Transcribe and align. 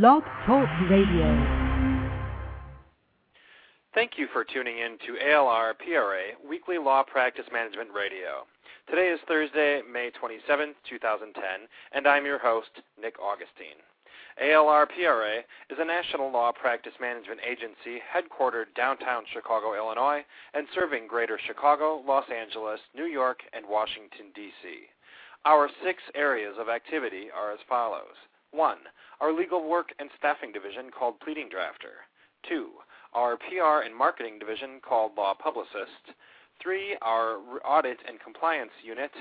Blog 0.00 0.22
Talk 0.46 0.70
Radio. 0.88 1.28
Thank 3.94 4.12
you 4.16 4.26
for 4.32 4.42
tuning 4.42 4.78
in 4.78 4.96
to 5.04 5.22
ALR 5.22 5.74
PRA 5.76 6.48
Weekly 6.48 6.78
Law 6.78 7.02
Practice 7.02 7.44
Management 7.52 7.90
Radio. 7.94 8.48
Today 8.88 9.08
is 9.08 9.20
Thursday, 9.28 9.82
May 9.84 10.08
27, 10.18 10.72
2010, 10.88 11.44
and 11.92 12.06
I'm 12.06 12.24
your 12.24 12.38
host, 12.38 12.70
Nick 12.98 13.16
Augustine. 13.20 13.76
ALR 14.42 14.86
PRA 14.86 15.40
is 15.68 15.76
a 15.78 15.84
national 15.84 16.32
law 16.32 16.52
practice 16.52 16.94
management 16.98 17.40
agency 17.46 18.00
headquartered 18.00 18.72
downtown 18.74 19.24
Chicago, 19.30 19.76
Illinois, 19.76 20.24
and 20.54 20.66
serving 20.74 21.06
greater 21.06 21.38
Chicago, 21.46 22.02
Los 22.08 22.24
Angeles, 22.32 22.80
New 22.96 23.04
York, 23.04 23.40
and 23.52 23.66
Washington, 23.68 24.32
D.C. 24.34 24.88
Our 25.44 25.68
six 25.84 25.98
areas 26.14 26.54
of 26.58 26.70
activity 26.70 27.26
are 27.36 27.52
as 27.52 27.60
follows 27.68 28.16
1. 28.52 28.78
Our 29.22 29.32
legal 29.32 29.62
work 29.62 29.94
and 30.00 30.10
staffing 30.18 30.50
division 30.50 30.90
called 30.90 31.20
Pleading 31.20 31.46
Drafter. 31.46 32.02
2. 32.48 32.70
Our 33.14 33.36
PR 33.36 33.86
and 33.86 33.94
marketing 33.94 34.40
division 34.40 34.80
called 34.82 35.12
Law 35.16 35.32
Publicist. 35.32 36.10
3. 36.60 36.96
Our 37.02 37.38
audit 37.64 37.98
and 38.08 38.18
compliance 38.18 38.72
unit. 38.82 39.12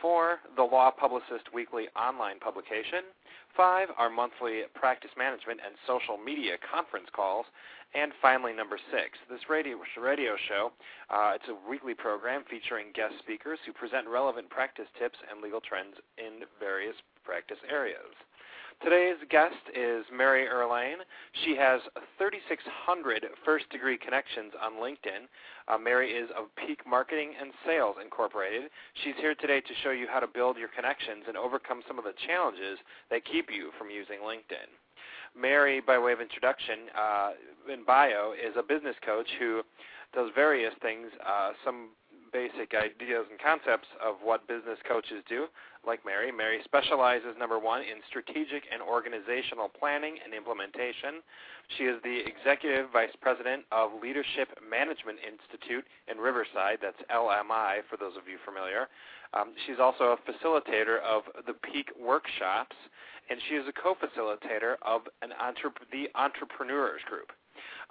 4. 0.00 0.38
The 0.54 0.62
Law 0.62 0.92
Publicist 0.92 1.52
Weekly 1.52 1.88
online 1.98 2.38
publication. 2.38 3.10
5. 3.56 3.88
Our 3.98 4.08
monthly 4.08 4.70
practice 4.76 5.10
management 5.18 5.58
and 5.66 5.74
social 5.84 6.16
media 6.16 6.54
conference 6.62 7.08
calls. 7.10 7.46
And 7.92 8.12
finally, 8.22 8.52
number 8.52 8.78
six, 8.94 9.18
this 9.28 9.50
radio 9.50 9.82
radio 10.00 10.36
show. 10.46 10.70
Uh, 11.10 11.32
it's 11.34 11.50
a 11.50 11.68
weekly 11.68 11.94
program 11.94 12.44
featuring 12.48 12.94
guest 12.94 13.18
speakers 13.18 13.58
who 13.66 13.72
present 13.72 14.06
relevant 14.06 14.48
practice 14.48 14.86
tips 14.96 15.18
and 15.26 15.42
legal 15.42 15.60
trends 15.60 15.98
in 16.22 16.46
various 16.62 16.94
practice 17.24 17.58
areas. 17.68 18.14
Today's 18.82 19.20
guest 19.28 19.60
is 19.76 20.06
Mary 20.10 20.46
Erlain. 20.48 21.04
She 21.44 21.54
has 21.54 21.82
3,600 22.16 23.26
first 23.44 23.68
degree 23.68 23.98
connections 23.98 24.52
on 24.56 24.80
LinkedIn. 24.80 25.28
Uh, 25.68 25.76
Mary 25.76 26.12
is 26.12 26.30
of 26.32 26.46
Peak 26.56 26.80
Marketing 26.88 27.32
and 27.38 27.52
Sales 27.66 27.96
Incorporated. 28.02 28.70
She's 29.04 29.12
here 29.20 29.34
today 29.34 29.60
to 29.60 29.74
show 29.84 29.90
you 29.90 30.06
how 30.10 30.18
to 30.18 30.26
build 30.26 30.56
your 30.56 30.72
connections 30.74 31.24
and 31.28 31.36
overcome 31.36 31.82
some 31.86 31.98
of 31.98 32.04
the 32.04 32.14
challenges 32.26 32.78
that 33.10 33.26
keep 33.26 33.50
you 33.52 33.68
from 33.76 33.90
using 33.90 34.20
LinkedIn. 34.24 34.72
Mary, 35.36 35.82
by 35.84 35.98
way 35.98 36.12
of 36.12 36.22
introduction, 36.22 36.88
uh, 36.96 37.32
in 37.70 37.84
bio, 37.84 38.32
is 38.32 38.56
a 38.56 38.62
business 38.62 38.96
coach 39.04 39.28
who 39.38 39.60
does 40.14 40.30
various 40.34 40.72
things, 40.80 41.08
uh, 41.20 41.52
some 41.62 41.90
basic 42.32 42.74
ideas 42.74 43.26
and 43.30 43.38
concepts 43.38 43.88
of 43.98 44.16
what 44.22 44.46
business 44.48 44.78
coaches 44.86 45.22
do, 45.28 45.46
like 45.86 46.04
Mary. 46.04 46.30
Mary 46.32 46.60
specializes, 46.64 47.34
number 47.38 47.58
one, 47.58 47.82
in 47.82 48.02
strategic 48.08 48.64
and 48.72 48.82
organizational 48.82 49.68
planning 49.68 50.16
and 50.24 50.34
implementation. 50.34 51.24
She 51.78 51.84
is 51.84 52.02
the 52.02 52.22
Executive 52.26 52.90
Vice 52.92 53.14
President 53.20 53.64
of 53.72 53.90
Leadership 54.02 54.48
Management 54.58 55.18
Institute 55.22 55.84
in 56.10 56.18
Riverside. 56.18 56.78
That's 56.82 57.00
LMI, 57.08 57.86
for 57.88 57.96
those 57.96 58.16
of 58.16 58.28
you 58.28 58.38
familiar. 58.44 58.88
Um, 59.32 59.54
she's 59.66 59.78
also 59.78 60.16
a 60.16 60.18
facilitator 60.26 60.98
of 61.06 61.22
the 61.46 61.54
Peak 61.54 61.90
Workshops, 61.94 62.76
and 63.30 63.38
she 63.48 63.54
is 63.54 63.64
a 63.68 63.72
co-facilitator 63.72 64.74
of 64.82 65.02
an 65.22 65.30
the 65.92 66.10
Entrepreneurs 66.14 67.00
Group. 67.06 67.30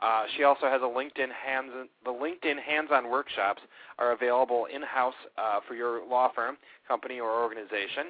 Uh, 0.01 0.23
she 0.35 0.43
also 0.43 0.67
has 0.67 0.81
a 0.81 0.85
LinkedIn 0.85 1.29
hands 1.31 1.71
the 2.05 2.11
LinkedIn 2.11 2.61
hands-on 2.61 3.09
workshops 3.09 3.61
are 3.97 4.13
available 4.13 4.65
in-house 4.73 5.13
uh, 5.37 5.59
for 5.67 5.75
your 5.75 6.05
law 6.07 6.31
firm, 6.33 6.57
company, 6.87 7.19
or 7.19 7.43
organization. 7.43 8.07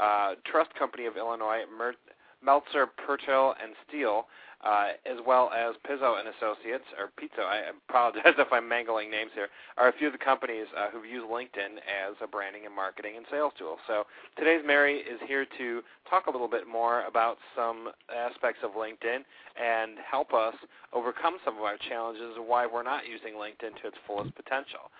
Uh, 0.00 0.34
Trust 0.44 0.74
Company 0.78 1.06
of 1.06 1.16
Illinois, 1.16 1.62
Mer- 1.76 1.94
Meltzer, 2.42 2.86
Purtill, 2.86 3.54
and 3.62 3.74
Steele 3.88 4.26
uh, 4.64 4.88
as 5.04 5.18
well 5.26 5.50
as 5.54 5.74
Pizzo 5.88 6.18
and 6.18 6.28
Associates, 6.28 6.84
or 6.98 7.10
Pizzo, 7.20 7.44
I 7.44 7.70
apologize 7.88 8.34
if 8.38 8.48
I'm 8.52 8.68
mangling 8.68 9.10
names 9.10 9.30
here, 9.34 9.48
are 9.76 9.88
a 9.88 9.92
few 9.92 10.08
of 10.08 10.12
the 10.12 10.18
companies 10.18 10.66
uh, 10.76 10.90
who've 10.90 11.04
used 11.04 11.26
LinkedIn 11.26 11.78
as 11.86 12.14
a 12.22 12.26
branding 12.26 12.66
and 12.66 12.74
marketing 12.74 13.16
and 13.16 13.26
sales 13.30 13.52
tool. 13.58 13.76
So 13.86 14.04
today's 14.38 14.62
Mary 14.66 14.98
is 14.98 15.20
here 15.26 15.46
to 15.58 15.82
talk 16.08 16.26
a 16.26 16.30
little 16.30 16.48
bit 16.48 16.66
more 16.66 17.02
about 17.04 17.38
some 17.54 17.90
aspects 18.14 18.60
of 18.64 18.72
LinkedIn 18.72 19.22
and 19.60 19.92
help 20.10 20.32
us 20.32 20.54
overcome 20.92 21.38
some 21.44 21.56
of 21.56 21.62
our 21.62 21.76
challenges 21.88 22.36
of 22.38 22.44
why 22.44 22.66
we're 22.66 22.82
not 22.82 23.06
using 23.06 23.34
LinkedIn 23.34 23.80
to 23.82 23.88
its 23.88 23.96
fullest 24.06 24.34
potential. 24.34 24.90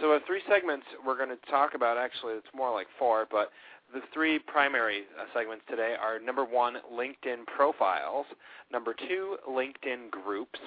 So, 0.00 0.12
uh, 0.12 0.20
three 0.26 0.40
segments 0.48 0.86
we're 1.04 1.18
going 1.18 1.28
to 1.28 1.50
talk 1.50 1.74
about. 1.74 1.98
Actually, 1.98 2.34
it's 2.34 2.46
more 2.54 2.72
like 2.72 2.86
four, 2.98 3.26
but 3.30 3.50
the 3.92 4.00
three 4.14 4.38
primary 4.38 5.02
uh, 5.20 5.24
segments 5.34 5.64
today 5.68 5.94
are 6.00 6.18
number 6.18 6.44
one, 6.44 6.76
LinkedIn 6.92 7.46
profiles, 7.46 8.26
number 8.70 8.94
two, 9.08 9.36
LinkedIn 9.48 10.10
groups, 10.10 10.58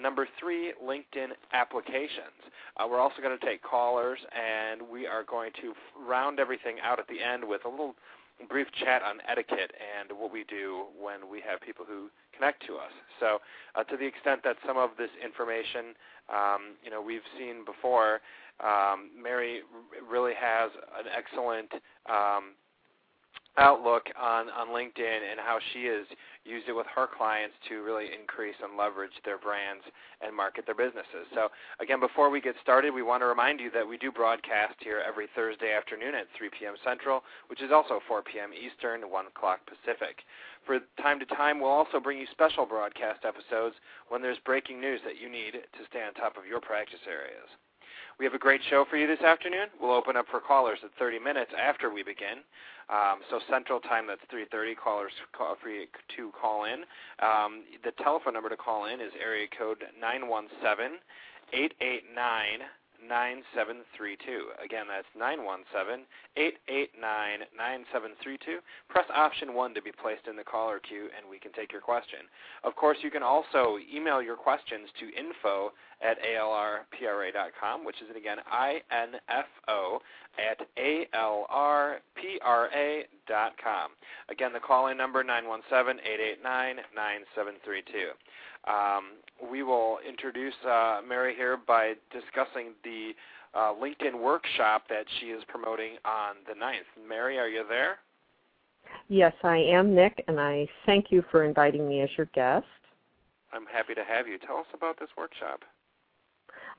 number 0.00 0.26
three, 0.38 0.72
LinkedIn 0.82 1.28
applications. 1.52 2.40
Uh, 2.76 2.86
we're 2.90 3.00
also 3.00 3.20
going 3.22 3.38
to 3.38 3.46
take 3.46 3.62
callers, 3.62 4.18
and 4.32 4.80
we 4.90 5.06
are 5.06 5.24
going 5.24 5.50
to 5.60 5.74
round 6.08 6.40
everything 6.40 6.76
out 6.82 6.98
at 6.98 7.06
the 7.08 7.22
end 7.22 7.46
with 7.46 7.64
a 7.66 7.68
little 7.68 7.94
brief 8.48 8.68
chat 8.82 9.02
on 9.02 9.18
etiquette 9.28 9.72
and 9.76 10.18
what 10.18 10.32
we 10.32 10.44
do 10.44 10.84
when 10.98 11.28
we 11.30 11.42
have 11.46 11.60
people 11.60 11.84
who 11.86 12.08
connect 12.34 12.66
to 12.66 12.76
us. 12.76 12.92
So, 13.18 13.38
uh, 13.74 13.84
to 13.84 13.96
the 13.98 14.06
extent 14.06 14.40
that 14.44 14.56
some 14.66 14.78
of 14.78 14.90
this 14.96 15.10
information, 15.22 15.92
um, 16.32 16.80
you 16.82 16.90
know, 16.90 17.02
we've 17.02 17.26
seen 17.36 17.66
before, 17.66 18.20
um, 18.64 19.10
Mary 19.20 19.60
really 20.10 20.32
has 20.32 20.70
an 20.98 21.04
excellent 21.12 21.70
um, 22.08 22.56
outlook 23.58 24.06
on, 24.18 24.48
on 24.50 24.68
LinkedIn 24.68 25.20
and 25.30 25.40
how 25.40 25.58
she 25.72 25.84
has 25.86 26.06
used 26.44 26.68
it 26.68 26.72
with 26.72 26.86
her 26.94 27.06
clients 27.06 27.54
to 27.68 27.82
really 27.82 28.06
increase 28.14 28.54
and 28.62 28.76
leverage 28.76 29.14
their 29.24 29.38
brands 29.38 29.84
and 30.20 30.34
market 30.34 30.64
their 30.66 30.74
businesses. 30.74 31.26
So, 31.34 31.48
again, 31.80 32.00
before 32.00 32.30
we 32.30 32.40
get 32.40 32.54
started, 32.62 32.94
we 32.94 33.02
want 33.02 33.22
to 33.22 33.26
remind 33.26 33.60
you 33.60 33.70
that 33.72 33.86
we 33.86 33.98
do 33.98 34.12
broadcast 34.12 34.74
here 34.80 35.02
every 35.06 35.26
Thursday 35.34 35.72
afternoon 35.72 36.14
at 36.14 36.26
3 36.38 36.50
p.m. 36.58 36.74
Central, 36.84 37.22
which 37.48 37.62
is 37.62 37.72
also 37.72 38.00
4 38.06 38.22
p.m. 38.22 38.50
Eastern, 38.54 39.10
1 39.10 39.26
o'clock 39.26 39.60
Pacific. 39.66 40.22
For 40.64 40.78
time 41.02 41.18
to 41.18 41.26
time, 41.26 41.60
we'll 41.60 41.70
also 41.70 42.00
bring 42.00 42.18
you 42.18 42.26
special 42.30 42.66
broadcast 42.66 43.24
episodes 43.24 43.76
when 44.08 44.22
there's 44.22 44.38
breaking 44.44 44.80
news 44.80 45.00
that 45.04 45.20
you 45.20 45.28
need 45.28 45.52
to 45.52 45.82
stay 45.88 46.02
on 46.02 46.14
top 46.14 46.36
of 46.36 46.46
your 46.46 46.60
practice 46.60 47.02
areas. 47.06 47.48
We 48.18 48.26
have 48.26 48.34
a 48.34 48.38
great 48.38 48.60
show 48.68 48.84
for 48.90 48.98
you 48.98 49.06
this 49.06 49.22
afternoon. 49.22 49.68
We'll 49.80 49.96
open 49.96 50.14
up 50.14 50.26
for 50.30 50.40
callers 50.40 50.78
at 50.84 50.90
30 50.98 51.18
minutes 51.18 51.52
after 51.56 51.88
we 51.88 52.02
begin. 52.02 52.44
Um, 52.90 53.20
so 53.30 53.38
Central 53.48 53.78
Time, 53.80 54.06
that's 54.06 54.20
3:30. 54.32 54.74
Callers 54.74 55.12
call 55.32 55.56
free 55.62 55.88
to 56.16 56.32
call 56.32 56.64
in. 56.64 56.84
Um, 57.22 57.62
the 57.84 57.92
telephone 58.02 58.34
number 58.34 58.48
to 58.48 58.56
call 58.56 58.86
in 58.86 59.00
is 59.00 59.12
area 59.22 59.46
code 59.56 59.84
917 60.00 60.98
889 61.52 62.66
9732. 63.06 64.52
Again, 64.62 64.86
that's 64.88 65.08
917 65.16 66.06
889 66.36 67.46
9732. 67.56 68.60
Press 68.88 69.06
option 69.14 69.54
1 69.54 69.74
to 69.74 69.82
be 69.82 69.92
placed 69.92 70.26
in 70.26 70.36
the 70.36 70.44
caller 70.44 70.78
queue, 70.78 71.08
and 71.16 71.28
we 71.28 71.38
can 71.38 71.52
take 71.52 71.72
your 71.72 71.80
question. 71.80 72.28
Of 72.64 72.76
course, 72.76 72.98
you 73.02 73.10
can 73.10 73.22
also 73.22 73.76
email 73.92 74.22
your 74.22 74.36
questions 74.36 74.88
to 75.00 75.08
info 75.16 75.72
at 76.02 76.16
alrpra.com, 76.24 77.84
which 77.84 78.00
is, 78.00 78.08
again, 78.16 78.38
I-N-F-O 78.50 80.00
at 80.38 80.58
alrpra.com. 80.78 82.00
Again, 84.30 84.52
the 84.52 84.60
call-in 84.60 84.96
number, 84.96 85.22
917 85.22 86.00
889 86.04 86.76
9732. 86.94 88.12
Um, 88.68 89.12
we 89.50 89.62
will 89.62 89.98
introduce 90.06 90.54
uh, 90.68 91.00
Mary 91.06 91.34
here 91.34 91.56
by 91.56 91.94
discussing 92.12 92.72
the 92.84 93.12
uh, 93.54 93.72
LinkedIn 93.74 94.20
workshop 94.20 94.84
that 94.88 95.06
she 95.18 95.26
is 95.26 95.42
promoting 95.48 95.92
on 96.04 96.36
the 96.46 96.52
9th. 96.52 97.08
Mary, 97.08 97.38
are 97.38 97.48
you 97.48 97.64
there? 97.68 97.98
Yes, 99.08 99.32
I 99.42 99.56
am, 99.56 99.94
Nick, 99.94 100.22
and 100.28 100.38
I 100.38 100.68
thank 100.86 101.06
you 101.10 101.24
for 101.30 101.44
inviting 101.44 101.88
me 101.88 102.02
as 102.02 102.10
your 102.16 102.26
guest. 102.34 102.66
I'm 103.52 103.66
happy 103.66 103.94
to 103.94 104.04
have 104.04 104.28
you. 104.28 104.38
Tell 104.38 104.58
us 104.58 104.66
about 104.74 104.98
this 104.98 105.08
workshop. 105.16 105.60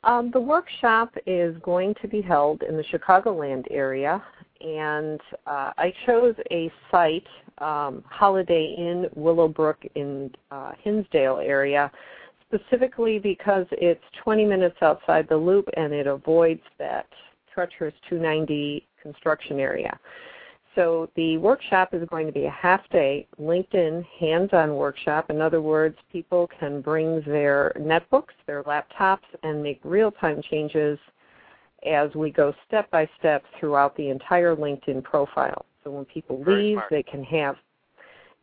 Um, 0.04 0.32
the 0.32 0.40
workshop 0.40 1.14
is 1.28 1.56
going 1.62 1.94
to 2.02 2.08
be 2.08 2.22
held 2.22 2.64
in 2.64 2.78
the 2.78 2.84
Chicagoland 2.84 3.66
area, 3.70 4.24
and 4.62 5.20
uh, 5.46 5.72
I 5.78 5.94
chose 6.06 6.36
a 6.50 6.72
site 6.90 7.28
um, 7.62 8.04
Holiday 8.08 8.76
Inn 8.78 9.08
Willowbrook 9.16 9.78
in 9.96 10.32
uh, 10.50 10.72
Hinsdale 10.84 11.38
area, 11.38 11.92
specifically 12.48 13.20
because 13.20 13.66
it's 13.72 14.04
20 14.24 14.46
minutes 14.46 14.78
outside 14.82 15.28
the 15.30 15.38
loop 15.38 15.70
and 15.78 15.94
it 15.94 16.08
avoids 16.08 16.62
that 16.80 17.08
treacherous 17.54 17.94
290 18.10 18.86
construction 19.02 19.60
area. 19.60 19.98
So 20.76 21.10
the 21.16 21.38
workshop 21.38 21.94
is 21.94 22.08
going 22.10 22.28
to 22.28 22.32
be 22.32 22.46
a 22.46 22.52
half 22.52 22.88
day 22.90 23.28
LinkedIn 23.40 24.06
hands-on 24.20 24.76
workshop. 24.76 25.30
In 25.30 25.42
other 25.42 25.62
words, 25.62 25.98
people 26.12 26.50
can 26.60 26.82
bring 26.82 27.22
their 27.26 27.74
netbooks, 27.78 28.34
their 28.48 28.64
laptops, 28.64 29.20
and 29.44 29.62
make 29.62 29.82
real-time 29.84 30.42
changes 30.50 30.98
as 31.86 32.14
we 32.16 32.32
go 32.32 32.54
step 32.68 32.90
by 32.90 33.10
step 33.20 33.44
throughout 33.60 33.96
the 33.98 34.10
entire 34.10 34.56
LinkedIn 34.56 35.04
profile. 35.04 35.66
So 35.84 35.92
when 35.92 36.06
people 36.06 36.44
leave, 36.46 36.80
they 36.90 37.04
can 37.04 37.24
have 37.24 37.56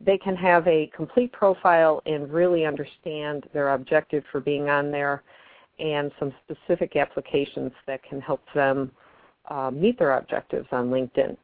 they 0.01 0.17
can 0.17 0.35
have 0.35 0.65
a 0.65 0.89
complete 0.95 1.31
profile 1.33 2.01
and 2.05 2.31
really 2.31 2.65
understand 2.65 3.45
their 3.53 3.73
objective 3.73 4.23
for 4.31 4.39
being 4.39 4.69
on 4.69 4.91
there 4.91 5.23
and 5.77 6.09
some 6.19 6.33
specific 6.45 6.95
applications 6.95 7.73
that 7.85 8.01
can 8.03 8.21
help 8.21 8.41
them 8.55 8.91
uh, 9.49 9.69
meet 9.71 9.99
their 9.99 10.17
objectives 10.17 10.67
on 10.71 10.89
LinkedIn. 10.89 11.35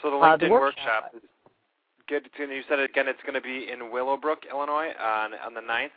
So 0.00 0.10
the 0.10 0.16
LinkedIn 0.16 0.32
uh, 0.32 0.36
the 0.38 0.48
workshop, 0.48 1.12
workshop 1.12 1.22
good. 2.10 2.28
You 2.38 2.62
said 2.68 2.80
again 2.80 3.06
it's 3.08 3.22
going 3.22 3.34
to 3.34 3.40
be 3.40 3.68
in 3.72 3.90
Willowbrook, 3.90 4.40
Illinois 4.50 4.90
on, 5.00 5.32
on 5.34 5.54
the 5.54 5.60
9th, 5.60 5.88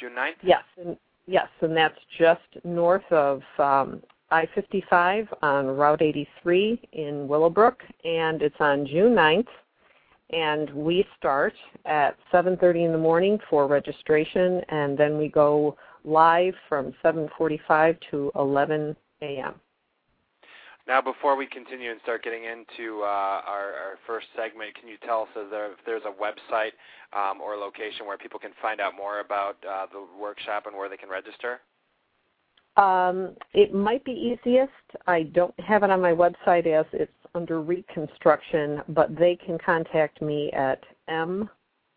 June 0.00 0.12
9th? 0.12 0.32
Yes, 0.42 0.62
and, 0.80 0.96
yes, 1.26 1.48
and 1.60 1.76
that's 1.76 1.98
just 2.18 2.40
north 2.64 3.04
of 3.10 3.42
um, 3.58 4.02
I-55 4.32 5.28
on 5.42 5.66
Route 5.66 6.02
83 6.02 6.88
in 6.92 7.28
Willowbrook, 7.28 7.82
and 8.04 8.42
it's 8.42 8.56
on 8.60 8.86
June 8.86 9.14
9th 9.14 9.46
and 10.32 10.70
we 10.70 11.06
start 11.18 11.54
at 11.84 12.16
7:30 12.32 12.86
in 12.86 12.92
the 12.92 12.98
morning 12.98 13.38
for 13.50 13.66
registration, 13.66 14.62
and 14.68 14.96
then 14.96 15.18
we 15.18 15.28
go 15.28 15.76
live 16.04 16.54
from 16.68 16.92
7:45 17.02 17.98
to 18.10 18.32
11 18.34 18.96
a.m. 19.20 19.60
Now, 20.88 21.00
before 21.00 21.36
we 21.36 21.46
continue 21.46 21.92
and 21.92 22.00
start 22.00 22.24
getting 22.24 22.44
into 22.44 23.02
uh, 23.02 23.06
our, 23.46 23.72
our, 23.72 23.98
first 24.04 24.26
segment, 24.34 24.74
can 24.74 24.88
you 24.88 24.96
tell 25.06 25.22
us 25.22 25.28
there, 25.48 25.70
if 25.70 25.78
there's 25.86 26.02
a 26.04 26.10
website 26.10 26.72
um, 27.12 27.40
or 27.40 27.56
location 27.56 28.04
where 28.04 28.18
people 28.18 28.40
can 28.40 28.50
find 28.60 28.80
out 28.80 28.96
more 28.96 29.20
about 29.20 29.58
uh, 29.64 29.86
the 29.92 30.04
workshop 30.20 30.66
and 30.66 30.76
where 30.76 30.88
they 30.88 30.96
can 30.96 31.08
register? 31.08 31.60
Um, 32.76 33.36
it 33.52 33.74
might 33.74 34.04
be 34.04 34.12
easiest. 34.12 34.72
I 35.06 35.24
don't 35.24 35.58
have 35.60 35.82
it 35.82 35.90
on 35.90 36.00
my 36.00 36.12
website 36.12 36.66
as 36.66 36.86
it's 36.92 37.12
under 37.34 37.60
reconstruction, 37.60 38.82
but 38.88 39.14
they 39.16 39.36
can 39.36 39.58
contact 39.58 40.22
me 40.22 40.50
at 40.52 40.82
m 41.08 41.50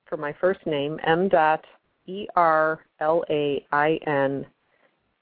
for 0.06 0.18
my 0.18 0.34
first 0.40 0.66
name 0.66 1.00
m 1.06 1.30
dot 1.30 1.64
e 2.06 2.28
r 2.36 2.82
l 3.00 3.24
a 3.30 3.66
i 3.72 4.00
n 4.06 4.46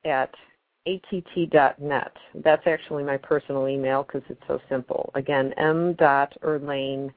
at 0.05 0.33
att 0.87 1.49
dot 1.51 1.79
net. 1.79 2.11
That's 2.43 2.65
actually 2.65 3.03
my 3.03 3.17
personal 3.17 3.67
email 3.67 4.03
because 4.03 4.23
it's 4.29 4.41
so 4.47 4.59
simple. 4.69 5.11
Again, 5.15 5.53
m 5.57 5.93
dot 5.93 6.33
erlain 6.43 7.13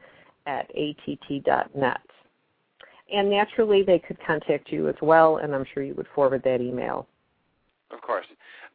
at 0.47 0.71
att 0.77 1.45
dot 1.45 1.75
net. 1.75 2.01
And 3.13 3.31
naturally, 3.31 3.83
they 3.83 3.99
could 3.99 4.19
contact 4.27 4.71
you 4.71 4.89
as 4.89 4.97
well, 5.01 5.39
and 5.39 5.55
I'm 5.55 5.65
sure 5.73 5.83
you 5.83 5.95
would 5.95 6.09
forward 6.15 6.43
that 6.45 6.61
email. 6.61 7.07
Of 7.91 8.01
course. 8.01 8.27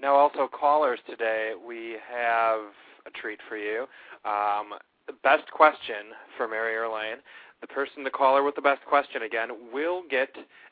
Now, 0.01 0.15
also 0.15 0.47
callers 0.47 0.99
today, 1.09 1.51
we 1.65 1.97
have 2.09 2.61
a 3.05 3.11
treat 3.11 3.39
for 3.49 3.57
you. 3.57 3.85
Um, 4.25 4.73
the 5.07 5.13
best 5.23 5.49
question 5.51 6.15
for 6.37 6.47
Mary 6.47 6.75
Erlain. 6.75 7.17
The 7.59 7.67
person, 7.67 8.03
the 8.03 8.09
caller 8.09 8.43
with 8.43 8.55
the 8.55 8.61
best 8.61 8.83
question 8.85 9.23
again, 9.23 9.49
will 9.73 10.03
get 10.09 10.29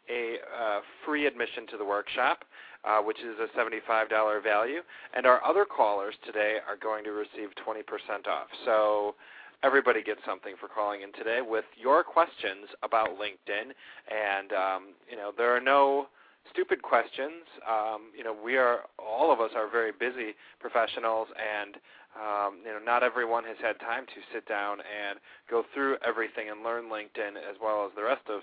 a 0.09 0.37
uh, 0.57 0.79
free 1.05 1.27
admission 1.27 1.67
to 1.67 1.77
the 1.77 1.85
workshop, 1.85 2.45
uh, 2.83 2.99
which 2.99 3.19
is 3.19 3.35
a 3.39 3.59
$75 3.59 4.43
value. 4.43 4.81
And 5.13 5.25
our 5.25 5.43
other 5.45 5.65
callers 5.65 6.15
today 6.25 6.57
are 6.67 6.77
going 6.77 7.03
to 7.03 7.11
receive 7.11 7.49
20% 7.67 8.27
off. 8.27 8.47
So 8.65 9.15
everybody 9.63 10.01
gets 10.01 10.21
something 10.25 10.55
for 10.59 10.67
calling 10.67 11.01
in 11.01 11.11
today 11.13 11.41
with 11.47 11.65
your 11.77 12.03
questions 12.03 12.67
about 12.81 13.09
LinkedIn. 13.09 13.73
And 14.09 14.53
um, 14.53 14.83
you 15.09 15.17
know 15.17 15.31
there 15.37 15.55
are 15.55 15.61
no 15.61 16.07
stupid 16.51 16.81
questions. 16.81 17.45
Um, 17.67 18.11
you 18.17 18.23
know, 18.23 18.35
we 18.35 18.57
are 18.57 18.81
all 18.97 19.31
of 19.31 19.39
us 19.39 19.51
are 19.55 19.69
very 19.69 19.91
busy 19.91 20.35
professionals, 20.59 21.27
and 21.37 21.75
um, 22.17 22.59
you 22.65 22.71
know, 22.71 22.81
not 22.83 23.03
everyone 23.03 23.43
has 23.45 23.57
had 23.61 23.79
time 23.79 24.05
to 24.07 24.19
sit 24.33 24.47
down 24.47 24.79
and 24.81 25.19
go 25.49 25.63
through 25.73 25.97
everything 26.05 26.49
and 26.49 26.63
learn 26.63 26.85
LinkedIn 26.85 27.37
as 27.37 27.57
well 27.61 27.85
as 27.85 27.91
the 27.95 28.03
rest 28.03 28.25
of 28.29 28.41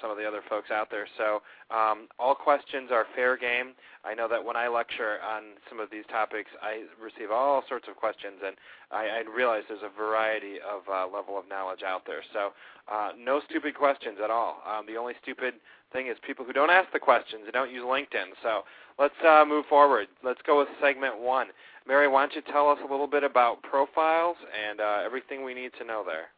some 0.00 0.10
of 0.10 0.16
the 0.16 0.24
other 0.24 0.40
folks 0.48 0.70
out 0.70 0.88
there. 0.90 1.06
So 1.18 1.42
um, 1.74 2.08
all 2.18 2.34
questions 2.34 2.90
are 2.92 3.06
fair 3.14 3.36
game. 3.36 3.74
I 4.04 4.14
know 4.14 4.28
that 4.28 4.42
when 4.42 4.56
I 4.56 4.68
lecture 4.68 5.18
on 5.26 5.58
some 5.68 5.80
of 5.80 5.90
these 5.90 6.04
topics, 6.10 6.50
I 6.62 6.84
receive 7.02 7.30
all 7.30 7.64
sorts 7.68 7.86
of 7.88 7.96
questions, 7.96 8.38
and 8.44 8.56
I, 8.90 9.22
I 9.22 9.22
realize 9.34 9.62
there's 9.68 9.82
a 9.82 9.96
variety 9.96 10.56
of 10.62 10.82
uh, 10.92 11.06
level 11.06 11.38
of 11.38 11.48
knowledge 11.48 11.82
out 11.82 12.02
there. 12.06 12.22
So 12.32 12.52
uh, 12.92 13.10
no 13.18 13.40
stupid 13.48 13.74
questions 13.74 14.18
at 14.22 14.30
all. 14.30 14.62
Um, 14.66 14.86
the 14.86 14.96
only 14.96 15.14
stupid 15.22 15.54
thing 15.92 16.06
is 16.06 16.16
people 16.26 16.44
who 16.44 16.52
don't 16.52 16.70
ask 16.70 16.90
the 16.92 16.98
questions 16.98 17.42
and 17.44 17.52
don't 17.52 17.70
use 17.70 17.84
LinkedIn. 17.84 18.34
So 18.42 18.62
let's 18.98 19.14
uh, 19.26 19.44
move 19.46 19.66
forward. 19.66 20.08
Let's 20.24 20.40
go 20.46 20.58
with 20.58 20.68
segment 20.80 21.20
one. 21.20 21.48
Mary, 21.86 22.06
why 22.06 22.22
don't 22.22 22.34
you 22.34 22.42
tell 22.52 22.68
us 22.70 22.78
a 22.86 22.90
little 22.90 23.08
bit 23.08 23.24
about 23.24 23.62
profiles 23.62 24.36
and 24.68 24.80
uh, 24.80 25.00
everything 25.04 25.44
we 25.44 25.54
need 25.54 25.72
to 25.78 25.84
know 25.84 26.04
there? 26.06 26.30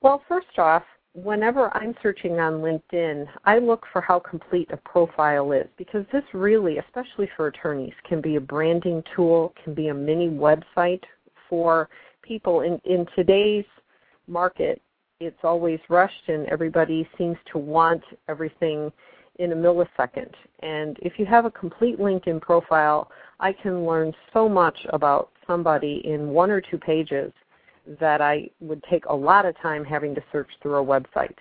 Well, 0.00 0.22
first 0.28 0.58
off, 0.58 0.82
whenever 1.14 1.74
I'm 1.76 1.94
searching 2.02 2.40
on 2.40 2.54
LinkedIn, 2.54 3.26
I 3.44 3.58
look 3.58 3.84
for 3.92 4.00
how 4.00 4.18
complete 4.18 4.70
a 4.72 4.76
profile 4.78 5.52
is 5.52 5.66
because 5.76 6.04
this 6.12 6.24
really, 6.32 6.78
especially 6.78 7.28
for 7.36 7.48
attorneys, 7.48 7.94
can 8.08 8.20
be 8.20 8.36
a 8.36 8.40
branding 8.40 9.02
tool, 9.14 9.54
can 9.62 9.74
be 9.74 9.88
a 9.88 9.94
mini 9.94 10.28
website 10.28 11.02
for 11.48 11.88
people 12.22 12.62
in, 12.62 12.80
in 12.84 13.06
today's 13.16 13.64
market 14.26 14.80
it's 15.26 15.44
always 15.44 15.78
rushed 15.88 16.28
and 16.28 16.46
everybody 16.48 17.08
seems 17.16 17.36
to 17.52 17.58
want 17.58 18.02
everything 18.28 18.90
in 19.38 19.52
a 19.52 19.56
millisecond. 19.56 20.32
And 20.60 20.98
if 21.00 21.18
you 21.18 21.26
have 21.26 21.44
a 21.44 21.50
complete 21.50 21.98
LinkedIn 21.98 22.40
profile, 22.40 23.10
I 23.40 23.52
can 23.52 23.86
learn 23.86 24.12
so 24.32 24.48
much 24.48 24.76
about 24.92 25.30
somebody 25.46 26.02
in 26.04 26.28
one 26.28 26.50
or 26.50 26.60
two 26.60 26.78
pages 26.78 27.32
that 28.00 28.20
I 28.20 28.48
would 28.60 28.82
take 28.90 29.04
a 29.06 29.14
lot 29.14 29.46
of 29.46 29.56
time 29.60 29.84
having 29.84 30.14
to 30.14 30.22
search 30.30 30.48
through 30.62 30.76
a 30.76 30.84
website. 30.84 31.36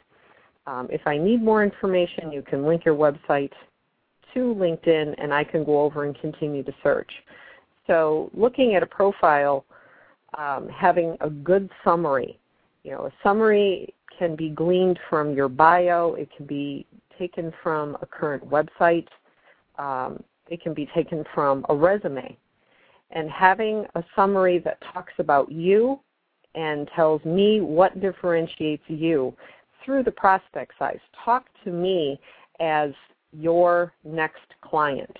Um, 0.67 0.87
if 0.91 1.01
I 1.05 1.17
need 1.17 1.41
more 1.41 1.63
information, 1.63 2.31
you 2.31 2.41
can 2.41 2.65
link 2.65 2.85
your 2.85 2.95
website 2.95 3.51
to 4.33 4.39
LinkedIn 4.39 5.15
and 5.17 5.33
I 5.33 5.43
can 5.43 5.63
go 5.63 5.81
over 5.81 6.05
and 6.05 6.17
continue 6.19 6.63
to 6.63 6.73
search. 6.83 7.11
So 7.87 8.29
looking 8.33 8.75
at 8.75 8.83
a 8.83 8.87
profile, 8.87 9.65
um, 10.37 10.69
having 10.69 11.17
a 11.21 11.29
good 11.29 11.69
summary 11.83 12.39
you 12.83 12.91
know, 12.91 13.05
a 13.05 13.11
summary 13.23 13.93
can 14.17 14.35
be 14.35 14.49
gleaned 14.49 14.99
from 15.09 15.33
your 15.33 15.47
bio. 15.47 16.13
It 16.15 16.29
can 16.35 16.45
be 16.45 16.85
taken 17.17 17.53
from 17.61 17.97
a 18.01 18.05
current 18.05 18.43
website. 18.49 19.07
Um, 19.77 20.23
it 20.47 20.61
can 20.61 20.73
be 20.73 20.89
taken 20.93 21.23
from 21.33 21.65
a 21.69 21.75
resume. 21.75 22.37
And 23.11 23.29
having 23.29 23.85
a 23.95 24.03
summary 24.15 24.59
that 24.59 24.79
talks 24.93 25.13
about 25.19 25.51
you 25.51 25.99
and 26.55 26.89
tells 26.95 27.23
me 27.25 27.61
what 27.61 27.99
differentiates 28.01 28.83
you 28.87 29.33
through 29.83 30.03
the 30.03 30.11
prospect 30.11 30.73
size. 30.77 30.99
Talk 31.23 31.45
to 31.63 31.71
me 31.71 32.19
as 32.59 32.91
your 33.33 33.93
next 34.03 34.45
client. 34.61 35.15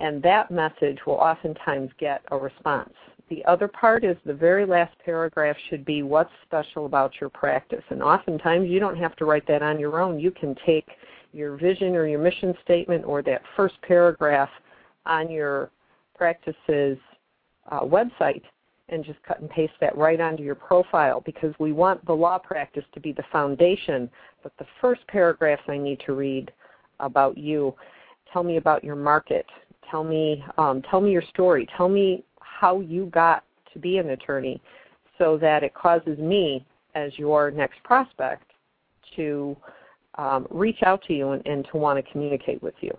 And 0.00 0.22
that 0.22 0.50
message 0.50 0.98
will 1.06 1.14
oftentimes 1.14 1.90
get 1.98 2.22
a 2.30 2.36
response. 2.36 2.92
The 3.30 3.44
other 3.46 3.68
part 3.68 4.04
is 4.04 4.16
the 4.26 4.34
very 4.34 4.66
last 4.66 4.94
paragraph 5.04 5.56
should 5.70 5.84
be 5.84 6.02
what's 6.02 6.30
special 6.44 6.86
about 6.86 7.12
your 7.20 7.30
practice. 7.30 7.82
And 7.90 8.02
oftentimes 8.02 8.68
you 8.68 8.80
don't 8.80 8.98
have 8.98 9.16
to 9.16 9.24
write 9.24 9.46
that 9.46 9.62
on 9.62 9.78
your 9.78 10.00
own. 10.00 10.18
You 10.20 10.30
can 10.30 10.54
take 10.66 10.86
your 11.32 11.56
vision 11.56 11.94
or 11.96 12.06
your 12.06 12.20
mission 12.20 12.54
statement 12.62 13.04
or 13.04 13.22
that 13.22 13.42
first 13.56 13.74
paragraph 13.82 14.50
on 15.06 15.30
your 15.30 15.70
practice's 16.14 16.98
uh, 17.70 17.80
website 17.80 18.42
and 18.88 19.04
just 19.04 19.22
cut 19.22 19.40
and 19.40 19.48
paste 19.48 19.72
that 19.80 19.96
right 19.96 20.20
onto 20.20 20.42
your 20.42 20.54
profile 20.54 21.22
because 21.24 21.54
we 21.58 21.72
want 21.72 22.04
the 22.06 22.12
law 22.12 22.38
practice 22.38 22.84
to 22.92 23.00
be 23.00 23.12
the 23.12 23.24
foundation. 23.32 24.10
But 24.42 24.52
the 24.58 24.66
first 24.80 25.06
paragraphs 25.08 25.62
I 25.68 25.78
need 25.78 26.00
to 26.06 26.12
read 26.12 26.52
about 27.00 27.38
you, 27.38 27.74
tell 28.32 28.42
me 28.42 28.58
about 28.58 28.84
your 28.84 28.96
market, 28.96 29.46
tell 29.90 30.04
me 30.04 30.44
um, 30.58 30.82
tell 30.90 31.00
me 31.00 31.10
your 31.10 31.22
story, 31.30 31.66
tell 31.76 31.88
me 31.88 32.24
how 32.40 32.80
you 32.80 33.06
got 33.06 33.44
to 33.72 33.78
be 33.78 33.98
an 33.98 34.10
attorney 34.10 34.60
so 35.18 35.38
that 35.38 35.62
it 35.62 35.74
causes 35.74 36.18
me 36.18 36.64
as 36.94 37.12
your 37.18 37.50
next 37.50 37.82
prospect 37.82 38.52
to 39.16 39.56
um, 40.16 40.46
reach 40.50 40.78
out 40.84 41.02
to 41.06 41.12
you 41.12 41.30
and, 41.30 41.46
and 41.46 41.66
to 41.70 41.76
want 41.76 42.04
to 42.04 42.12
communicate 42.12 42.62
with 42.62 42.74
you. 42.80 42.96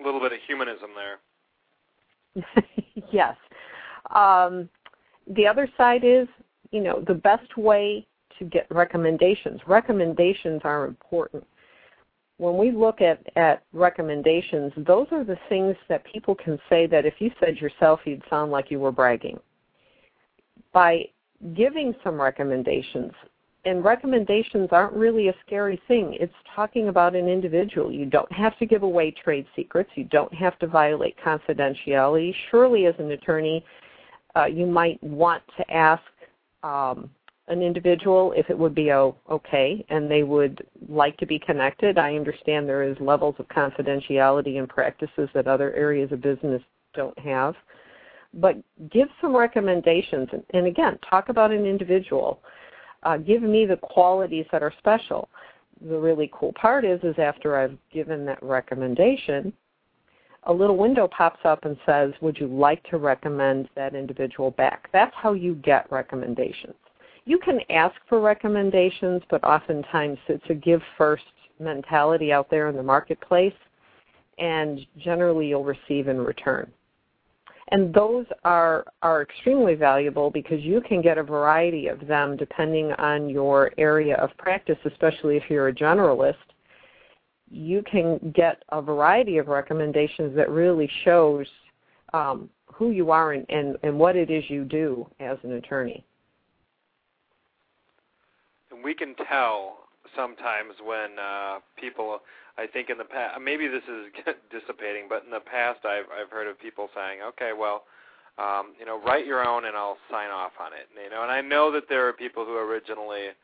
A 0.00 0.04
little 0.04 0.20
bit 0.20 0.32
of 0.32 0.38
humanism 0.46 0.90
there. 0.94 2.64
yes. 3.12 3.36
Um, 4.14 4.68
the 5.30 5.46
other 5.46 5.68
side 5.76 6.02
is 6.04 6.28
you 6.70 6.80
know, 6.80 7.02
the 7.06 7.14
best 7.14 7.56
way 7.56 8.06
to 8.38 8.44
get 8.44 8.66
recommendations. 8.70 9.60
Recommendations 9.66 10.60
are 10.64 10.86
important. 10.86 11.44
When 12.38 12.56
we 12.56 12.70
look 12.70 13.00
at, 13.02 13.20
at 13.36 13.64
recommendations, 13.72 14.72
those 14.76 15.06
are 15.10 15.24
the 15.24 15.38
things 15.48 15.76
that 15.88 16.04
people 16.04 16.34
can 16.34 16.58
say 16.70 16.86
that 16.86 17.04
if 17.04 17.14
you 17.18 17.30
said 17.38 17.58
yourself, 17.58 18.00
you'd 18.04 18.22
sound 18.30 18.50
like 18.50 18.70
you 18.70 18.80
were 18.80 18.92
bragging. 18.92 19.38
By 20.72 21.06
giving 21.54 21.94
some 22.02 22.20
recommendations, 22.20 23.12
and 23.66 23.84
recommendations 23.84 24.70
aren't 24.72 24.94
really 24.94 25.28
a 25.28 25.34
scary 25.44 25.78
thing. 25.86 26.16
It's 26.18 26.32
talking 26.56 26.88
about 26.88 27.14
an 27.14 27.28
individual. 27.28 27.92
You 27.92 28.06
don't 28.06 28.32
have 28.32 28.58
to 28.58 28.64
give 28.64 28.84
away 28.84 29.10
trade 29.10 29.46
secrets. 29.54 29.90
You 29.96 30.04
don't 30.04 30.32
have 30.32 30.58
to 30.60 30.66
violate 30.66 31.14
confidentiality. 31.22 32.34
Surely, 32.50 32.86
as 32.86 32.94
an 32.98 33.10
attorney, 33.10 33.62
uh, 34.36 34.46
you 34.46 34.66
might 34.66 35.02
want 35.02 35.42
to 35.56 35.70
ask 35.72 36.02
um, 36.62 37.10
an 37.48 37.62
individual 37.62 38.32
if 38.36 38.48
it 38.48 38.58
would 38.58 38.74
be 38.74 38.92
okay 38.92 39.84
and 39.88 40.10
they 40.10 40.22
would 40.22 40.64
like 40.88 41.16
to 41.16 41.26
be 41.26 41.38
connected. 41.38 41.98
I 41.98 42.14
understand 42.14 42.68
there 42.68 42.84
is 42.84 42.96
levels 43.00 43.34
of 43.38 43.48
confidentiality 43.48 44.58
and 44.58 44.68
practices 44.68 45.28
that 45.34 45.48
other 45.48 45.74
areas 45.74 46.12
of 46.12 46.22
business 46.22 46.62
don't 46.94 47.18
have. 47.18 47.54
But 48.34 48.56
give 48.92 49.08
some 49.20 49.34
recommendations 49.34 50.28
and, 50.54 50.66
again, 50.66 50.98
talk 51.08 51.28
about 51.30 51.50
an 51.50 51.66
individual. 51.66 52.40
Uh, 53.02 53.16
give 53.16 53.42
me 53.42 53.66
the 53.66 53.78
qualities 53.78 54.46
that 54.52 54.62
are 54.62 54.72
special. 54.78 55.28
The 55.88 55.98
really 55.98 56.30
cool 56.32 56.52
part 56.52 56.84
is 56.84 57.00
is 57.02 57.16
after 57.18 57.56
I've 57.56 57.76
given 57.92 58.24
that 58.26 58.40
recommendation, 58.42 59.52
a 60.44 60.52
little 60.52 60.76
window 60.76 61.08
pops 61.08 61.40
up 61.44 61.64
and 61.64 61.76
says, 61.84 62.12
Would 62.20 62.38
you 62.38 62.46
like 62.46 62.82
to 62.90 62.98
recommend 62.98 63.68
that 63.76 63.94
individual 63.94 64.50
back? 64.52 64.88
That's 64.92 65.14
how 65.14 65.34
you 65.34 65.54
get 65.56 65.90
recommendations. 65.90 66.74
You 67.26 67.38
can 67.38 67.60
ask 67.70 67.94
for 68.08 68.20
recommendations, 68.20 69.22
but 69.30 69.44
oftentimes 69.44 70.18
it's 70.28 70.44
a 70.48 70.54
give 70.54 70.80
first 70.96 71.24
mentality 71.58 72.32
out 72.32 72.48
there 72.50 72.68
in 72.68 72.76
the 72.76 72.82
marketplace, 72.82 73.54
and 74.38 74.80
generally 74.98 75.48
you'll 75.48 75.64
receive 75.64 76.08
in 76.08 76.18
return. 76.18 76.70
And 77.72 77.94
those 77.94 78.26
are, 78.42 78.84
are 79.02 79.22
extremely 79.22 79.74
valuable 79.74 80.30
because 80.30 80.60
you 80.60 80.80
can 80.80 81.02
get 81.02 81.18
a 81.18 81.22
variety 81.22 81.86
of 81.86 82.04
them 82.06 82.36
depending 82.36 82.90
on 82.92 83.28
your 83.28 83.70
area 83.78 84.16
of 84.16 84.36
practice, 84.38 84.78
especially 84.84 85.36
if 85.36 85.44
you're 85.48 85.68
a 85.68 85.74
generalist 85.74 86.34
you 87.50 87.82
can 87.90 88.32
get 88.34 88.62
a 88.70 88.80
variety 88.80 89.38
of 89.38 89.48
recommendations 89.48 90.34
that 90.36 90.50
really 90.50 90.88
shows 91.04 91.46
um, 92.12 92.48
who 92.72 92.90
you 92.90 93.10
are 93.10 93.32
and, 93.32 93.44
and, 93.48 93.76
and 93.82 93.98
what 93.98 94.16
it 94.16 94.30
is 94.30 94.44
you 94.48 94.64
do 94.64 95.06
as 95.20 95.36
an 95.42 95.52
attorney. 95.52 96.04
And 98.70 98.82
we 98.84 98.94
can 98.94 99.14
tell 99.28 99.78
sometimes 100.16 100.74
when 100.84 101.18
uh, 101.18 101.58
people, 101.78 102.20
I 102.56 102.66
think 102.66 102.88
in 102.90 102.98
the 102.98 103.04
past, 103.04 103.40
maybe 103.42 103.68
this 103.68 103.82
is 103.84 104.24
dissipating, 104.50 105.06
but 105.08 105.24
in 105.24 105.30
the 105.30 105.40
past 105.40 105.84
I've 105.84 106.06
I've 106.10 106.30
heard 106.30 106.46
of 106.46 106.58
people 106.58 106.88
saying, 106.94 107.20
okay, 107.30 107.50
well, 107.56 107.84
um, 108.38 108.72
you 108.78 108.86
know, 108.86 109.00
write 109.02 109.26
your 109.26 109.46
own 109.46 109.66
and 109.66 109.76
I'll 109.76 109.98
sign 110.10 110.30
off 110.30 110.52
on 110.60 110.72
it. 110.72 110.88
You 110.94 111.10
know, 111.10 111.22
and 111.22 111.30
I 111.30 111.40
know 111.40 111.70
that 111.72 111.84
there 111.88 112.08
are 112.08 112.12
people 112.12 112.44
who 112.44 112.56
originally 112.56 113.34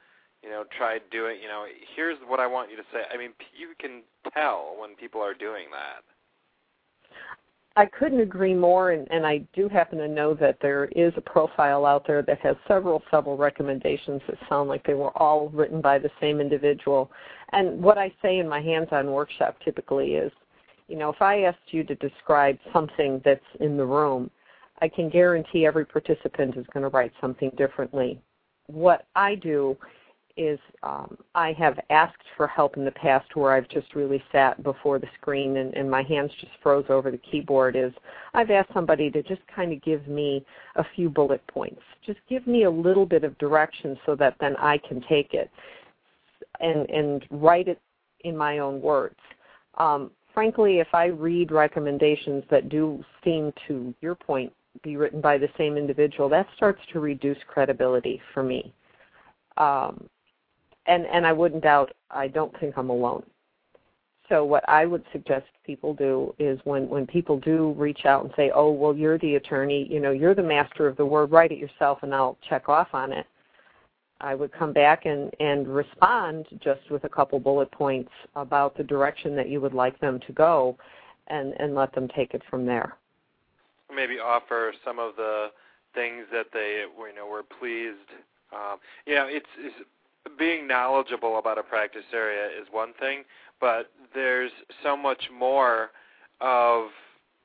you 0.46 0.52
know, 0.52 0.64
try 0.78 0.98
doing, 1.10 1.38
you 1.42 1.48
know, 1.48 1.66
here's 1.96 2.16
what 2.28 2.38
I 2.38 2.46
want 2.46 2.70
you 2.70 2.76
to 2.76 2.84
say. 2.92 3.00
I 3.12 3.16
mean, 3.16 3.30
you 3.58 3.74
can 3.80 4.02
tell 4.32 4.76
when 4.78 4.94
people 4.94 5.20
are 5.20 5.34
doing 5.34 5.66
that. 5.72 6.04
I 7.78 7.84
couldn't 7.84 8.20
agree 8.20 8.54
more, 8.54 8.92
and, 8.92 9.06
and 9.10 9.26
I 9.26 9.38
do 9.52 9.68
happen 9.68 9.98
to 9.98 10.08
know 10.08 10.32
that 10.34 10.58
there 10.62 10.86
is 10.96 11.12
a 11.16 11.20
profile 11.20 11.84
out 11.84 12.06
there 12.06 12.22
that 12.22 12.38
has 12.40 12.56
several, 12.66 13.02
several 13.10 13.36
recommendations 13.36 14.22
that 14.28 14.38
sound 14.48 14.70
like 14.70 14.86
they 14.86 14.94
were 14.94 15.10
all 15.18 15.50
written 15.50 15.82
by 15.82 15.98
the 15.98 16.08
same 16.20 16.40
individual. 16.40 17.10
And 17.52 17.82
what 17.82 17.98
I 17.98 18.12
say 18.22 18.38
in 18.38 18.48
my 18.48 18.62
hands-on 18.62 19.10
workshop 19.10 19.56
typically 19.62 20.14
is, 20.14 20.32
you 20.88 20.96
know, 20.96 21.10
if 21.10 21.20
I 21.20 21.42
asked 21.42 21.58
you 21.72 21.82
to 21.84 21.94
describe 21.96 22.56
something 22.72 23.20
that's 23.24 23.40
in 23.60 23.76
the 23.76 23.84
room, 23.84 24.30
I 24.80 24.88
can 24.88 25.10
guarantee 25.10 25.66
every 25.66 25.84
participant 25.84 26.56
is 26.56 26.66
going 26.72 26.82
to 26.82 26.88
write 26.88 27.12
something 27.20 27.50
differently. 27.58 28.20
What 28.68 29.06
I 29.16 29.34
do 29.34 29.76
is 30.36 30.58
um, 30.82 31.16
I 31.34 31.52
have 31.54 31.78
asked 31.90 32.22
for 32.36 32.46
help 32.46 32.76
in 32.76 32.84
the 32.84 32.90
past 32.90 33.34
where 33.36 33.52
I've 33.52 33.68
just 33.68 33.94
really 33.94 34.22
sat 34.30 34.62
before 34.62 34.98
the 34.98 35.08
screen 35.20 35.56
and, 35.56 35.74
and 35.74 35.90
my 35.90 36.02
hands 36.02 36.30
just 36.40 36.52
froze 36.62 36.84
over 36.88 37.10
the 37.10 37.18
keyboard 37.18 37.76
is 37.76 37.92
I've 38.34 38.50
asked 38.50 38.72
somebody 38.74 39.10
to 39.10 39.22
just 39.22 39.40
kind 39.54 39.72
of 39.72 39.82
give 39.82 40.06
me 40.06 40.44
a 40.76 40.84
few 40.94 41.08
bullet 41.08 41.46
points. 41.46 41.80
Just 42.04 42.18
give 42.28 42.46
me 42.46 42.64
a 42.64 42.70
little 42.70 43.06
bit 43.06 43.24
of 43.24 43.36
direction 43.38 43.98
so 44.04 44.14
that 44.16 44.36
then 44.40 44.56
I 44.56 44.78
can 44.78 45.02
take 45.08 45.32
it 45.32 45.50
and, 46.60 46.88
and 46.90 47.24
write 47.30 47.68
it 47.68 47.80
in 48.20 48.36
my 48.36 48.58
own 48.58 48.80
words. 48.80 49.18
Um, 49.78 50.10
frankly, 50.34 50.80
if 50.80 50.88
I 50.92 51.06
read 51.06 51.50
recommendations 51.50 52.44
that 52.50 52.68
do 52.68 53.02
seem 53.24 53.52
to 53.68 53.94
your 54.00 54.14
point 54.14 54.52
be 54.82 54.98
written 54.98 55.22
by 55.22 55.38
the 55.38 55.48
same 55.56 55.78
individual, 55.78 56.28
that 56.28 56.46
starts 56.54 56.80
to 56.92 57.00
reduce 57.00 57.38
credibility 57.46 58.20
for 58.34 58.42
me. 58.42 58.74
Um, 59.56 60.08
and 60.86 61.06
and 61.06 61.26
I 61.26 61.32
wouldn't 61.32 61.62
doubt 61.62 61.92
I 62.10 62.28
don't 62.28 62.58
think 62.60 62.76
I'm 62.76 62.90
alone. 62.90 63.24
So 64.28 64.44
what 64.44 64.68
I 64.68 64.86
would 64.86 65.04
suggest 65.12 65.46
people 65.64 65.94
do 65.94 66.34
is 66.38 66.58
when 66.64 66.88
when 66.88 67.06
people 67.06 67.38
do 67.38 67.74
reach 67.76 68.04
out 68.04 68.24
and 68.24 68.32
say, 68.36 68.50
"Oh, 68.54 68.70
well, 68.70 68.94
you're 68.94 69.18
the 69.18 69.36
attorney, 69.36 69.86
you 69.90 70.00
know, 70.00 70.10
you're 70.10 70.34
the 70.34 70.42
master 70.42 70.86
of 70.86 70.96
the 70.96 71.06
word, 71.06 71.30
write 71.30 71.52
it 71.52 71.58
yourself, 71.58 72.00
and 72.02 72.14
I'll 72.14 72.38
check 72.48 72.68
off 72.68 72.88
on 72.92 73.12
it." 73.12 73.26
I 74.20 74.34
would 74.34 74.52
come 74.52 74.72
back 74.72 75.06
and 75.06 75.30
and 75.40 75.68
respond 75.68 76.46
just 76.60 76.90
with 76.90 77.04
a 77.04 77.08
couple 77.08 77.38
bullet 77.38 77.70
points 77.70 78.10
about 78.34 78.76
the 78.76 78.82
direction 78.82 79.36
that 79.36 79.48
you 79.48 79.60
would 79.60 79.74
like 79.74 79.98
them 80.00 80.18
to 80.26 80.32
go, 80.32 80.76
and 81.28 81.54
and 81.60 81.74
let 81.74 81.92
them 81.94 82.08
take 82.08 82.34
it 82.34 82.42
from 82.50 82.66
there. 82.66 82.96
Maybe 83.94 84.18
offer 84.18 84.72
some 84.84 84.98
of 84.98 85.14
the 85.16 85.48
things 85.94 86.26
that 86.32 86.46
they 86.52 86.84
you 86.98 87.14
know 87.14 87.26
were 87.26 87.44
pleased. 87.44 88.10
Um, 88.52 88.78
know, 89.14 89.26
it's, 89.28 89.46
it's 89.58 89.74
being 90.38 90.66
knowledgeable 90.66 91.38
about 91.38 91.58
a 91.58 91.62
practice 91.62 92.04
area 92.12 92.46
is 92.46 92.66
one 92.70 92.92
thing, 92.98 93.24
but 93.60 93.90
there's 94.14 94.50
so 94.82 94.96
much 94.96 95.22
more 95.36 95.90
of 96.40 96.88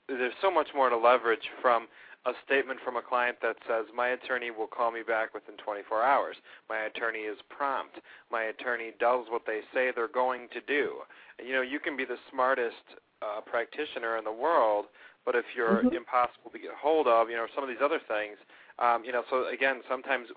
there's 0.08 0.34
so 0.42 0.52
much 0.52 0.68
more 0.76 0.90
to 0.90 0.98
leverage 0.98 1.48
from 1.62 1.88
a 2.26 2.34
statement 2.46 2.80
from 2.86 2.98
a 2.98 3.02
client 3.02 3.38
that 3.42 3.56
says 3.68 3.86
my 3.96 4.10
attorney 4.10 4.52
will 4.52 4.68
call 4.68 4.92
me 4.92 5.02
back 5.02 5.34
within 5.34 5.56
24 5.58 6.04
hours. 6.04 6.36
My 6.70 6.86
attorney 6.86 7.26
is 7.26 7.38
prompt. 7.50 7.98
My 8.32 8.44
attorney 8.44 8.92
does 9.00 9.26
what 9.30 9.44
they 9.48 9.62
say 9.74 9.90
they're 9.96 10.08
going 10.08 10.48
to 10.54 10.62
do. 10.62 11.02
You 11.44 11.54
know, 11.54 11.62
you 11.62 11.80
can 11.80 11.98
be 11.98 12.06
the 12.06 12.18
smartest 12.30 13.00
uh, 13.22 13.42
practitioner 13.42 14.18
in 14.18 14.24
the 14.24 14.32
world, 14.32 14.86
but 15.26 15.36
if 15.36 15.46
you're 15.56 15.82
mm-hmm. 15.84 15.96
impossible 15.96 16.52
to 16.52 16.60
get 16.60 16.72
hold 16.80 17.08
of, 17.08 17.30
you 17.30 17.36
know, 17.36 17.48
some 17.56 17.64
of 17.64 17.70
these 17.70 17.82
other 17.84 18.02
things, 18.08 18.38
um, 18.82 19.04
you 19.06 19.12
know, 19.12 19.24
so 19.30 19.48
again, 19.48 19.82
sometimes 19.88 20.28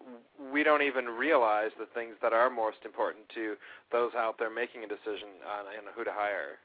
we 0.52 0.62
don't 0.62 0.82
even 0.82 1.06
realize 1.06 1.70
the 1.78 1.86
things 1.94 2.14
that 2.20 2.32
are 2.32 2.50
most 2.50 2.78
important 2.84 3.28
to 3.34 3.54
those 3.90 4.12
out 4.16 4.38
there 4.38 4.50
making 4.50 4.84
a 4.84 4.88
decision 4.88 5.28
on, 5.48 5.66
on 5.66 5.92
who 5.96 6.04
to 6.04 6.12
hire. 6.12 6.58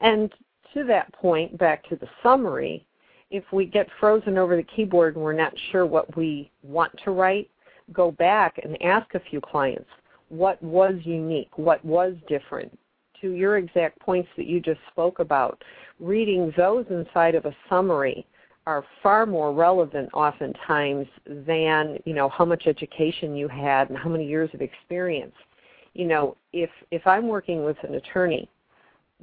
And 0.00 0.32
to 0.74 0.84
that 0.84 1.12
point, 1.14 1.56
back 1.58 1.88
to 1.88 1.96
the 1.96 2.08
summary, 2.22 2.86
if 3.30 3.44
we 3.52 3.64
get 3.64 3.88
frozen 3.98 4.36
over 4.36 4.56
the 4.56 4.62
keyboard 4.62 5.16
and 5.16 5.24
we're 5.24 5.32
not 5.32 5.54
sure 5.70 5.86
what 5.86 6.14
we 6.16 6.50
want 6.62 6.92
to 7.04 7.12
write, 7.12 7.50
go 7.92 8.10
back 8.10 8.60
and 8.62 8.80
ask 8.82 9.14
a 9.14 9.20
few 9.20 9.40
clients 9.40 9.88
what 10.28 10.62
was 10.62 10.94
unique, 11.04 11.50
what 11.56 11.84
was 11.84 12.14
different. 12.28 12.78
To 13.20 13.30
your 13.30 13.56
exact 13.56 14.00
points 14.00 14.28
that 14.36 14.46
you 14.46 14.60
just 14.60 14.80
spoke 14.90 15.18
about, 15.18 15.62
reading 16.00 16.52
those 16.56 16.84
inside 16.90 17.34
of 17.34 17.46
a 17.46 17.54
summary 17.68 18.26
are 18.66 18.84
far 19.02 19.26
more 19.26 19.52
relevant 19.52 20.08
oftentimes 20.14 21.06
than 21.26 21.98
you 22.04 22.14
know 22.14 22.28
how 22.28 22.44
much 22.44 22.66
education 22.66 23.34
you 23.34 23.48
had 23.48 23.88
and 23.88 23.98
how 23.98 24.08
many 24.08 24.26
years 24.26 24.50
of 24.54 24.60
experience. 24.60 25.34
You 25.94 26.06
know 26.06 26.36
if 26.52 26.70
if 26.90 27.06
i'm 27.06 27.28
working 27.28 27.64
with 27.64 27.76
an 27.82 27.94
attorney 27.94 28.48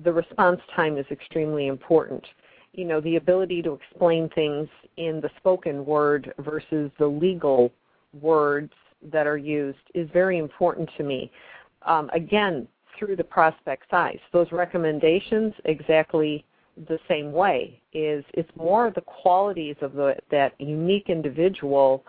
the 0.03 0.13
response 0.13 0.61
time 0.75 0.97
is 0.97 1.05
extremely 1.11 1.67
important. 1.67 2.25
You 2.73 2.85
know 2.85 3.01
the 3.01 3.15
ability 3.15 3.61
to 3.63 3.73
explain 3.73 4.29
things 4.29 4.67
in 4.97 5.19
the 5.21 5.29
spoken 5.37 5.85
word 5.85 6.33
versus 6.39 6.91
the 6.99 7.07
legal 7.07 7.71
words 8.21 8.73
that 9.11 9.27
are 9.27 9.37
used 9.37 9.79
is 9.93 10.09
very 10.11 10.37
important 10.37 10.89
to 10.97 11.03
me. 11.03 11.31
Um, 11.85 12.09
again 12.13 12.67
through 12.97 13.15
the 13.15 13.23
prospect's 13.23 13.87
eyes. 13.93 14.19
Those 14.33 14.51
recommendations 14.51 15.53
exactly 15.63 16.43
the 16.87 16.99
same 17.07 17.31
way. 17.31 17.81
Is 17.93 18.23
it's 18.33 18.49
more 18.55 18.91
the 18.93 19.01
qualities 19.01 19.75
of 19.81 19.93
the, 19.93 20.15
that 20.31 20.53
unique 20.59 21.09
individual. 21.09 22.03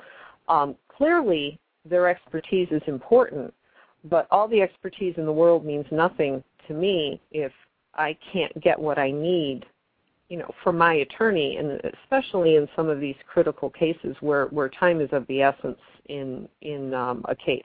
Um, 0.48 0.76
clearly, 0.88 1.58
their 1.84 2.08
expertise 2.08 2.68
is 2.70 2.82
important, 2.86 3.52
but 4.04 4.26
all 4.30 4.48
the 4.48 4.60
expertise 4.60 5.14
in 5.16 5.26
the 5.26 5.32
world 5.32 5.64
means 5.64 5.86
nothing 5.90 6.42
to 6.68 6.74
me 6.74 7.20
if 7.30 7.52
I 7.94 8.16
can't 8.32 8.58
get 8.62 8.78
what 8.78 8.98
I 8.98 9.10
need 9.10 9.64
you 10.30 10.38
know, 10.38 10.50
for 10.62 10.72
my 10.72 10.94
attorney, 10.94 11.56
and 11.56 11.80
especially 12.02 12.54
in 12.54 12.68
some 12.76 12.88
of 12.88 13.00
these 13.00 13.16
critical 13.26 13.68
cases 13.68 14.16
where, 14.20 14.46
where 14.46 14.68
time 14.68 15.00
is 15.00 15.08
of 15.12 15.26
the 15.26 15.42
essence 15.42 15.78
in 16.06 16.48
in 16.62 16.94
um, 16.94 17.24
a 17.28 17.34
case. 17.34 17.64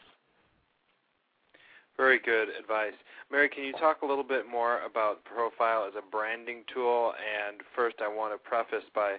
Very 1.98 2.20
good 2.20 2.50
advice. 2.60 2.94
Mary, 3.32 3.50
can 3.50 3.64
you 3.64 3.74
talk 3.74 4.02
a 4.02 4.06
little 4.06 4.24
bit 4.24 4.46
more 4.50 4.82
about 4.82 5.24
Profile 5.24 5.86
as 5.88 5.94
a 5.98 6.12
branding 6.12 6.64
tool? 6.74 7.14
And 7.16 7.62
first, 7.76 7.98
I 8.02 8.08
want 8.08 8.34
to 8.34 8.38
preface 8.38 8.84
by 8.94 9.18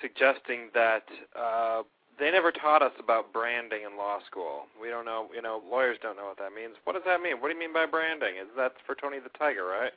suggesting 0.00 0.70
that 0.72 1.02
uh, 1.38 1.82
they 2.18 2.30
never 2.30 2.52
taught 2.52 2.82
us 2.82 2.92
about 2.98 3.32
branding 3.32 3.80
in 3.90 3.96
law 3.96 4.18
school. 4.26 4.66
We 4.80 4.88
don't 4.88 5.04
know, 5.04 5.28
you 5.34 5.42
know, 5.42 5.62
lawyers 5.68 5.98
don't 6.02 6.16
know 6.16 6.26
what 6.26 6.38
that 6.38 6.54
means. 6.54 6.76
What 6.84 6.94
does 6.94 7.02
that 7.06 7.20
mean? 7.20 7.40
What 7.40 7.48
do 7.48 7.54
you 7.54 7.60
mean 7.60 7.72
by 7.72 7.86
branding? 7.86 8.36
Is 8.40 8.48
that 8.56 8.72
for 8.86 8.94
Tony 8.94 9.18
the 9.18 9.30
Tiger, 9.38 9.64
right? 9.64 9.92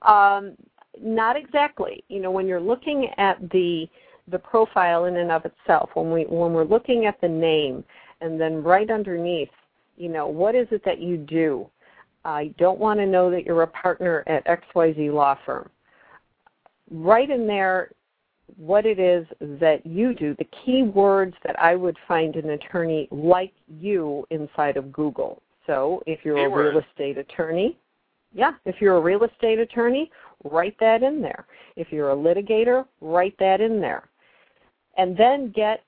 um, 0.03 0.57
not 1.01 1.37
exactly. 1.37 2.05
You 2.09 2.21
know, 2.21 2.31
when 2.31 2.47
you're 2.47 2.61
looking 2.61 3.09
at 3.19 3.39
the 3.51 3.89
the 4.31 4.39
profile 4.39 5.07
in 5.07 5.17
and 5.17 5.33
of 5.33 5.47
itself, 5.47 5.91
when 5.95 6.13
we 6.13 6.25
when 6.25 6.53
we're 6.53 6.65
looking 6.65 7.07
at 7.07 7.21
the 7.21 7.29
name, 7.29 7.85
and 8.21 8.41
then 8.41 8.63
right 8.63 8.91
underneath, 8.91 9.51
you 9.97 10.09
know, 10.09 10.27
what 10.27 10.55
is 10.55 10.67
it 10.71 10.85
that 10.85 11.01
you 11.01 11.17
do? 11.17 11.69
I 12.25 12.55
don't 12.59 12.79
want 12.79 13.01
to 13.01 13.07
know 13.07 13.31
that 13.31 13.45
you're 13.45 13.63
a 13.63 13.67
partner 13.67 14.25
at 14.27 14.47
XYZ 14.47 15.13
law 15.13 15.37
firm. 15.47 15.69
Right 16.91 17.31
in 17.31 17.47
there, 17.47 17.91
what 18.57 18.87
it 18.87 18.99
is 18.99 19.27
that 19.61 19.85
you 19.85 20.15
do, 20.15 20.35
the 20.39 20.49
key 20.65 20.83
words 20.83 21.35
that 21.45 21.59
I 21.61 21.77
would 21.77 21.97
find 22.07 22.35
an 22.37 22.51
attorney 22.51 23.09
like 23.11 23.53
you 23.67 24.27
inside 24.31 24.77
of 24.77 24.93
Google. 24.93 25.43
So 25.67 26.03
if 26.07 26.21
you're 26.25 26.39
a 26.39 26.49
real 26.49 26.83
estate 26.91 27.19
attorney, 27.19 27.79
yeah, 28.33 28.53
if 28.65 28.77
you're 28.81 28.97
a 28.97 29.01
real 29.01 29.25
estate 29.25 29.59
attorney, 29.59 30.11
write 30.45 30.77
that 30.81 31.03
in 31.03 31.21
there. 31.21 31.47
If 31.77 31.93
you're 31.93 32.13
a 32.13 32.17
litigator, 32.17 32.87
write 33.01 33.37
that 33.39 33.61
in 33.61 33.81
there. 33.81 34.09
And 34.97 35.17
then 35.17 35.53
get 35.55 35.85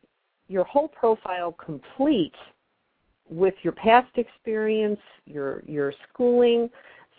your 0.51 0.65
whole 0.65 0.89
profile 0.89 1.53
complete 1.53 2.35
with 3.31 3.55
your 3.63 3.73
past 3.73 4.11
experience, 4.17 4.99
your 5.25 5.63
your 5.67 5.95
schooling, 6.09 6.69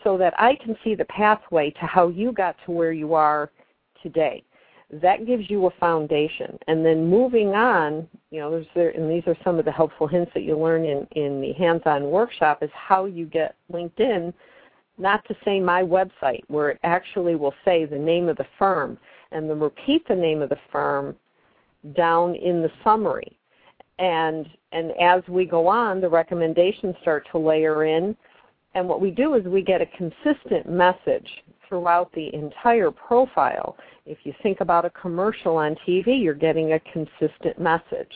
so 0.04 0.18
that 0.18 0.34
I 0.38 0.56
can 0.56 0.76
see 0.84 0.94
the 0.96 1.06
pathway 1.06 1.72
to 1.72 1.86
how 1.86 2.10
you 2.10 2.34
got 2.34 2.58
to 2.66 2.72
where 2.72 2.92
you 2.92 3.14
are 3.14 3.50
today. 4.04 4.44
That 4.92 5.26
gives 5.26 5.50
you 5.50 5.68
a 5.68 5.72
foundation. 5.80 6.60
And 6.68 6.86
then 6.86 7.10
moving 7.10 7.50
on, 7.50 8.10
you 8.30 8.42
know, 8.42 8.52
there's 8.52 8.68
there, 8.76 8.90
and 8.90 9.10
these 9.10 9.24
are 9.26 9.38
some 9.46 9.58
of 9.58 9.64
the 9.64 9.72
helpful 9.72 10.06
hints 10.06 10.32
that 10.34 10.44
you 10.44 10.60
learn 10.60 10.84
in, 10.84 11.08
in 11.12 11.40
the 11.40 11.54
hands-on 11.54 12.04
workshop 12.12 12.62
is 12.62 12.70
how 12.74 13.06
you 13.06 13.26
get 13.26 13.56
LinkedIn 13.72 14.34
not 14.98 15.26
to 15.30 15.36
say 15.46 15.62
my 15.62 15.82
website, 15.82 16.42
where 16.48 16.72
it 16.72 16.80
actually 16.84 17.36
will 17.36 17.54
say 17.64 17.86
the 17.86 17.98
name 17.98 18.28
of 18.28 18.36
the 18.36 18.46
firm, 18.60 18.98
and 19.32 19.50
then 19.50 19.60
repeat 19.62 20.06
the 20.10 20.16
name 20.16 20.42
of 20.42 20.50
the 20.50 20.60
firm 20.72 21.16
down 21.96 22.36
in 22.36 22.62
the 22.62 22.72
summary. 22.84 23.38
And 24.00 24.48
and 24.72 24.92
as 25.00 25.22
we 25.28 25.46
go 25.46 25.68
on, 25.68 26.02
the 26.02 26.10
recommendations 26.10 26.96
start 27.02 27.28
to 27.32 27.38
layer 27.38 27.86
in. 27.86 28.16
And 28.74 28.88
what 28.88 29.02
we 29.02 29.12
do 29.12 29.34
is 29.34 29.44
we 29.46 29.62
get 29.62 29.82
a 29.82 29.86
consistent 29.98 30.70
message 30.70 31.28
throughout 31.68 32.12
the 32.14 32.34
entire 32.34 32.90
profile. 32.90 33.76
If 34.06 34.20
you 34.24 34.34
think 34.42 34.62
about 34.62 34.86
a 34.86 34.90
commercial 34.90 35.58
on 35.58 35.76
TV, 35.88 36.24
you're 36.24 36.34
getting 36.34 36.74
a 36.74 36.80
consistent 36.80 37.60
message 37.60 38.12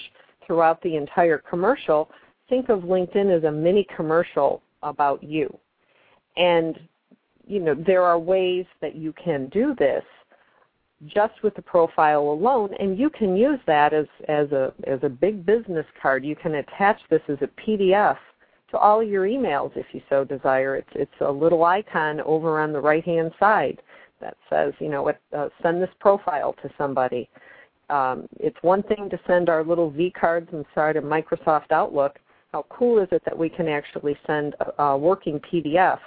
throughout 0.45 0.81
the 0.81 0.95
entire 0.95 1.37
commercial. 1.37 2.09
Think 2.47 2.69
of 2.69 2.81
LinkedIn 2.81 3.35
as 3.35 3.43
a 3.43 3.51
mini 3.51 3.85
commercial 3.95 4.61
about 4.81 5.21
you. 5.23 5.55
And 6.37 6.79
you 7.47 7.59
know, 7.59 7.75
there 7.75 8.03
are 8.03 8.17
ways 8.17 8.65
that 8.81 8.95
you 8.95 9.13
can 9.13 9.47
do 9.49 9.75
this 9.77 10.03
just 11.13 11.33
with 11.43 11.55
the 11.55 11.61
profile 11.61 12.21
alone 12.21 12.69
and 12.79 12.97
you 12.97 13.09
can 13.09 13.35
use 13.35 13.59
that 13.67 13.93
as 13.93 14.05
as 14.27 14.51
a 14.51 14.73
as 14.87 14.99
a 15.03 15.09
big 15.09 15.45
business 15.45 15.85
card. 16.01 16.25
You 16.25 16.35
can 16.35 16.55
attach 16.55 16.99
this 17.09 17.21
as 17.27 17.37
a 17.41 17.49
PDF 17.61 18.17
to 18.71 18.77
all 18.77 19.03
your 19.03 19.25
emails 19.25 19.71
if 19.75 19.85
you 19.93 20.01
so 20.09 20.23
desire. 20.23 20.75
It's 20.75 20.89
it's 20.95 21.21
a 21.21 21.31
little 21.31 21.63
icon 21.63 22.21
over 22.21 22.59
on 22.59 22.73
the 22.73 22.79
right-hand 22.79 23.31
side 23.39 23.81
that 24.21 24.37
says, 24.49 24.73
you 24.79 24.89
know, 24.89 25.11
uh, 25.35 25.49
send 25.61 25.81
this 25.81 25.89
profile 25.99 26.53
to 26.61 26.69
somebody. 26.77 27.29
Um, 27.89 28.27
it's 28.39 28.57
one 28.61 28.81
thing 28.83 29.09
to 29.09 29.19
send 29.27 29.49
our 29.49 29.63
little 29.63 29.91
V 29.91 30.11
cards 30.11 30.49
inside 30.51 30.95
of 30.95 31.03
Microsoft 31.03 31.71
Outlook. 31.71 32.17
How 32.51 32.65
cool 32.69 32.99
is 32.99 33.09
it 33.11 33.21
that 33.25 33.37
we 33.37 33.49
can 33.49 33.67
actually 33.67 34.17
send 34.25 34.55
a, 34.59 34.81
a 34.81 34.97
working 34.97 35.39
PDF 35.39 35.99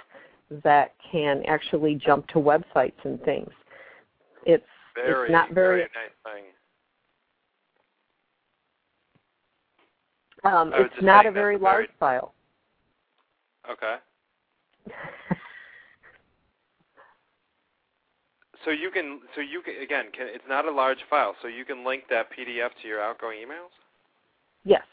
that 0.63 0.93
can 1.11 1.43
actually 1.47 1.95
jump 1.95 2.27
to 2.29 2.35
websites 2.35 2.93
and 3.03 3.21
things. 3.23 3.51
It's 4.45 4.63
very, 4.95 5.23
it's 5.23 5.31
not 5.31 5.51
very, 5.51 5.79
very 5.79 5.89
nice 5.95 6.11
thing. 6.23 6.43
Um, 10.43 10.71
it's 10.73 11.01
not 11.01 11.25
a 11.25 11.31
very 11.31 11.57
large 11.57 11.87
very... 11.87 11.97
file. 11.99 12.33
Okay. 13.69 13.95
so 18.65 18.71
you 18.71 18.89
can, 18.89 19.19
so 19.35 19.41
you 19.41 19.61
can 19.61 19.81
again, 19.83 20.05
can, 20.15 20.27
it's 20.29 20.45
not 20.47 20.65
a 20.65 20.71
large 20.71 20.99
file, 21.09 21.35
so 21.41 21.47
you 21.49 21.65
can 21.65 21.85
link 21.85 22.03
that 22.09 22.27
PDF 22.31 22.69
to 22.81 22.87
your 22.87 23.01
outgoing 23.01 23.39
emails. 23.39 23.71
Yes 24.63 24.83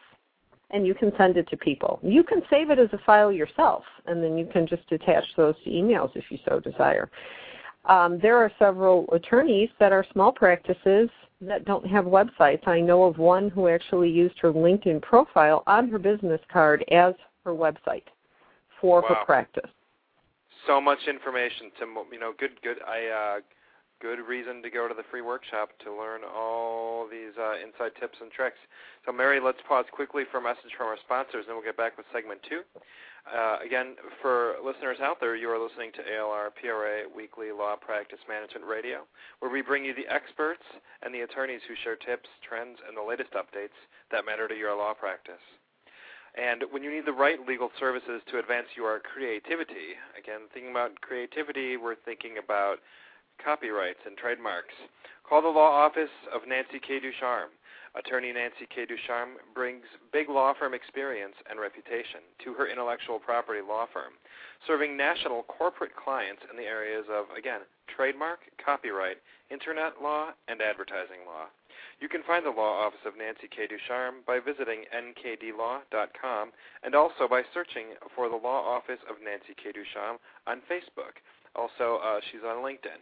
and 0.71 0.87
you 0.87 0.95
can 0.95 1.13
send 1.17 1.37
it 1.37 1.49
to 1.49 1.57
people. 1.57 2.01
You 2.03 2.25
can 2.25 2.43
save 2.51 2.71
it 2.71 2.79
as 2.79 2.89
a 2.93 2.99
file 3.05 3.31
yourself, 3.31 3.85
and 4.07 4.23
then 4.23 4.37
you 4.37 4.47
can 4.47 4.67
just 4.67 4.91
attach 4.91 5.25
those 5.37 5.55
to 5.65 5.71
emails 5.71 6.11
if 6.15 6.25
you 6.31 6.39
so 6.49 6.61
desire. 6.61 7.11
Um, 7.89 8.19
there 8.21 8.37
are 8.37 8.51
several 8.59 9.07
attorneys 9.13 9.71
that 9.79 9.93
are 9.93 10.05
small 10.13 10.33
practices 10.33 11.09
that 11.41 11.65
don't 11.65 11.87
have 11.87 12.05
websites. 12.05 12.67
I 12.67 12.81
know 12.81 13.05
of 13.05 13.19
one 13.19 13.51
who 13.51 13.69
actually 13.69 14.11
used 14.11 14.39
her 14.41 14.53
LinkedIn 14.53 15.03
profile 15.03 15.63
on 15.67 15.89
her 15.91 15.99
business 15.99 16.41
card 16.53 16.85
as 16.91 17.15
her 17.45 17.53
website 17.53 18.05
for 18.81 19.03
wow. 19.03 19.09
her 19.09 19.25
practice. 19.25 19.71
So 20.67 20.81
much 20.81 20.99
information 21.09 21.71
to 21.79 21.87
you 22.11 22.19
know. 22.19 22.33
Good, 22.39 22.61
good. 22.63 22.79
I 22.87 23.37
uh, 23.37 23.41
good 24.01 24.19
reason 24.27 24.63
to 24.63 24.71
go 24.71 24.89
to 24.89 24.95
the 24.95 25.05
free 25.11 25.23
workshop 25.23 25.71
to 25.85 25.95
learn 25.95 26.23
all 26.25 27.07
these 27.09 27.33
uh, 27.39 27.55
inside 27.57 27.93
tips 28.01 28.19
and 28.21 28.31
tricks. 28.31 28.59
So, 29.05 29.13
Mary, 29.13 29.41
let's 29.41 29.59
pause 29.69 29.85
quickly 29.93 30.25
for 30.31 30.39
a 30.39 30.43
message 30.43 30.75
from 30.77 30.89
our 30.89 30.99
sponsors, 31.05 31.45
and 31.47 31.57
we'll 31.57 31.65
get 31.65 31.77
back 31.77 31.97
with 31.97 32.07
segment 32.13 32.41
two. 32.49 32.61
Uh, 33.27 33.59
again, 33.65 33.97
for 34.23 34.55
listeners 34.65 34.99
out 35.03 35.19
there, 35.19 35.35
you 35.35 35.51
are 35.51 35.59
listening 35.59 35.91
to 35.93 36.03
ALR 36.07 36.55
PRA 36.55 37.11
Weekly 37.11 37.51
Law 37.51 37.75
Practice 37.75 38.23
Management 38.29 38.65
Radio, 38.65 39.03
where 39.41 39.51
we 39.51 39.63
bring 39.63 39.85
you 39.85 39.95
the 39.95 40.07
experts 40.07 40.63
and 41.03 41.13
the 41.13 41.27
attorneys 41.27 41.61
who 41.67 41.75
share 41.83 41.97
tips, 41.97 42.29
trends, 42.47 42.79
and 42.87 42.97
the 42.97 43.03
latest 43.03 43.35
updates 43.35 43.75
that 44.13 44.25
matter 44.25 44.47
to 44.47 44.55
your 44.55 44.77
law 44.79 44.95
practice. 44.95 45.43
And 46.39 46.63
when 46.71 46.85
you 46.85 46.93
need 46.93 47.07
the 47.07 47.13
right 47.13 47.43
legal 47.43 47.71
services 47.81 48.23
to 48.31 48.39
advance 48.39 48.69
your 48.77 49.01
creativity, 49.01 49.99
again, 50.15 50.47
thinking 50.55 50.71
about 50.71 51.01
creativity, 51.01 51.77
we're 51.77 51.99
thinking 52.07 52.39
about 52.39 52.79
copyrights, 53.43 54.01
and 54.07 54.17
trademarks. 54.17 54.75
Call 55.29 55.43
the 55.43 55.49
law 55.49 55.71
office 55.71 56.13
of 56.33 56.47
Nancy 56.47 56.79
K. 56.81 57.01
Ducharme. 57.01 57.51
Attorney 57.97 58.33
Nancy 58.33 58.69
K. 58.69 58.85
Ducharme 58.85 59.41
brings 59.55 59.85
big 60.13 60.29
law 60.29 60.53
firm 60.53 60.75
experience 60.75 61.35
and 61.49 61.59
reputation 61.59 62.21
to 62.45 62.53
her 62.55 62.69
intellectual 62.69 63.19
property 63.19 63.61
law 63.67 63.87
firm, 63.93 64.13
serving 64.67 64.97
national 64.97 65.43
corporate 65.45 65.97
clients 65.97 66.43
in 66.51 66.57
the 66.57 66.69
areas 66.69 67.05
of, 67.11 67.27
again, 67.37 67.61
trademark, 67.89 68.41
copyright, 68.63 69.17
internet 69.51 70.03
law, 70.03 70.37
and 70.49 70.61
advertising 70.61 71.25
law. 71.25 71.49
You 72.01 72.09
can 72.09 72.23
find 72.25 72.45
the 72.45 72.51
law 72.53 72.85
office 72.85 73.01
of 73.07 73.17
Nancy 73.17 73.49
K. 73.49 73.67
Ducharme 73.67 74.21
by 74.27 74.41
visiting 74.41 74.85
nkdlaw.com 74.93 76.53
and 76.85 76.95
also 76.95 77.25
by 77.29 77.43
searching 77.55 77.97
for 78.15 78.29
the 78.29 78.37
law 78.37 78.61
office 78.61 79.01
of 79.09 79.17
Nancy 79.25 79.57
K. 79.57 79.73
Ducharme 79.73 80.21
on 80.47 80.61
Facebook. 80.69 81.17
Also, 81.57 81.97
uh, 82.05 82.21
she's 82.21 82.45
on 82.45 82.61
LinkedIn. 82.61 83.01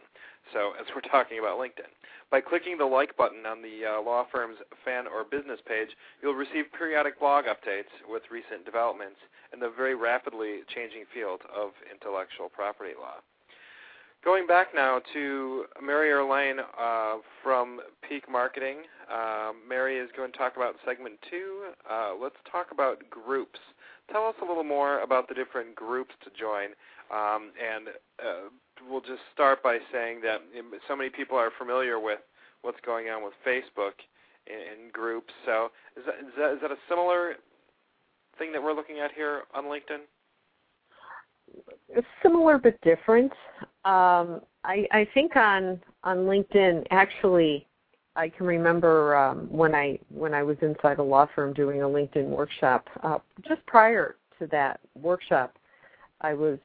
So, 0.53 0.73
as 0.79 0.85
we're 0.93 1.01
talking 1.09 1.39
about 1.39 1.57
LinkedIn, 1.59 1.89
by 2.31 2.41
clicking 2.41 2.77
the 2.77 2.85
like 2.85 3.15
button 3.17 3.45
on 3.45 3.61
the 3.61 3.85
uh, 3.85 4.01
law 4.01 4.25
firm's 4.31 4.57
fan 4.83 5.05
or 5.07 5.23
business 5.23 5.59
page, 5.67 5.89
you'll 6.21 6.33
receive 6.33 6.65
periodic 6.77 7.19
blog 7.19 7.45
updates 7.45 7.91
with 8.09 8.23
recent 8.31 8.65
developments 8.65 9.17
in 9.53 9.59
the 9.59 9.69
very 9.69 9.95
rapidly 9.95 10.61
changing 10.73 11.05
field 11.13 11.41
of 11.53 11.71
intellectual 11.91 12.49
property 12.49 12.93
law. 12.99 13.21
Going 14.23 14.47
back 14.47 14.73
now 14.73 15.01
to 15.13 15.65
Mary 15.83 16.09
Erlain 16.09 16.57
uh, 16.59 17.17
from 17.43 17.79
Peak 18.09 18.23
Marketing. 18.27 18.77
Uh, 19.11 19.51
Mary 19.69 19.99
is 19.99 20.09
going 20.17 20.31
to 20.31 20.37
talk 20.37 20.55
about 20.55 20.75
segment 20.83 21.19
two. 21.29 21.65
Uh, 21.87 22.13
let's 22.19 22.35
talk 22.51 22.71
about 22.71 23.07
groups. 23.11 23.59
Tell 24.11 24.25
us 24.25 24.35
a 24.41 24.45
little 24.45 24.63
more 24.63 25.01
about 25.01 25.29
the 25.29 25.35
different 25.35 25.75
groups 25.75 26.15
to 26.23 26.31
join 26.31 26.73
um, 27.13 27.51
and 27.61 27.89
we'll 28.89 29.01
just 29.01 29.21
start 29.33 29.63
by 29.63 29.79
saying 29.91 30.21
that 30.21 30.41
so 30.87 30.95
many 30.95 31.09
people 31.09 31.37
are 31.37 31.51
familiar 31.57 31.99
with 31.99 32.19
what's 32.61 32.79
going 32.85 33.07
on 33.07 33.23
with 33.23 33.33
Facebook 33.45 33.93
in 34.47 34.89
groups. 34.91 35.33
So 35.45 35.71
is 35.97 36.03
that, 36.05 36.15
is 36.15 36.33
that, 36.37 36.53
is 36.53 36.61
that 36.61 36.71
a 36.71 36.77
similar 36.89 37.35
thing 38.37 38.51
that 38.51 38.61
we're 38.61 38.73
looking 38.73 38.99
at 38.99 39.11
here 39.13 39.43
on 39.53 39.65
LinkedIn? 39.65 40.01
It's 41.89 42.07
similar 42.23 42.57
but 42.57 42.79
different. 42.81 43.31
Um, 43.85 44.41
I, 44.63 44.87
I 44.91 45.07
think 45.13 45.35
on 45.35 45.79
on 46.03 46.19
LinkedIn, 46.19 46.85
actually, 46.89 47.67
I 48.15 48.29
can 48.29 48.45
remember 48.45 49.15
um, 49.15 49.47
when 49.49 49.75
I 49.75 49.99
when 50.09 50.33
I 50.33 50.43
was 50.43 50.57
inside 50.61 50.97
a 50.97 51.03
law 51.03 51.27
firm 51.35 51.53
doing 51.53 51.81
a 51.81 51.85
LinkedIn 51.85 52.25
workshop. 52.25 52.87
Uh, 53.03 53.19
just 53.47 53.65
prior 53.67 54.15
to 54.39 54.47
that 54.47 54.79
workshop, 54.95 55.55
I 56.21 56.33
was 56.33 56.57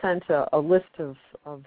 sent 0.00 0.22
a, 0.28 0.46
a 0.56 0.58
list 0.58 0.90
of, 0.98 1.16
of 1.44 1.62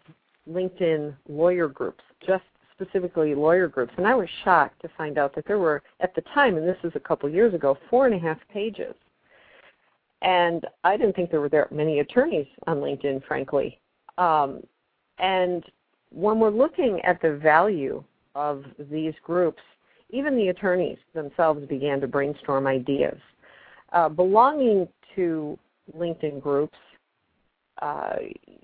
LinkedIn 0.49 1.15
lawyer 1.27 1.67
groups, 1.67 2.03
just 2.25 2.43
specifically 2.73 3.35
lawyer 3.35 3.67
groups, 3.67 3.93
and 3.97 4.07
I 4.07 4.15
was 4.15 4.29
shocked 4.43 4.81
to 4.81 4.89
find 4.97 5.17
out 5.17 5.35
that 5.35 5.45
there 5.45 5.59
were 5.59 5.81
at 5.99 6.15
the 6.15 6.21
time, 6.33 6.57
and 6.57 6.67
this 6.67 6.77
is 6.83 6.93
a 6.95 6.99
couple 6.99 7.29
years 7.29 7.53
ago, 7.53 7.77
four 7.89 8.05
and 8.05 8.15
a 8.15 8.19
half 8.19 8.37
pages. 8.51 8.95
And 10.21 10.65
I 10.83 10.97
didn't 10.97 11.15
think 11.15 11.31
there 11.31 11.41
were 11.41 11.49
that 11.49 11.71
many 11.71 11.99
attorneys 11.99 12.47
on 12.67 12.77
LinkedIn, 12.77 13.25
frankly. 13.25 13.79
Um, 14.17 14.61
and 15.17 15.63
when 16.11 16.39
we're 16.39 16.49
looking 16.49 16.99
at 17.01 17.21
the 17.21 17.35
value 17.35 18.03
of 18.35 18.65
these 18.91 19.13
groups, 19.23 19.61
even 20.09 20.35
the 20.35 20.49
attorneys 20.49 20.97
themselves 21.13 21.65
began 21.67 22.01
to 22.01 22.07
brainstorm 22.07 22.67
ideas. 22.67 23.17
Uh, 23.91 24.09
belonging 24.09 24.87
to 25.15 25.57
LinkedIn 25.97 26.41
groups, 26.41 26.77
uh, 27.81 28.15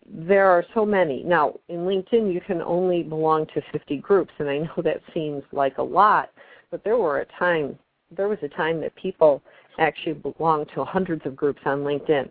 there 0.08 0.50
are 0.50 0.64
so 0.74 0.86
many. 0.86 1.24
Now, 1.24 1.56
in 1.70 1.80
LinkedIn, 1.80 2.34
you 2.34 2.42
can 2.42 2.62
only 2.62 3.04
belong 3.04 3.46
to 3.48 3.62
50 3.72 3.98
groups, 3.98 4.32
and 4.40 4.50
I 4.50 4.60
know 4.60 4.82
that 4.84 5.02
seems 5.14 5.44
like 5.52 5.78
a 5.78 5.84
lot, 5.84 6.32
but 6.72 6.84
there 6.84 6.98
were 6.98 7.20
a 7.20 7.26
time, 7.40 7.78
there 8.16 8.28
was 8.28 8.40
a 8.42 8.50
time 8.50 8.82
that 8.82 8.96
people 8.96 9.42
actually 9.80 10.14
belonged 10.14 10.68
to 10.76 10.84
hundreds 10.84 11.26
of 11.26 11.36
groups 11.36 11.62
on 11.66 11.80
LinkedIn. 11.80 12.30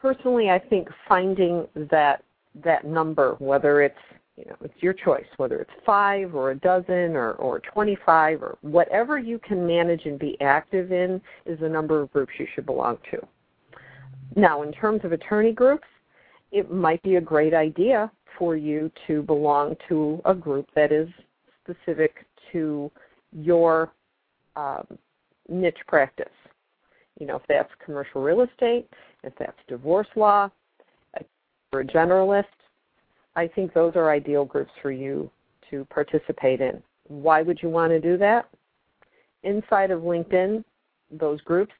Personally, 0.00 0.50
I 0.50 0.58
think 0.58 0.88
finding 1.08 1.66
that 1.90 2.22
that 2.64 2.84
number, 2.84 3.34
whether 3.38 3.82
it's 3.82 3.98
you 4.36 4.44
know, 4.44 4.56
it's 4.62 4.80
your 4.80 4.92
choice, 4.92 5.26
whether 5.36 5.58
it's 5.60 5.70
five 5.84 6.34
or 6.34 6.52
a 6.52 6.54
dozen 6.54 7.16
or, 7.16 7.32
or 7.32 7.58
25 7.60 8.40
or 8.40 8.56
whatever 8.62 9.18
you 9.18 9.38
can 9.40 9.66
manage 9.66 10.02
and 10.04 10.16
be 10.16 10.40
active 10.40 10.92
in 10.92 11.20
is 11.44 11.58
the 11.58 11.68
number 11.68 12.00
of 12.00 12.12
groups 12.12 12.32
you 12.38 12.46
should 12.54 12.64
belong 12.64 12.98
to. 13.10 13.18
Now, 14.36 14.62
in 14.62 14.70
terms 14.70 15.00
of 15.02 15.10
attorney 15.10 15.50
groups, 15.50 15.88
it 16.52 16.70
might 16.70 17.02
be 17.02 17.16
a 17.16 17.20
great 17.20 17.54
idea 17.54 18.10
for 18.38 18.56
you 18.56 18.90
to 19.06 19.22
belong 19.22 19.76
to 19.88 20.20
a 20.24 20.34
group 20.34 20.68
that 20.74 20.92
is 20.92 21.08
specific 21.62 22.26
to 22.52 22.90
your 23.32 23.92
um, 24.56 24.86
niche 25.48 25.78
practice. 25.86 26.26
You 27.18 27.26
know, 27.26 27.36
if 27.36 27.42
that's 27.48 27.70
commercial 27.84 28.22
real 28.22 28.42
estate, 28.42 28.88
if 29.24 29.32
that's 29.38 29.58
divorce 29.66 30.06
law, 30.14 30.50
or 31.72 31.80
a 31.80 31.84
generalist, 31.84 32.44
I 33.36 33.46
think 33.48 33.74
those 33.74 33.94
are 33.96 34.10
ideal 34.10 34.44
groups 34.44 34.70
for 34.80 34.90
you 34.90 35.30
to 35.70 35.84
participate 35.90 36.60
in. 36.60 36.82
Why 37.08 37.42
would 37.42 37.62
you 37.62 37.68
want 37.68 37.90
to 37.90 38.00
do 38.00 38.16
that? 38.18 38.48
Inside 39.42 39.90
of 39.90 40.02
LinkedIn, 40.02 40.64
those 41.10 41.40
groups, 41.42 41.72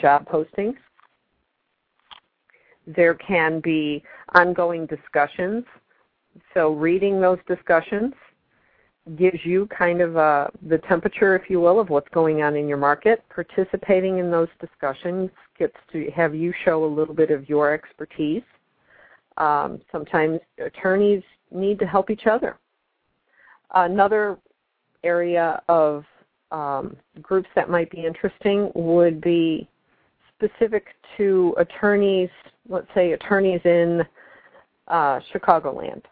job 0.00 0.28
postings, 0.28 0.76
there 2.86 3.14
can 3.14 3.60
be 3.60 4.02
ongoing 4.34 4.86
discussions. 4.86 5.64
So 6.52 6.72
reading 6.72 7.20
those 7.20 7.38
discussions 7.46 8.12
gives 9.16 9.38
you 9.44 9.68
kind 9.76 10.00
of 10.00 10.16
a, 10.16 10.50
the 10.66 10.78
temperature, 10.78 11.36
if 11.36 11.50
you 11.50 11.60
will, 11.60 11.78
of 11.78 11.90
what's 11.90 12.08
going 12.08 12.42
on 12.42 12.56
in 12.56 12.66
your 12.66 12.78
market. 12.78 13.22
Participating 13.28 14.18
in 14.18 14.30
those 14.30 14.48
discussions 14.60 15.30
gets 15.58 15.76
to 15.92 16.10
have 16.10 16.34
you 16.34 16.52
show 16.64 16.84
a 16.84 16.86
little 16.86 17.14
bit 17.14 17.30
of 17.30 17.48
your 17.48 17.72
expertise. 17.72 18.42
Um, 19.36 19.80
sometimes 19.92 20.40
attorneys 20.58 21.22
need 21.50 21.78
to 21.80 21.86
help 21.86 22.08
each 22.10 22.26
other. 22.26 22.56
Another 23.74 24.38
area 25.02 25.62
of 25.68 26.04
um, 26.50 26.96
groups 27.20 27.48
that 27.54 27.68
might 27.68 27.90
be 27.90 28.06
interesting 28.06 28.70
would 28.74 29.20
be 29.20 29.68
specific 30.36 30.86
to 31.16 31.54
attorneys, 31.58 32.30
let's 32.68 32.88
say 32.94 33.12
attorneys 33.12 33.60
in 33.64 34.04
uh, 34.88 35.20
Chicagoland, 35.32 36.02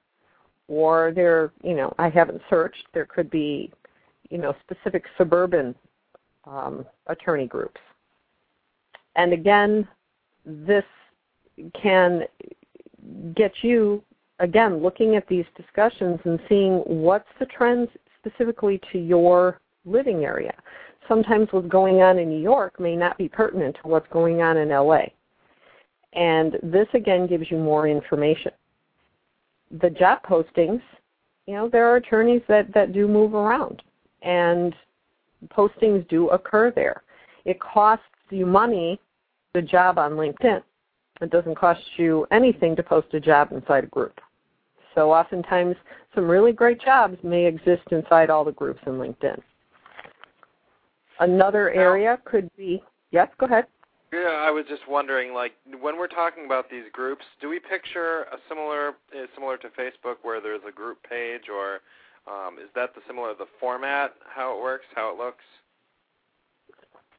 or 0.69 1.13
there, 1.15 1.53
you 1.63 1.75
know, 1.75 1.95
I 1.99 2.09
haven't 2.09 2.41
searched. 2.49 2.85
There 2.95 3.07
could 3.07 3.31
be, 3.31 3.73
you 4.31 4.39
know, 4.39 4.55
specific 4.63 5.05
suburban 5.19 5.75
um, 6.45 6.87
attorney 7.07 7.47
groups. 7.47 7.81
And 9.17 9.33
again, 9.33 9.87
this 10.45 10.85
can 11.81 12.23
get 13.35 13.53
you 13.63 14.03
again 14.39 14.83
looking 14.83 15.17
at 15.17 15.27
these 15.29 15.45
discussions 15.57 16.19
and 16.25 16.41
seeing 16.49 16.79
what's 16.87 17.29
the 17.39 17.47
trends 17.47 17.89
specifically 18.19 18.81
to 18.93 18.99
your 18.99 19.61
living 19.85 20.25
area. 20.25 20.55
Sometimes 21.09 21.49
what's 21.51 21.69
going 21.69 22.03
on 22.03 22.19
in 22.19 22.29
New 22.29 22.41
York 22.41 22.79
may 22.79 22.97
not 22.97 23.19
be 23.19 23.29
pertinent 23.29 23.77
to 23.83 23.89
what's 23.89 24.07
going 24.13 24.41
on 24.41 24.57
in 24.57 24.69
LA. 24.69 25.03
And 26.15 26.59
this 26.63 26.89
again 26.95 27.27
gives 27.27 27.51
you 27.51 27.59
more 27.59 27.89
information. 27.89 28.53
The 29.81 29.91
job 29.91 30.23
postings, 30.25 30.83
you 31.47 31.55
know, 31.55 31.69
there 31.69 31.87
are 31.87 31.97
attorneys 31.97 32.43
that, 32.49 32.73
that 32.75 32.93
do 32.93 33.09
move 33.09 33.35
around 33.35 33.83
and 34.23 34.75
postings 35.49 36.07
do 36.09 36.29
occur 36.29 36.71
there. 36.71 37.03
It 37.45 37.59
costs 37.61 38.05
you 38.31 38.47
money 38.47 39.01
the 39.55 39.63
job 39.63 39.99
on 39.99 40.13
LinkedIn. 40.13 40.63
It 41.21 41.31
doesn't 41.31 41.57
cost 41.57 41.81
you 41.97 42.27
anything 42.31 42.75
to 42.77 42.83
post 42.83 43.09
a 43.15 43.21
job 43.21 43.53
inside 43.53 43.85
a 43.85 43.89
group. 43.89 44.21
So 44.95 45.13
oftentimes, 45.13 45.77
some 46.15 46.29
really 46.29 46.53
great 46.53 46.81
jobs 46.81 47.17
may 47.23 47.47
exist 47.47 47.83
inside 47.91 48.29
all 48.29 48.45
the 48.45 48.53
groups 48.53 48.81
in 48.87 48.95
LinkedIn. 48.95 49.41
Another 51.21 51.71
area 51.71 52.19
could 52.25 52.51
be, 52.57 52.83
yes, 53.11 53.29
go 53.39 53.47
ahead. 53.47 53.67
Yeah, 54.13 54.45
I 54.47 54.51
was 54.51 54.67
just 54.69 54.83
wondering, 54.87 55.33
like, 55.33 55.53
when 55.81 55.97
we're 55.97 56.07
talking 56.07 56.45
about 56.45 56.69
these 56.71 56.85
groups, 56.93 57.25
do 57.41 57.49
we 57.49 57.59
picture 57.59 58.25
a 58.25 58.37
similar, 58.47 58.89
uh, 58.89 59.27
similar 59.35 59.57
to 59.57 59.69
Facebook, 59.69 60.17
where 60.21 60.39
there's 60.39 60.61
a 60.69 60.73
group 60.73 60.99
page, 61.09 61.45
or 61.51 61.81
um, 62.31 62.59
is 62.59 62.69
that 62.75 62.95
the 62.95 63.01
similar 63.07 63.35
the 63.35 63.47
format, 63.59 64.13
how 64.29 64.55
it 64.55 64.63
works, 64.63 64.85
how 64.95 65.11
it 65.11 65.17
looks? 65.17 65.45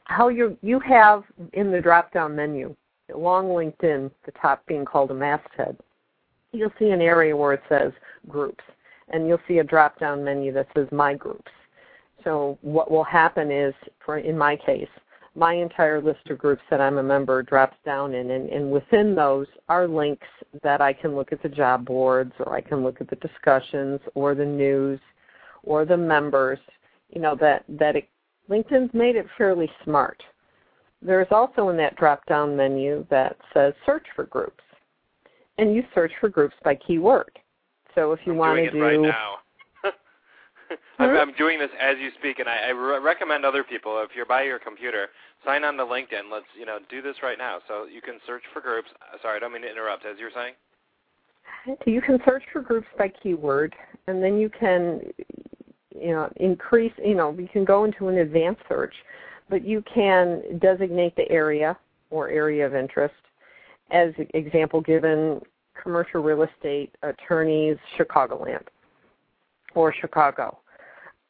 How 0.04 0.28
you 0.28 0.56
you 0.62 0.80
have 0.82 1.24
in 1.54 1.72
the 1.72 1.82
drop-down 1.82 2.36
menu, 2.36 2.76
along 3.14 3.48
LinkedIn, 3.48 4.12
the 4.26 4.32
top 4.40 4.64
being 4.68 4.86
called 4.86 5.10
a 5.10 5.16
masthead, 5.16 5.78
you'll 6.52 6.74
see 6.78 6.90
an 6.90 7.02
area 7.02 7.36
where 7.36 7.54
it 7.54 7.64
says 7.70 7.92
groups, 8.30 8.64
and 9.10 9.28
you'll 9.28 9.42
see 9.48 9.58
a 9.58 9.64
drop 9.64 10.00
down 10.00 10.24
menu 10.24 10.54
that 10.54 10.68
says 10.76 10.88
my 10.92 11.16
groups. 11.16 11.52
So 12.24 12.60
what 12.62 12.92
will 12.92 13.04
happen 13.04 13.52
is, 13.52 13.74
for 14.06 14.20
in 14.20 14.38
my 14.38 14.56
case, 14.56 14.88
my 15.36 15.54
entire 15.54 16.02
list 16.02 16.30
of 16.30 16.38
groups 16.38 16.62
that 16.70 16.80
I'm 16.80 16.98
a 16.98 17.04
member 17.04 17.42
drops 17.42 17.78
down 17.86 18.14
in, 18.14 18.32
and, 18.32 18.50
and 18.50 18.72
within 18.72 19.16
those 19.16 19.48
are 19.68 19.88
links 19.88 20.28
that 20.62 20.82
I 20.82 20.94
can 20.94 21.16
look 21.16 21.32
at 21.32 21.42
the 21.42 21.50
job 21.50 21.86
boards, 21.86 22.34
or 22.40 22.54
I 22.54 22.62
can 22.62 22.84
look 22.84 23.02
at 23.02 23.10
the 23.10 23.16
discussions, 23.16 24.00
or 24.14 24.36
the 24.36 24.46
news, 24.46 25.00
or 25.64 25.86
the 25.86 25.98
members. 25.98 26.60
You 27.10 27.22
know 27.22 27.36
that 27.40 27.64
that 27.68 27.96
it, 27.96 28.10
LinkedIn's 28.50 28.94
made 28.94 29.16
it 29.16 29.28
fairly 29.38 29.70
smart 29.84 30.22
there's 31.06 31.28
also 31.32 31.70
in 31.70 31.78
that 31.78 31.96
drop 31.96 32.26
down 32.26 32.56
menu 32.56 33.06
that 33.10 33.36
says 33.54 33.74
search 33.86 34.06
for 34.16 34.26
groups. 34.26 34.64
And 35.58 35.76
you 35.76 35.84
search 35.94 36.12
for 36.20 36.30
groups 36.30 36.56
by 36.64 36.76
keyword. 36.76 37.38
So 37.94 38.12
if 38.12 38.20
you 38.26 38.32
I'm 38.32 38.38
want 38.40 38.58
to 38.58 38.72
do 38.72 38.82
right 38.82 39.00
now. 39.00 39.36
I'm? 41.00 41.18
I'm, 41.18 41.34
doing 41.34 41.60
this 41.60 41.70
as 41.80 41.98
you 42.00 42.10
speak, 42.20 42.40
and 42.40 42.48
I, 42.48 42.68
I 42.68 42.70
re- 42.70 43.00
recommend 43.00 43.46
other 43.46 43.64
people 43.64 44.02
if 44.04 44.16
you're 44.16 44.26
by 44.26 44.44
your 44.44 44.60
computer, 44.60 45.10
sign 45.44 45.64
on 45.64 45.76
to 45.78 45.84
LinkedIn. 45.84 46.32
Let's 46.32 46.46
you 46.58 46.66
know 46.66 46.80
do 46.90 47.02
this 47.02 47.18
right 47.24 47.38
now. 47.38 47.60
So 47.68 47.86
you 47.86 48.02
can 48.02 48.20
search 48.28 48.44
for 48.54 48.62
groups. 48.62 48.90
Uh, 49.02 49.18
sorry, 49.22 49.38
I 49.38 49.40
don't 49.40 49.54
mean 49.54 49.64
to 49.64 49.72
interrupt. 49.72 50.06
As 50.06 50.18
you're 50.20 50.32
saying, 50.34 50.54
you 51.86 52.02
can 52.02 52.20
search 52.26 52.44
for 52.52 52.62
groups 52.62 52.88
by 52.98 53.10
keyword, 53.10 53.76
and 54.08 54.22
then 54.22 54.38
you 54.38 54.50
can 54.50 55.02
you 56.00 56.12
know 56.12 56.32
increase. 56.38 56.94
You 57.04 57.16
know 57.16 57.36
you 57.38 57.48
can 57.48 57.66
go 57.66 57.86
into 57.86 58.10
an 58.10 58.20
advanced 58.20 58.62
search 58.70 58.94
but 59.50 59.66
you 59.66 59.84
can 59.94 60.42
designate 60.60 61.16
the 61.16 61.30
area 61.30 61.78
or 62.10 62.30
area 62.30 62.66
of 62.66 62.76
interest. 62.76 63.14
As 63.92 64.14
example 64.34 64.82
given, 64.82 65.42
commercial 65.82 66.22
real 66.22 66.44
estate 66.44 66.96
attorneys, 67.04 67.78
Chicagoland 67.98 68.64
or 69.76 69.94
Chicago. 69.94 70.58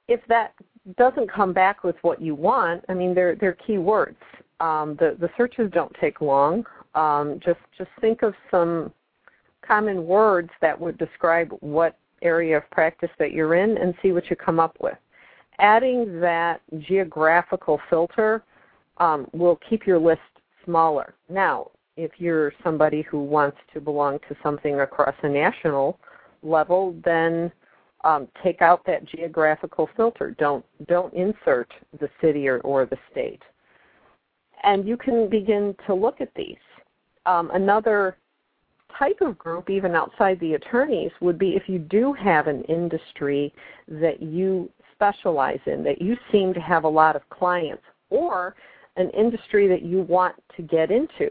If 0.07 0.21
that 0.27 0.53
doesn't 0.97 1.31
come 1.31 1.53
back 1.53 1.83
with 1.83 1.95
what 2.01 2.21
you 2.21 2.35
want, 2.35 2.83
I 2.89 2.93
mean, 2.93 3.13
they're, 3.13 3.35
they're 3.35 3.57
keywords. 3.67 4.15
Um, 4.59 4.95
the, 4.99 5.17
the 5.19 5.29
searches 5.37 5.71
don't 5.73 5.95
take 5.99 6.21
long. 6.21 6.65
Um, 6.95 7.39
just, 7.43 7.59
just 7.77 7.89
think 8.01 8.21
of 8.21 8.33
some 8.51 8.91
common 9.65 10.05
words 10.05 10.49
that 10.61 10.79
would 10.79 10.97
describe 10.97 11.51
what 11.61 11.97
area 12.21 12.57
of 12.57 12.69
practice 12.71 13.09
that 13.19 13.31
you're 13.31 13.55
in 13.55 13.77
and 13.77 13.93
see 14.01 14.11
what 14.11 14.29
you 14.29 14.35
come 14.35 14.59
up 14.59 14.77
with 14.79 14.97
adding 15.59 16.19
that 16.19 16.61
geographical 16.79 17.79
filter 17.89 18.43
um, 18.97 19.27
will 19.33 19.59
keep 19.69 19.85
your 19.85 19.99
list 19.99 20.21
smaller. 20.65 21.13
Now, 21.29 21.71
if 21.95 22.11
you're 22.17 22.53
somebody 22.63 23.01
who 23.03 23.23
wants 23.23 23.57
to 23.73 23.81
belong 23.81 24.19
to 24.29 24.35
something 24.41 24.79
across 24.79 25.15
a 25.23 25.29
national 25.29 25.99
level, 26.41 26.95
then 27.05 27.51
um, 28.03 28.27
take 28.43 28.61
out 28.61 28.85
that 28.85 29.05
geographical 29.05 29.89
filter. 29.95 30.35
Don't 30.37 30.65
don't 30.87 31.13
insert 31.13 31.71
the 31.99 32.09
city 32.21 32.47
or, 32.47 32.59
or 32.59 32.85
the 32.85 32.97
state, 33.11 33.41
and 34.63 34.87
you 34.87 34.97
can 34.97 35.29
begin 35.29 35.75
to 35.87 35.93
look 35.93 36.21
at 36.21 36.33
these. 36.35 36.57
Um, 37.25 37.51
another 37.53 38.17
type 38.97 39.21
of 39.21 39.37
group, 39.37 39.69
even 39.69 39.95
outside 39.95 40.39
the 40.39 40.53
attorneys, 40.53 41.11
would 41.21 41.39
be 41.39 41.51
if 41.51 41.67
you 41.67 41.79
do 41.79 42.13
have 42.13 42.47
an 42.47 42.63
industry 42.63 43.53
that 43.87 44.21
you 44.21 44.69
specialize 44.93 45.59
in, 45.65 45.83
that 45.83 46.01
you 46.01 46.15
seem 46.31 46.53
to 46.53 46.59
have 46.59 46.83
a 46.83 46.89
lot 46.89 47.15
of 47.15 47.27
clients, 47.29 47.83
or 48.09 48.55
an 48.97 49.09
industry 49.11 49.67
that 49.67 49.81
you 49.81 50.01
want 50.01 50.35
to 50.55 50.61
get 50.61 50.91
into. 50.91 51.29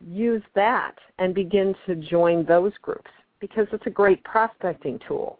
Use 0.00 0.42
that 0.54 0.94
and 1.18 1.34
begin 1.34 1.74
to 1.86 1.94
join 1.96 2.44
those 2.44 2.72
groups 2.82 3.10
because 3.40 3.66
it's 3.72 3.86
a 3.86 3.90
great 3.90 4.22
prospecting 4.24 4.98
tool. 5.06 5.38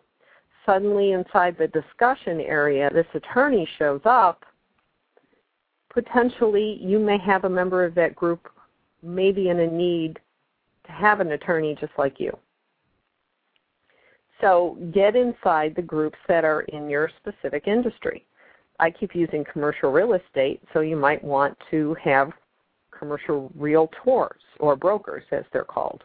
Suddenly, 0.67 1.13
inside 1.13 1.57
the 1.57 1.69
discussion 1.69 2.41
area, 2.41 2.91
this 2.93 3.07
attorney 3.15 3.69
shows 3.79 4.01
up. 4.05 4.45
Potentially, 5.91 6.79
you 6.83 6.99
may 6.99 7.19
have 7.19 7.45
a 7.45 7.49
member 7.49 7.85
of 7.85 7.95
that 7.95 8.15
group 8.17 8.49
maybe 9.03 9.49
in 9.49 9.61
a 9.61 9.67
need 9.67 10.19
to 10.85 10.93
have 10.93 11.21
an 11.21 11.33
attorney 11.33 11.77
just 11.81 11.93
like 11.97 12.19
you. 12.19 12.37
So 14.41 14.77
get 14.93 15.17
inside 15.17 15.75
the 15.75 15.83
groups 15.83 16.19
that 16.29 16.45
are 16.45 16.63
in 16.63 16.91
your 16.91 17.11
specific 17.17 17.67
industry. 17.67 18.27
I 18.79 18.91
keep 18.91 19.15
using 19.15 19.45
commercial 19.51 19.91
real 19.91 20.13
estate, 20.13 20.61
so 20.75 20.81
you 20.81 20.97
might 20.97 21.23
want 21.25 21.57
to 21.71 21.97
have 22.03 22.33
commercial 22.97 23.51
realtors 23.59 24.43
or 24.61 24.77
brokers, 24.77 25.25
as 25.31 25.45
they're 25.53 25.65
called. 25.65 26.03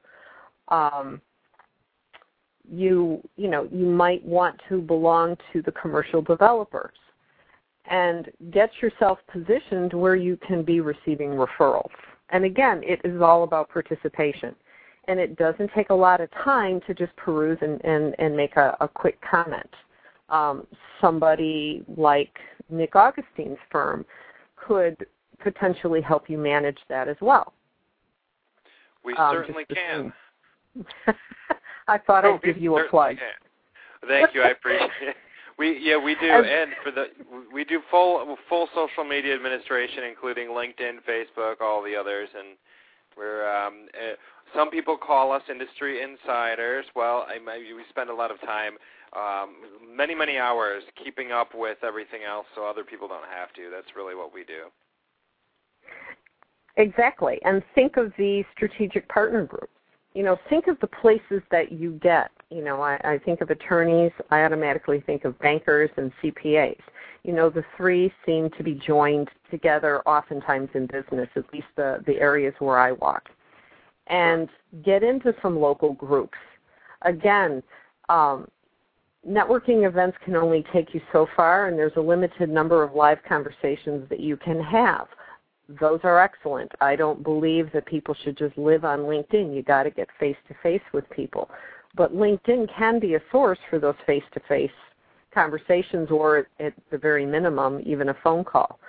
Um, 0.69 1.21
you 2.71 3.21
you 3.35 3.49
know 3.49 3.67
you 3.71 3.85
might 3.85 4.23
want 4.23 4.59
to 4.69 4.81
belong 4.81 5.37
to 5.51 5.61
the 5.61 5.71
commercial 5.73 6.21
developers 6.21 6.95
and 7.85 8.29
get 8.51 8.69
yourself 8.81 9.19
positioned 9.31 9.93
where 9.93 10.15
you 10.15 10.37
can 10.47 10.63
be 10.63 10.79
receiving 10.79 11.31
referrals. 11.31 11.89
And 12.29 12.45
again, 12.45 12.81
it 12.83 13.01
is 13.03 13.21
all 13.21 13.43
about 13.43 13.69
participation 13.69 14.55
and 15.07 15.19
it 15.19 15.35
doesn't 15.35 15.71
take 15.75 15.89
a 15.89 15.93
lot 15.93 16.21
of 16.21 16.29
time 16.31 16.79
to 16.87 16.93
just 16.93 17.15
peruse 17.15 17.57
and, 17.61 17.83
and, 17.83 18.15
and 18.19 18.35
make 18.35 18.55
a, 18.55 18.77
a 18.81 18.87
quick 18.87 19.19
comment. 19.29 19.69
Um, 20.29 20.65
somebody 21.01 21.83
like 21.97 22.37
Nick 22.69 22.95
Augustine's 22.95 23.57
firm 23.69 24.05
could 24.55 25.05
potentially 25.39 26.01
help 26.01 26.29
you 26.29 26.37
manage 26.37 26.77
that 26.87 27.07
as 27.07 27.17
well. 27.19 27.53
We 29.03 29.13
um, 29.15 29.33
certainly 29.33 29.65
can. 29.65 30.13
I 31.87 31.97
thought 31.97 32.25
oh, 32.25 32.35
I'd 32.35 32.43
give 32.43 32.57
you 32.57 32.77
a 32.77 32.87
plug. 32.89 33.17
Thank 34.07 34.33
you. 34.33 34.41
I 34.41 34.49
appreciate 34.49 34.89
it. 35.01 35.15
We 35.59 35.77
yeah 35.79 35.97
we 35.97 36.15
do 36.15 36.31
and 36.31 36.71
for 36.81 36.89
the 36.89 37.07
we 37.53 37.63
do 37.63 37.81
full 37.91 38.35
full 38.49 38.67
social 38.73 39.03
media 39.03 39.35
administration 39.35 40.05
including 40.05 40.47
LinkedIn, 40.47 41.03
Facebook, 41.07 41.61
all 41.61 41.83
the 41.83 41.95
others 41.95 42.29
and 42.35 42.57
we're 43.15 43.45
um, 43.47 43.87
uh, 43.93 44.15
some 44.55 44.69
people 44.69 44.97
call 44.97 45.31
us 45.31 45.41
industry 45.49 46.01
insiders. 46.01 46.85
Well, 46.95 47.25
I, 47.27 47.37
we 47.57 47.83
spend 47.89 48.09
a 48.09 48.13
lot 48.13 48.31
of 48.31 48.39
time, 48.41 48.73
um, 49.15 49.55
many, 49.95 50.13
many 50.13 50.37
hours 50.37 50.83
keeping 51.01 51.31
up 51.31 51.49
with 51.55 51.77
everything 51.83 52.21
else 52.27 52.45
so 52.55 52.65
other 52.65 52.83
people 52.83 53.07
don't 53.07 53.27
have 53.33 53.53
to. 53.53 53.69
That's 53.71 53.95
really 53.95 54.15
what 54.15 54.33
we 54.33 54.43
do. 54.43 54.67
Exactly. 56.77 57.39
And 57.43 57.63
think 57.75 57.97
of 57.97 58.11
the 58.17 58.43
strategic 58.55 59.07
partner 59.09 59.45
groups. 59.45 59.73
You 60.13 60.23
know, 60.23 60.37
think 60.49 60.67
of 60.67 60.79
the 60.79 60.87
places 60.87 61.41
that 61.51 61.71
you 61.71 61.91
get. 62.01 62.31
You 62.49 62.63
know, 62.63 62.81
I, 62.81 62.95
I 63.03 63.19
think 63.23 63.41
of 63.41 63.49
attorneys, 63.49 64.11
I 64.29 64.43
automatically 64.43 65.01
think 65.05 65.23
of 65.23 65.39
bankers 65.39 65.89
and 65.97 66.11
CPAs. 66.21 66.81
You 67.23 67.33
know, 67.33 67.49
the 67.49 67.63
three 67.77 68.11
seem 68.25 68.49
to 68.57 68.63
be 68.63 68.73
joined 68.73 69.29
together 69.49 70.01
oftentimes 70.01 70.69
in 70.73 70.87
business, 70.87 71.29
at 71.35 71.51
least 71.53 71.67
the, 71.77 72.03
the 72.05 72.19
areas 72.19 72.53
where 72.59 72.77
I 72.77 72.91
walk 72.93 73.29
and 74.07 74.49
get 74.83 75.03
into 75.03 75.33
some 75.41 75.59
local 75.59 75.93
groups. 75.93 76.37
Again, 77.03 77.63
um, 78.09 78.47
networking 79.27 79.87
events 79.87 80.17
can 80.23 80.35
only 80.35 80.65
take 80.73 80.93
you 80.93 81.01
so 81.11 81.27
far, 81.35 81.67
and 81.67 81.77
there's 81.77 81.95
a 81.95 82.01
limited 82.01 82.49
number 82.49 82.83
of 82.83 82.93
live 82.93 83.19
conversations 83.27 84.07
that 84.09 84.19
you 84.19 84.37
can 84.37 84.61
have. 84.61 85.07
Those 85.79 85.99
are 86.03 86.19
excellent. 86.19 86.71
I 86.81 86.95
don't 86.95 87.23
believe 87.23 87.71
that 87.73 87.85
people 87.85 88.15
should 88.23 88.37
just 88.37 88.57
live 88.57 88.83
on 88.83 88.99
LinkedIn. 88.99 89.55
You 89.55 89.63
got 89.63 89.83
to 89.83 89.89
get 89.89 90.07
face 90.19 90.37
to 90.47 90.55
face 90.61 90.81
with 90.93 91.09
people. 91.09 91.49
But 91.95 92.13
LinkedIn 92.13 92.73
can 92.75 92.99
be 92.99 93.15
a 93.15 93.21
source 93.31 93.59
for 93.69 93.79
those 93.79 93.95
face 94.05 94.23
to 94.33 94.39
face 94.47 94.71
conversations, 95.33 96.09
or 96.11 96.47
at 96.59 96.73
the 96.91 96.97
very 96.97 97.25
minimum, 97.25 97.81
even 97.85 98.09
a 98.09 98.15
phone 98.23 98.43
call. 98.43 98.79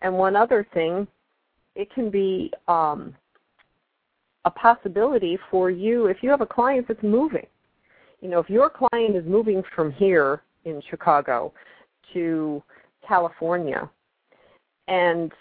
And 0.00 0.14
one 0.14 0.36
other 0.36 0.66
thing, 0.72 1.06
it 1.74 1.92
can 1.92 2.10
be 2.10 2.50
um, 2.68 3.14
a 4.44 4.50
possibility 4.50 5.38
for 5.50 5.70
you 5.70 6.06
if 6.06 6.22
you 6.22 6.30
have 6.30 6.40
a 6.40 6.46
client 6.46 6.88
that's 6.88 7.02
moving. 7.02 7.46
You 8.20 8.28
know, 8.28 8.38
if 8.38 8.48
your 8.48 8.70
client 8.70 9.16
is 9.16 9.24
moving 9.26 9.62
from 9.74 9.92
here 9.92 10.42
in 10.64 10.80
Chicago 10.88 11.52
to 12.12 12.62
California 13.06 13.88
and 14.88 15.32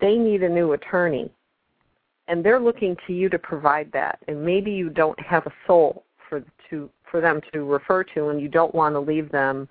they 0.00 0.16
need 0.16 0.42
a 0.42 0.48
new 0.48 0.72
attorney 0.72 1.30
and 2.28 2.44
they're 2.44 2.60
looking 2.60 2.96
to 3.06 3.12
you 3.12 3.28
to 3.28 3.38
provide 3.38 3.90
that. 3.92 4.18
And 4.28 4.44
maybe 4.44 4.70
you 4.70 4.90
don't 4.90 5.18
have 5.20 5.46
a 5.46 5.52
soul 5.66 6.04
for 6.28 6.44
to 6.70 6.88
for 7.10 7.20
them 7.20 7.40
to 7.52 7.64
refer 7.64 8.02
to 8.02 8.28
and 8.28 8.40
you 8.40 8.48
don't 8.48 8.74
want 8.74 8.94
to 8.94 9.00
leave 9.00 9.30
them, 9.30 9.68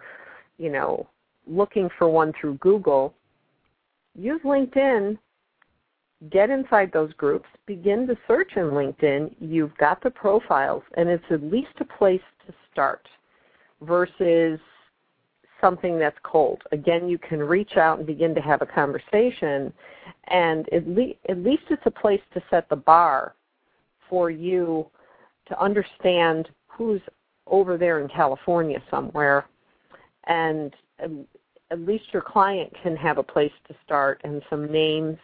you 0.58 0.70
know, 0.70 1.08
looking 1.48 1.90
for 1.98 2.08
one 2.08 2.34
through 2.40 2.56
Google, 2.56 3.14
use 4.16 4.42
LinkedIn. 4.44 5.18
Get 6.30 6.52
inside 6.52 6.92
those 6.94 7.12
groups, 7.14 7.50
begin 7.66 8.06
to 8.06 8.16
search 8.28 8.52
in 8.56 8.66
LinkedIn. 8.66 9.34
You've 9.40 9.76
got 9.78 10.04
the 10.04 10.12
profiles, 10.12 10.84
and 10.96 11.10
it's 11.10 11.24
at 11.32 11.42
least 11.42 11.72
a 11.80 11.86
place 11.86 12.22
to 12.46 12.54
start 12.72 13.08
versus 13.82 14.60
something 15.62 15.98
that's 15.98 16.18
cold. 16.24 16.62
Again, 16.72 17.08
you 17.08 17.18
can 17.18 17.40
reach 17.40 17.78
out 17.78 18.00
and 18.00 18.08
begin 18.08 18.36
to 18.36 18.42
have 18.42 18.62
a 18.62 18.66
conversation, 18.66 19.72
and 20.28 20.68
at, 20.74 20.88
le- 20.88 21.14
at 21.30 21.38
least 21.38 21.64
it's 21.70 21.86
a 21.86 21.92
place 21.92 22.22
to 22.34 22.44
set 22.50 22.68
the 22.70 22.76
bar 22.76 23.36
for 24.10 24.30
you 24.30 24.88
to 25.48 25.62
understand 25.62 26.50
who's 26.68 27.02
over 27.48 27.78
there 27.78 28.00
in 28.00 28.08
California 28.08 28.82
somewhere, 28.90 29.46
and 30.26 30.74
at 31.72 31.80
least 31.80 32.06
your 32.12 32.22
client 32.22 32.72
can 32.84 32.96
have 32.96 33.18
a 33.18 33.24
place 33.24 33.52
to 33.68 33.76
start 33.84 34.22
and 34.24 34.42
some 34.50 34.72
names 34.72 35.18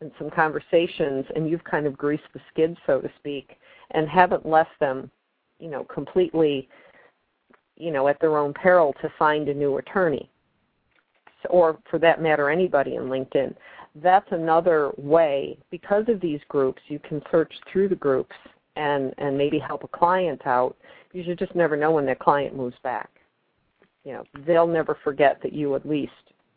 and 0.00 0.10
some 0.18 0.30
conversations 0.30 1.24
and 1.34 1.48
you've 1.48 1.64
kind 1.64 1.86
of 1.86 1.96
greased 1.96 2.24
the 2.34 2.40
skid 2.52 2.76
so 2.86 3.00
to 3.00 3.10
speak 3.18 3.56
and 3.92 4.08
haven't 4.08 4.46
left 4.46 4.78
them 4.80 5.10
you 5.58 5.68
know 5.68 5.84
completely 5.84 6.68
you 7.76 7.90
know 7.90 8.08
at 8.08 8.20
their 8.20 8.36
own 8.36 8.52
peril 8.54 8.94
to 9.00 9.12
find 9.18 9.48
a 9.48 9.54
new 9.54 9.78
attorney 9.78 10.30
or 11.50 11.78
for 11.90 11.98
that 11.98 12.22
matter 12.22 12.50
anybody 12.50 12.96
in 12.96 13.02
linkedin. 13.02 13.54
That's 14.02 14.26
another 14.30 14.90
way 14.96 15.58
because 15.70 16.04
of 16.08 16.20
these 16.20 16.40
groups 16.48 16.82
you 16.88 16.98
can 16.98 17.22
search 17.30 17.52
through 17.70 17.88
the 17.88 17.94
groups 17.94 18.34
and 18.76 19.14
and 19.18 19.36
maybe 19.38 19.58
help 19.58 19.84
a 19.84 19.88
client 19.88 20.42
out. 20.46 20.76
You 21.12 21.34
just 21.36 21.54
never 21.54 21.76
know 21.76 21.92
when 21.92 22.06
that 22.06 22.18
client 22.18 22.56
moves 22.56 22.76
back. 22.82 23.10
You 24.04 24.14
know 24.14 24.24
they'll 24.46 24.66
never 24.66 24.98
forget 25.04 25.40
that 25.42 25.52
you 25.52 25.74
at 25.74 25.88
least 25.88 26.12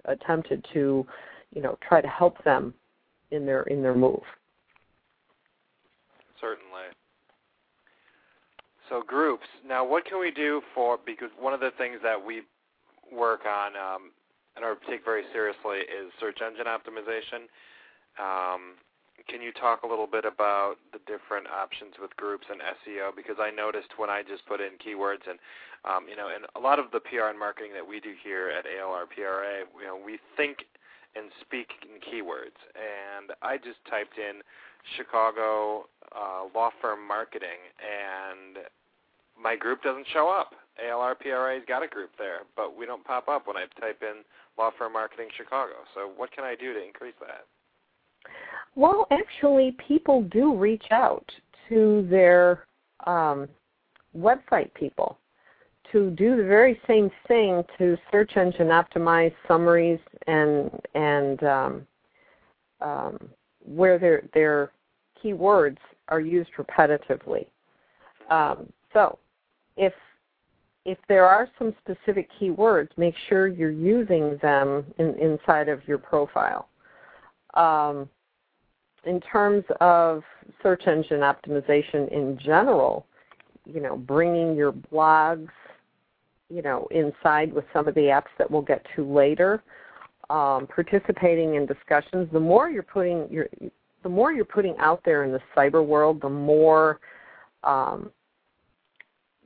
attempted 0.05 0.65
to 0.73 1.05
you 1.53 1.61
know 1.61 1.77
try 1.87 2.01
to 2.01 2.07
help 2.07 2.43
them 2.43 2.73
in 3.31 3.45
their 3.45 3.63
in 3.63 3.81
their 3.81 3.95
move. 3.95 4.21
Certainly. 6.39 6.93
So 8.89 9.03
groups. 9.05 9.47
Now, 9.67 9.85
what 9.85 10.05
can 10.05 10.19
we 10.19 10.31
do 10.31 10.61
for? 10.73 10.97
Because 11.03 11.29
one 11.39 11.53
of 11.53 11.59
the 11.59 11.71
things 11.77 11.99
that 12.03 12.15
we 12.15 12.43
work 13.11 13.41
on 13.45 13.75
um, 13.75 14.11
and 14.55 14.63
are 14.63 14.75
take 14.89 15.03
very 15.03 15.23
seriously 15.31 15.79
is 15.85 16.11
search 16.19 16.39
engine 16.41 16.65
optimization. 16.65 17.47
Um, 18.17 18.79
can 19.27 19.41
you 19.41 19.51
talk 19.51 19.83
a 19.83 19.87
little 19.87 20.07
bit 20.07 20.25
about 20.25 20.75
the 20.93 20.99
different 21.05 21.47
options 21.47 21.95
with 21.99 22.15
groups 22.15 22.45
and 22.49 22.61
SEO? 22.61 23.15
Because 23.15 23.37
I 23.39 23.51
noticed 23.51 23.97
when 23.97 24.09
I 24.09 24.21
just 24.23 24.45
put 24.45 24.61
in 24.61 24.79
keywords 24.79 25.27
and 25.29 25.39
um, 25.85 26.05
you 26.09 26.15
know, 26.15 26.27
and 26.33 26.45
a 26.55 26.59
lot 26.59 26.79
of 26.79 26.91
the 26.91 26.99
PR 26.99 27.29
and 27.29 27.37
marketing 27.39 27.71
that 27.73 27.85
we 27.85 27.99
do 27.99 28.13
here 28.23 28.49
at 28.49 28.65
ALR 28.65 29.05
PRA, 29.07 29.63
you 29.79 29.87
know, 29.87 29.99
we 30.03 30.19
think 30.35 30.65
and 31.15 31.31
speak 31.41 31.69
in 31.85 32.01
keywords. 32.01 32.57
And 32.75 33.31
I 33.41 33.57
just 33.57 33.79
typed 33.89 34.17
in 34.17 34.41
Chicago 34.95 35.87
uh, 36.15 36.47
law 36.53 36.69
firm 36.81 37.05
marketing, 37.07 37.59
and 37.81 38.65
my 39.41 39.55
group 39.55 39.81
doesn't 39.83 40.07
show 40.13 40.29
up. 40.29 40.53
ALRPRA's 40.83 41.65
got 41.67 41.83
a 41.83 41.87
group 41.87 42.11
there, 42.17 42.39
but 42.55 42.77
we 42.77 42.85
don't 42.85 43.03
pop 43.03 43.27
up 43.27 43.47
when 43.47 43.57
I 43.57 43.65
type 43.79 44.01
in 44.01 44.23
law 44.57 44.71
firm 44.77 44.93
marketing 44.93 45.27
Chicago. 45.35 45.73
So 45.95 46.11
what 46.15 46.31
can 46.31 46.43
I 46.43 46.55
do 46.55 46.73
to 46.73 46.85
increase 46.85 47.15
that? 47.19 47.45
Well, 48.75 49.07
actually, 49.11 49.75
people 49.87 50.23
do 50.23 50.55
reach 50.55 50.85
out 50.91 51.25
to 51.69 52.05
their 52.09 52.65
um, 53.05 53.47
website 54.15 54.73
people 54.73 55.17
to 55.91 56.11
do 56.11 56.35
the 56.35 56.43
very 56.43 56.79
same 56.87 57.09
thing 57.27 57.63
to 57.77 57.97
search 58.11 58.35
engine 58.35 58.67
optimize 58.67 59.33
summaries 59.47 59.99
and 60.27 60.69
and 60.93 61.43
um, 61.43 61.87
um, 62.81 63.17
where 63.65 63.97
their 63.97 64.23
their 64.33 64.71
keywords 65.23 65.77
are 66.09 66.19
used 66.21 66.49
repetitively. 66.57 67.47
Um, 68.29 68.71
so, 68.93 69.17
if 69.77 69.93
if 70.85 70.97
there 71.09 71.25
are 71.25 71.49
some 71.59 71.75
specific 71.81 72.29
keywords, 72.39 72.89
make 72.95 73.13
sure 73.27 73.47
you're 73.47 73.69
using 73.69 74.37
them 74.41 74.85
in, 74.97 75.15
inside 75.15 75.67
of 75.67 75.85
your 75.85 75.97
profile. 75.97 76.69
Um, 77.55 78.09
in 79.03 79.19
terms 79.19 79.65
of 79.81 80.23
search 80.63 80.87
engine 80.87 81.19
optimization 81.19 82.09
in 82.09 82.39
general, 82.41 83.05
you 83.65 83.81
know, 83.81 83.97
bringing 83.97 84.55
your 84.55 84.71
blogs, 84.71 85.49
you 86.49 86.61
know, 86.61 86.87
inside 86.91 87.51
with 87.51 87.65
some 87.73 87.87
of 87.87 87.95
the 87.95 88.01
apps 88.01 88.31
that 88.37 88.49
we'll 88.49 88.61
get 88.61 88.85
to 88.95 89.05
later, 89.05 89.61
um, 90.29 90.67
participating 90.67 91.55
in 91.55 91.65
discussions. 91.65 92.29
The 92.31 92.39
more 92.39 92.69
you're 92.69 92.83
putting 92.83 93.27
your, 93.29 93.47
the 94.03 94.09
more 94.09 94.31
you're 94.31 94.45
putting 94.45 94.77
out 94.77 95.01
there 95.03 95.25
in 95.25 95.33
the 95.33 95.41
cyber 95.55 95.85
world, 95.85 96.21
the 96.21 96.29
more 96.29 97.01
um, 97.63 98.09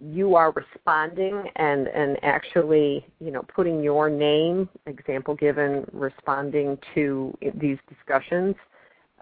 you 0.04 0.36
are 0.36 0.52
responding 0.52 1.44
and 1.58 1.88
and 1.88 2.18
actually 2.24 3.06
you 3.20 3.30
know 3.30 3.44
putting 3.54 3.84
your 3.84 4.10
name 4.10 4.68
example 4.88 5.36
given 5.36 5.86
responding 5.94 6.78
to 6.96 7.38
these 7.56 7.78
discussions 7.88 8.56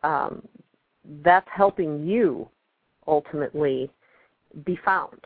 um, 0.03 0.41
that's 1.23 1.47
helping 1.53 2.05
you 2.05 2.47
ultimately 3.07 3.89
be 4.63 4.79
found. 4.85 5.19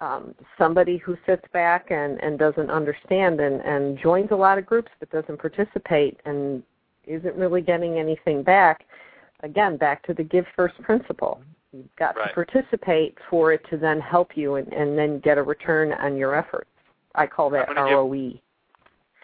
Um, 0.00 0.34
somebody 0.58 0.96
who 0.96 1.16
sits 1.24 1.44
back 1.52 1.90
and, 1.90 2.20
and 2.20 2.36
doesn't 2.36 2.68
understand 2.68 3.38
and, 3.40 3.60
and 3.60 3.96
joins 3.96 4.32
a 4.32 4.36
lot 4.36 4.58
of 4.58 4.66
groups 4.66 4.90
but 4.98 5.08
doesn't 5.10 5.38
participate 5.38 6.18
and 6.24 6.64
isn't 7.06 7.36
really 7.36 7.60
getting 7.60 7.98
anything 7.98 8.42
back 8.42 8.86
again 9.44 9.76
back 9.76 10.02
to 10.06 10.14
the 10.14 10.24
give 10.24 10.46
first 10.56 10.74
principle 10.82 11.40
You've 11.74 11.96
got 11.98 12.16
right. 12.16 12.28
to 12.28 12.34
participate 12.34 13.16
for 13.28 13.52
it 13.52 13.62
to 13.70 13.76
then 13.76 14.00
help 14.00 14.36
you 14.36 14.54
and, 14.56 14.72
and 14.72 14.96
then 14.96 15.18
get 15.20 15.38
a 15.38 15.42
return 15.42 15.92
on 15.92 16.16
your 16.16 16.34
efforts. 16.34 16.70
I 17.16 17.26
call 17.26 17.50
that 17.50 17.68
ROE. 17.68 18.32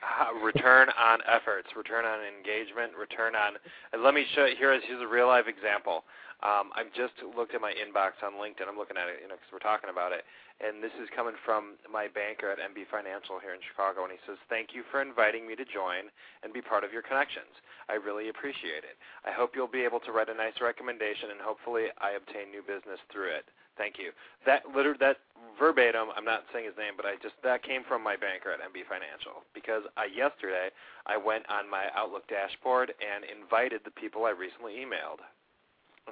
Uh, 0.03 0.35
return 0.43 0.89
on 0.99 1.21
efforts, 1.29 1.69
return 1.77 2.05
on 2.05 2.19
engagement, 2.25 2.93
return 2.99 3.35
on. 3.37 3.53
And 3.93 4.03
let 4.03 4.15
me 4.15 4.25
show. 4.35 4.47
Here 4.59 4.73
is 4.73 4.83
here's 4.87 5.03
a 5.03 5.07
real 5.07 5.29
life 5.29 5.47
example. 5.47 6.05
Um, 6.41 6.73
I've 6.73 6.93
just 6.97 7.13
looked 7.37 7.53
at 7.53 7.61
my 7.61 7.73
inbox 7.77 8.17
on 8.25 8.41
LinkedIn. 8.41 8.65
I'm 8.65 8.81
looking 8.81 8.97
at 8.97 9.13
it, 9.13 9.21
you 9.21 9.29
know, 9.29 9.37
because 9.37 9.53
we're 9.53 9.65
talking 9.65 9.93
about 9.93 10.13
it. 10.13 10.25
And 10.61 10.81
this 10.85 10.93
is 11.01 11.09
coming 11.13 11.37
from 11.45 11.77
my 11.89 12.09
banker 12.09 12.49
at 12.53 12.61
MB 12.61 12.89
Financial 12.89 13.41
here 13.41 13.53
in 13.57 13.61
Chicago, 13.65 14.05
and 14.05 14.13
he 14.13 14.21
says, 14.29 14.37
"Thank 14.49 14.75
you 14.75 14.85
for 14.93 15.01
inviting 15.01 15.47
me 15.47 15.57
to 15.57 15.65
join 15.65 16.11
and 16.43 16.53
be 16.53 16.61
part 16.61 16.85
of 16.85 16.93
your 16.93 17.03
connections. 17.03 17.53
I 17.89 17.95
really 17.97 18.29
appreciate 18.29 18.85
it. 18.85 18.97
I 19.25 19.33
hope 19.33 19.57
you'll 19.57 19.73
be 19.73 19.85
able 19.85 20.01
to 20.01 20.13
write 20.13 20.29
a 20.29 20.35
nice 20.35 20.61
recommendation, 20.61 21.31
and 21.31 21.41
hopefully, 21.41 21.89
I 21.99 22.13
obtain 22.13 22.51
new 22.51 22.63
business 22.63 23.01
through 23.09 23.33
it. 23.33 23.49
Thank 23.77 23.99
you." 23.99 24.13
That 24.45 24.69
liter- 24.75 24.99
that 25.01 25.21
verbatim. 25.59 26.11
I'm 26.17 26.25
not 26.25 26.45
saying 26.53 26.67
his 26.67 26.77
name, 26.77 26.97
but 26.97 27.07
I 27.07 27.17
just 27.17 27.41
that 27.43 27.63
came 27.63 27.85
from 27.85 28.03
my 28.03 28.17
banker 28.17 28.51
at 28.53 28.61
MB 28.61 28.85
Financial 28.85 29.45
because 29.55 29.85
I, 29.97 30.07
yesterday 30.07 30.71
I 31.07 31.17
went 31.17 31.49
on 31.49 31.69
my 31.69 31.91
Outlook 31.95 32.27
dashboard 32.29 32.95
and 33.01 33.25
invited 33.25 33.85
the 33.85 33.91
people 33.91 34.27
I 34.27 34.31
recently 34.31 34.77
emailed 34.77 35.21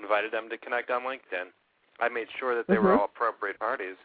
invited 0.00 0.32
them 0.32 0.48
to 0.50 0.58
connect 0.58 0.90
on 0.90 1.02
LinkedIn. 1.02 1.50
I 2.00 2.08
made 2.08 2.28
sure 2.38 2.54
that 2.54 2.66
they 2.66 2.74
mm-hmm. 2.74 2.84
were 2.84 2.98
all 2.98 3.04
appropriate 3.06 3.58
parties. 3.58 3.96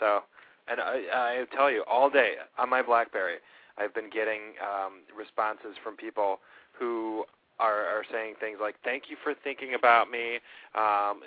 So, 0.00 0.20
and 0.68 0.80
I, 0.80 1.02
I 1.12 1.44
tell 1.54 1.70
you, 1.70 1.84
all 1.90 2.10
day 2.10 2.34
on 2.58 2.68
my 2.68 2.82
BlackBerry, 2.82 3.36
I've 3.78 3.94
been 3.94 4.10
getting 4.10 4.56
um, 4.60 5.04
responses 5.16 5.76
from 5.82 5.96
people 5.96 6.40
who 6.72 7.24
are, 7.58 7.84
are 7.86 8.04
saying 8.10 8.34
things 8.40 8.58
like, 8.60 8.74
"Thank 8.84 9.04
you 9.08 9.16
for 9.22 9.32
thinking 9.44 9.74
about 9.74 10.10
me." 10.10 10.36
Um, 10.74 11.22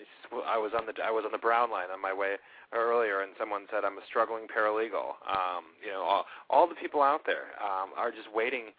I 0.45 0.57
was 0.57 0.71
on 0.77 0.85
the 0.85 0.93
I 1.03 1.09
was 1.09 1.23
on 1.25 1.31
the 1.31 1.41
Brown 1.41 1.71
line 1.71 1.89
on 1.93 2.01
my 2.01 2.13
way 2.13 2.35
earlier, 2.73 3.21
and 3.21 3.31
someone 3.39 3.65
said, 3.71 3.85
"I'm 3.85 3.97
a 3.97 4.05
struggling 4.07 4.45
paralegal." 4.45 5.17
Um, 5.25 5.73
you 5.83 5.91
know, 5.91 6.01
all, 6.01 6.25
all 6.49 6.67
the 6.67 6.75
people 6.75 7.01
out 7.01 7.21
there 7.25 7.57
um, 7.63 7.89
are 7.97 8.11
just 8.11 8.29
waiting 8.33 8.73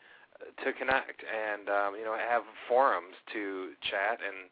to 0.65 0.73
connect 0.73 1.23
and 1.25 1.69
um, 1.69 1.95
you 1.99 2.05
know 2.05 2.17
have 2.17 2.43
forums 2.69 3.17
to 3.33 3.77
chat 3.85 4.21
and 4.25 4.49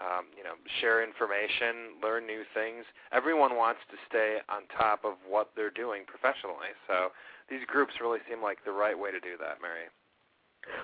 um, 0.00 0.26
you 0.36 0.42
know, 0.42 0.54
share 0.80 1.04
information, 1.04 2.00
learn 2.02 2.26
new 2.26 2.42
things. 2.54 2.84
Everyone 3.12 3.56
wants 3.56 3.80
to 3.90 3.96
stay 4.08 4.38
on 4.48 4.62
top 4.76 5.04
of 5.04 5.14
what 5.28 5.50
they're 5.54 5.70
doing 5.70 6.02
professionally. 6.06 6.72
So 6.88 7.12
these 7.48 7.60
groups 7.66 7.94
really 8.00 8.20
seem 8.28 8.42
like 8.42 8.58
the 8.64 8.72
right 8.72 8.98
way 8.98 9.10
to 9.10 9.20
do 9.20 9.36
that, 9.38 9.58
Mary. 9.60 9.88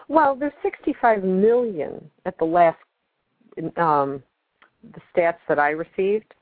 Well, 0.09 0.37
there's 0.37 0.53
65 0.63 1.25
million 1.25 2.11
at 2.25 2.39
the 2.39 2.45
last 2.45 2.79
um, 3.77 4.23
the 4.95 5.01
stats 5.15 5.41
that 5.49 5.59
I 5.59 5.71
received. 5.71 6.35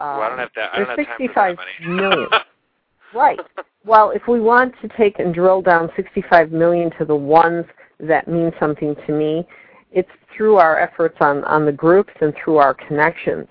Um, 0.00 0.18
well, 0.18 0.22
I 0.22 0.28
don't 0.30 0.38
have 0.38 0.50
that. 0.56 0.70
I 0.72 0.78
don't 0.78 0.96
there's 0.96 1.06
have 1.06 1.18
65 1.18 1.56
million. 1.86 2.28
right. 3.14 3.38
Well, 3.84 4.10
if 4.10 4.22
we 4.26 4.40
want 4.40 4.74
to 4.82 4.88
take 4.96 5.18
and 5.18 5.34
drill 5.34 5.62
down 5.62 5.90
65 5.94 6.52
million 6.52 6.90
to 6.98 7.04
the 7.04 7.14
ones 7.14 7.66
that 8.00 8.26
mean 8.26 8.50
something 8.58 8.96
to 9.06 9.12
me, 9.12 9.46
it's 9.94 10.10
through 10.36 10.56
our 10.56 10.78
efforts 10.78 11.16
on, 11.20 11.44
on 11.44 11.64
the 11.64 11.72
groups 11.72 12.12
and 12.20 12.34
through 12.42 12.56
our 12.56 12.74
connections 12.74 13.48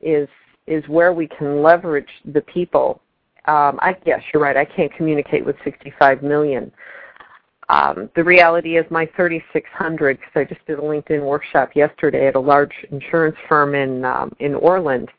is 0.00 0.28
is 0.66 0.82
where 0.88 1.12
we 1.12 1.28
can 1.28 1.62
leverage 1.62 2.08
the 2.32 2.40
people. 2.40 3.02
Um, 3.44 3.78
I 3.82 3.94
yes, 4.06 4.22
you're 4.32 4.42
right. 4.42 4.56
I 4.56 4.64
can't 4.64 4.92
communicate 4.94 5.44
with 5.44 5.56
65 5.62 6.22
million. 6.22 6.72
Um, 7.68 8.10
the 8.16 8.24
reality 8.24 8.76
is 8.76 8.84
my 8.90 9.08
3600 9.14 10.18
because 10.18 10.32
I 10.34 10.44
just 10.44 10.66
did 10.66 10.78
a 10.78 10.82
LinkedIn 10.82 11.22
workshop 11.22 11.70
yesterday 11.74 12.28
at 12.28 12.34
a 12.34 12.40
large 12.40 12.72
insurance 12.90 13.36
firm 13.46 13.74
in 13.74 14.04
um, 14.06 14.34
in 14.40 14.54
Orland. 14.54 15.10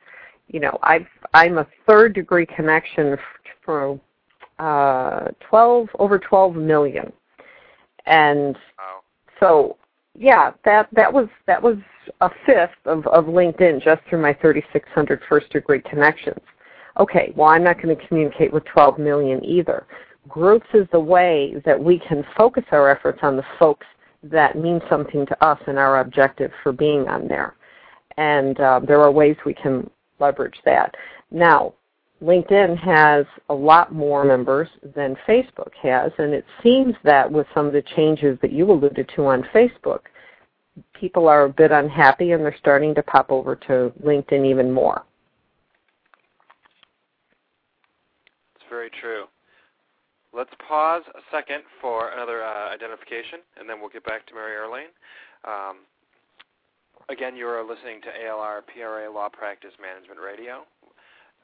You 0.47 0.59
know, 0.59 0.79
I've 0.81 1.07
I'm 1.35 1.59
a 1.59 1.67
third 1.87 2.13
degree 2.13 2.47
connection 2.47 3.17
for 3.63 3.99
uh, 4.57 5.27
12 5.47 5.89
over 5.99 6.17
12 6.17 6.55
million, 6.55 7.13
and 8.07 8.55
wow. 8.55 9.01
so 9.39 9.77
yeah, 10.17 10.51
that 10.63 10.87
that 10.93 11.11
was 11.11 11.27
that 11.47 11.61
was 11.61 11.77
a 12.21 12.29
fifth 12.45 12.71
of, 12.85 13.05
of 13.07 13.25
LinkedIn 13.25 13.83
just 13.83 14.01
through 14.09 14.21
my 14.21 14.33
3600 14.33 15.21
first 15.27 15.49
degree 15.51 15.81
connections. 15.81 16.39
Okay, 16.97 17.33
well 17.35 17.49
I'm 17.49 17.63
not 17.63 17.81
going 17.81 17.95
to 17.95 18.07
communicate 18.07 18.53
with 18.53 18.63
12 18.65 18.99
million 18.99 19.43
either. 19.43 19.85
Groups 20.27 20.67
is 20.73 20.87
the 20.91 20.99
way 20.99 21.61
that 21.65 21.79
we 21.79 21.99
can 21.99 22.25
focus 22.37 22.63
our 22.71 22.89
efforts 22.89 23.19
on 23.21 23.35
the 23.35 23.45
folks 23.59 23.85
that 24.23 24.57
mean 24.57 24.81
something 24.89 25.25
to 25.25 25.45
us 25.45 25.59
and 25.67 25.77
our 25.77 25.99
objective 25.99 26.51
for 26.63 26.71
being 26.71 27.07
on 27.07 27.27
there. 27.27 27.55
And 28.17 28.59
uh, 28.59 28.79
there 28.85 29.01
are 29.01 29.11
ways 29.11 29.35
we 29.45 29.53
can 29.53 29.89
leverage 30.19 30.57
that. 30.65 30.95
Now, 31.29 31.73
LinkedIn 32.25 32.75
has 32.77 33.25
a 33.49 33.53
lot 33.53 33.93
more 33.93 34.25
members 34.25 34.67
than 34.95 35.15
Facebook 35.27 35.73
has, 35.81 36.11
and 36.17 36.33
it 36.33 36.45
seems 36.63 36.95
that 37.03 37.31
with 37.31 37.45
some 37.53 37.67
of 37.67 37.73
the 37.73 37.83
changes 37.95 38.37
that 38.41 38.51
you 38.51 38.69
alluded 38.71 39.09
to 39.15 39.27
on 39.27 39.43
Facebook, 39.53 40.01
people 40.93 41.27
are 41.27 41.43
a 41.43 41.49
bit 41.49 41.71
unhappy 41.71 42.31
and 42.31 42.43
they're 42.43 42.55
starting 42.57 42.95
to 42.95 43.03
pop 43.03 43.31
over 43.31 43.55
to 43.55 43.93
LinkedIn 44.03 44.45
even 44.45 44.71
more. 44.71 45.03
It's 48.55 48.65
very 48.69 48.89
true. 48.89 49.25
Let's 50.33 50.51
pause 50.67 51.03
a 51.13 51.21
second 51.31 51.63
for 51.79 52.09
another 52.09 52.43
uh, 52.43 52.73
identification, 52.73 53.39
and 53.57 53.69
then 53.69 53.79
we'll 53.79 53.89
get 53.89 54.03
back 54.03 54.25
to 54.27 54.33
Mary 54.33 54.57
Erlain. 54.57 54.89
Um, 55.45 55.77
again, 57.07 57.37
you 57.37 57.47
are 57.47 57.63
listening 57.63 58.01
to 58.01 58.07
ALR 58.07 58.61
PRA 58.65 59.09
Law 59.13 59.29
Practice 59.29 59.71
Management 59.79 60.19
Radio. 60.19 60.65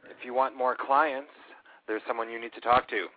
If 0.09 0.25
you 0.25 0.33
want 0.33 0.57
more 0.57 0.75
clients, 0.75 1.31
there's 1.87 2.01
someone 2.07 2.29
you 2.29 2.39
need 2.39 2.53
to 2.53 2.61
talk 2.61 2.87
to. 2.89 3.07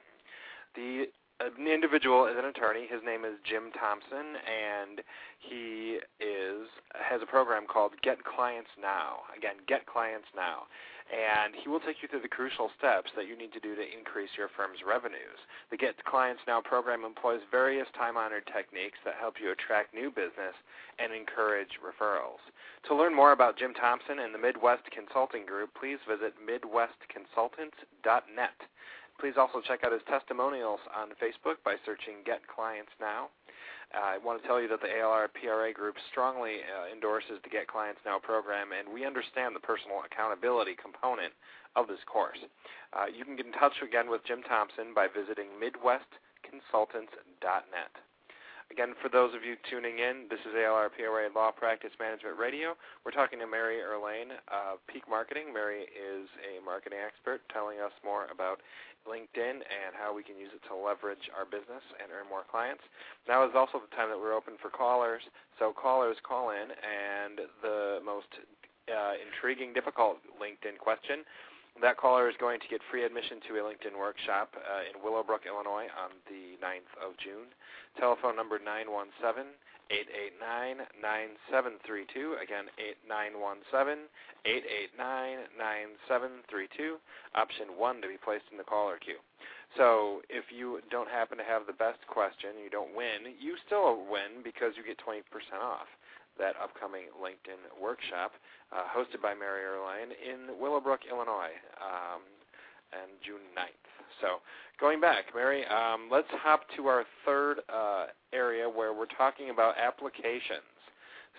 The 0.75 1.07
an 1.41 1.67
individual 1.67 2.27
is 2.27 2.37
an 2.39 2.45
attorney. 2.45 2.87
His 2.89 3.01
name 3.05 3.25
is 3.25 3.35
Jim 3.43 3.71
Thompson, 3.75 4.39
and 4.47 5.03
he 5.41 5.99
is 6.21 6.69
has 6.95 7.21
a 7.23 7.27
program 7.27 7.67
called 7.67 7.93
Get 8.03 8.23
Clients 8.25 8.71
Now. 8.81 9.27
Again, 9.37 9.57
Get 9.67 9.87
Clients 9.87 10.29
Now, 10.35 10.71
and 11.13 11.53
he 11.55 11.69
will 11.69 11.81
take 11.81 12.03
you 12.03 12.09
through 12.09 12.23
the 12.25 12.29
crucial 12.29 12.71
steps 12.79 13.11
that 13.17 13.29
you 13.29 13.37
need 13.37 13.53
to 13.53 13.61
do 13.61 13.77
to 13.77 13.85
increase 13.85 14.31
your 14.37 14.49
firm's 14.57 14.83
revenues. 14.87 15.39
The 15.71 15.77
Get 15.77 16.03
Clients 16.05 16.43
Now 16.49 16.61
program 16.61 17.05
employs 17.05 17.41
various 17.51 17.89
time-honored 17.97 18.47
techniques 18.49 18.99
that 19.05 19.15
help 19.21 19.35
you 19.41 19.53
attract 19.53 19.93
new 19.93 20.11
business 20.11 20.55
and 20.99 21.13
encourage 21.13 21.79
referrals. 21.85 22.41
To 22.89 22.97
learn 22.97 23.15
more 23.15 23.33
about 23.33 23.59
Jim 23.59 23.75
Thompson 23.75 24.21
and 24.21 24.35
the 24.35 24.39
Midwest 24.39 24.91
Consulting 24.91 25.45
Group, 25.45 25.75
please 25.79 25.99
visit 26.09 26.33
midwestconsultants.net. 26.41 28.57
please 29.25 29.41
also 29.41 29.65
check 29.65 29.89
out 29.89 29.97
his 29.97 30.05
testimonials 30.05 30.85
on 30.93 31.09
Facebook 31.17 31.57
by 31.65 31.81
searching 31.89 32.21
Get 32.29 32.45
Clients 32.45 32.93
Now. 33.01 33.33
Uh, 33.89 34.05
I 34.05 34.21
want 34.21 34.37
to 34.37 34.45
tell 34.45 34.61
you 34.61 34.69
that 34.69 34.85
the 34.85 34.93
ALR 35.01 35.33
PRA 35.33 35.73
group 35.73 35.97
strongly 36.13 36.61
uh, 36.61 36.93
endorses 36.93 37.41
the 37.41 37.49
Get 37.49 37.65
Clients 37.65 38.05
Now 38.05 38.21
program, 38.21 38.77
and 38.77 38.85
we 38.85 39.09
understand 39.09 39.57
the 39.57 39.65
personal 39.65 40.05
accountability 40.05 40.77
component 40.77 41.33
of 41.73 41.89
this 41.89 42.05
course. 42.05 42.37
Uh, 42.93 43.09
you 43.09 43.25
can 43.25 43.33
get 43.33 43.49
in 43.49 43.57
touch 43.57 43.81
again 43.81 44.13
with 44.13 44.21
Jim 44.29 44.45
Thompson 44.45 44.93
by 44.93 45.09
visiting 45.09 45.57
MidwestConsultants.net. 45.57 47.93
Again, 48.73 48.97
for 49.03 49.13
those 49.13 49.35
of 49.37 49.45
you 49.45 49.57
tuning 49.69 50.01
in, 50.01 50.25
this 50.33 50.41
is 50.49 50.57
ALR 50.57 50.89
PRA 50.89 51.29
Law 51.35 51.53
Practice 51.53 51.93
Management 52.01 52.41
Radio. 52.41 52.73
We're 53.05 53.13
talking 53.13 53.39
to 53.39 53.47
Mary 53.47 53.77
Erlain 53.85 54.33
of 54.49 54.81
Peak 54.89 55.05
Marketing. 55.05 55.53
Mary 55.53 55.85
is 55.93 56.27
a 56.41 56.65
marketing 56.65 56.99
expert 57.05 57.45
telling 57.53 57.79
us 57.79 57.93
more 58.01 58.27
about 58.33 58.65
LinkedIn 59.05 59.61
and 59.61 59.93
how 59.93 60.17
we 60.17 60.25
can 60.25 60.41
use 60.41 60.49
it 60.57 60.65
to 60.73 60.75
leverage 60.75 61.29
our 61.37 61.45
business 61.45 61.85
and 62.01 62.09
earn 62.09 62.25
more 62.25 62.49
clients. 62.49 62.81
Now 63.29 63.45
is 63.45 63.53
also 63.53 63.85
the 63.85 63.93
time 63.93 64.09
that 64.09 64.19
we're 64.19 64.35
open 64.35 64.57
for 64.57 64.73
callers. 64.73 65.23
So 65.61 65.77
callers 65.77 66.17
call 66.25 66.51
in, 66.51 66.73
and 66.73 67.45
the 67.61 68.01
most 68.01 68.33
uh, 68.89 69.15
intriguing, 69.21 69.77
difficult 69.77 70.25
LinkedIn 70.41 70.81
question 70.81 71.23
that 71.83 71.99
caller 71.99 72.29
is 72.31 72.37
going 72.39 72.61
to 72.61 72.69
get 72.69 72.81
free 72.91 73.05
admission 73.05 73.43
to 73.49 73.59
a 73.59 73.63
LinkedIn 73.67 73.99
workshop 73.99 74.55
uh, 74.55 74.87
in 74.87 75.03
Willowbrook, 75.03 75.43
Illinois 75.43 75.91
on 75.99 76.15
the 76.31 76.55
9th 76.63 76.93
of 77.03 77.19
June. 77.19 77.51
Telephone 77.99 78.37
number 78.39 78.63
917 78.63 79.51
889 79.91 80.87
9732. 81.03 82.39
Again, 82.39 82.71
917 83.05 84.07
889 84.47 85.51
9732. 85.59 86.97
Option 87.35 87.75
1 87.75 88.01
to 88.01 88.09
be 88.09 88.23
placed 88.23 88.47
in 88.55 88.57
the 88.57 88.65
caller 88.65 88.97
queue. 89.03 89.19
So 89.75 90.23
if 90.31 90.55
you 90.55 90.79
don't 90.95 91.11
happen 91.11 91.37
to 91.43 91.47
have 91.47 91.67
the 91.67 91.75
best 91.75 91.99
question, 92.07 92.55
you 92.63 92.71
don't 92.71 92.95
win, 92.95 93.35
you 93.43 93.59
still 93.67 94.07
win 94.07 94.47
because 94.47 94.79
you 94.79 94.87
get 94.87 95.03
20% 95.03 95.27
off 95.59 95.91
that 96.39 96.55
upcoming 96.63 97.11
LinkedIn 97.15 97.61
workshop 97.81 98.33
uh, 98.73 98.85
hosted 98.91 99.23
by 99.23 99.35
Mary 99.35 99.63
Erlain 99.63 100.11
in 100.11 100.59
Willowbrook, 100.61 101.01
Illinois, 101.11 101.55
um, 101.79 102.23
and 102.93 103.11
June 103.25 103.43
9th. 103.57 103.85
So 104.21 104.39
going 104.79 105.01
back, 105.01 105.35
Mary, 105.35 105.67
um, 105.67 106.09
let's 106.11 106.31
hop 106.31 106.63
to 106.77 106.87
our 106.87 107.05
third 107.25 107.61
uh, 107.69 108.07
area 108.33 108.69
where 108.69 108.93
we're 108.93 109.11
talking 109.19 109.51
about 109.51 109.75
applications. 109.79 110.67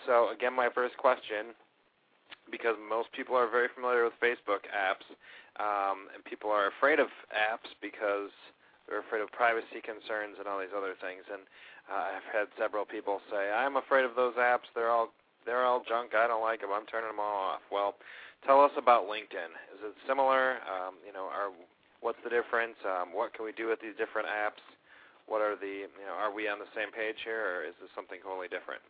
So 0.05 0.29
again, 0.29 0.53
my 0.53 0.69
first 0.73 0.97
question, 0.97 1.55
because 2.51 2.75
most 2.89 3.11
people 3.13 3.35
are 3.35 3.49
very 3.49 3.67
familiar 3.73 4.03
with 4.03 4.13
Facebook 4.19 4.67
apps, 4.69 5.07
um, 5.55 6.11
and 6.13 6.23
people 6.25 6.51
are 6.51 6.67
afraid 6.67 6.99
of 6.99 7.07
apps 7.31 7.71
because 7.81 8.31
they're 8.87 8.99
afraid 9.01 9.21
of 9.21 9.31
privacy 9.31 9.81
concerns 9.81 10.37
and 10.37 10.47
all 10.47 10.59
these 10.59 10.75
other 10.75 10.93
things. 10.99 11.23
And 11.31 11.47
uh, 11.91 12.17
I've 12.17 12.29
had 12.33 12.47
several 12.57 12.85
people 12.85 13.21
say, 13.29 13.51
"I'm 13.51 13.77
afraid 13.77 14.05
of 14.05 14.15
those 14.15 14.33
apps. 14.35 14.69
They're 14.73 14.89
all 14.89 15.13
they're 15.45 15.63
all 15.63 15.83
junk. 15.87 16.15
I 16.15 16.27
don't 16.27 16.41
like 16.41 16.61
them. 16.61 16.71
I'm 16.73 16.85
turning 16.85 17.09
them 17.09 17.19
all 17.19 17.55
off." 17.55 17.61
Well, 17.71 17.95
tell 18.45 18.61
us 18.61 18.71
about 18.77 19.05
LinkedIn. 19.05 19.53
Is 19.73 19.81
it 19.83 19.95
similar? 20.07 20.57
Um, 20.65 20.95
you 21.05 21.13
know, 21.13 21.25
are 21.25 21.51
what's 22.01 22.19
the 22.23 22.29
difference? 22.29 22.75
Um, 22.85 23.13
what 23.13 23.33
can 23.33 23.45
we 23.45 23.51
do 23.51 23.67
with 23.67 23.79
these 23.81 23.95
different 23.97 24.27
apps? 24.27 24.61
What 25.27 25.41
are 25.41 25.55
the 25.55 25.85
you 25.85 26.05
know, 26.05 26.13
are 26.17 26.33
we 26.33 26.47
on 26.47 26.59
the 26.59 26.69
same 26.75 26.91
page 26.91 27.17
here, 27.23 27.41
or 27.41 27.63
is 27.63 27.73
this 27.81 27.89
something 27.95 28.19
totally 28.23 28.47
different? 28.47 28.81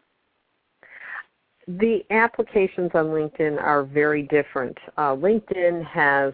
The 1.68 2.06
applications 2.12 2.91
on 2.93 3.08
LinkedIn 3.08 3.60
are 3.60 3.84
very 3.84 4.24
different. 4.24 4.78
Uh, 4.98 5.16
LinkedIn 5.16 5.84
has 5.86 6.34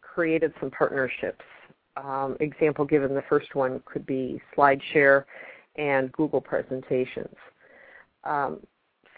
created 0.00 0.52
some 0.58 0.70
partnerships. 0.70 1.44
Um, 1.96 2.36
example 2.40 2.84
given, 2.84 3.14
the 3.14 3.22
first 3.28 3.54
one 3.54 3.80
could 3.84 4.06
be 4.06 4.40
SlideShare 4.56 5.24
and 5.76 6.12
Google 6.12 6.40
presentations. 6.40 7.34
Um, 8.24 8.60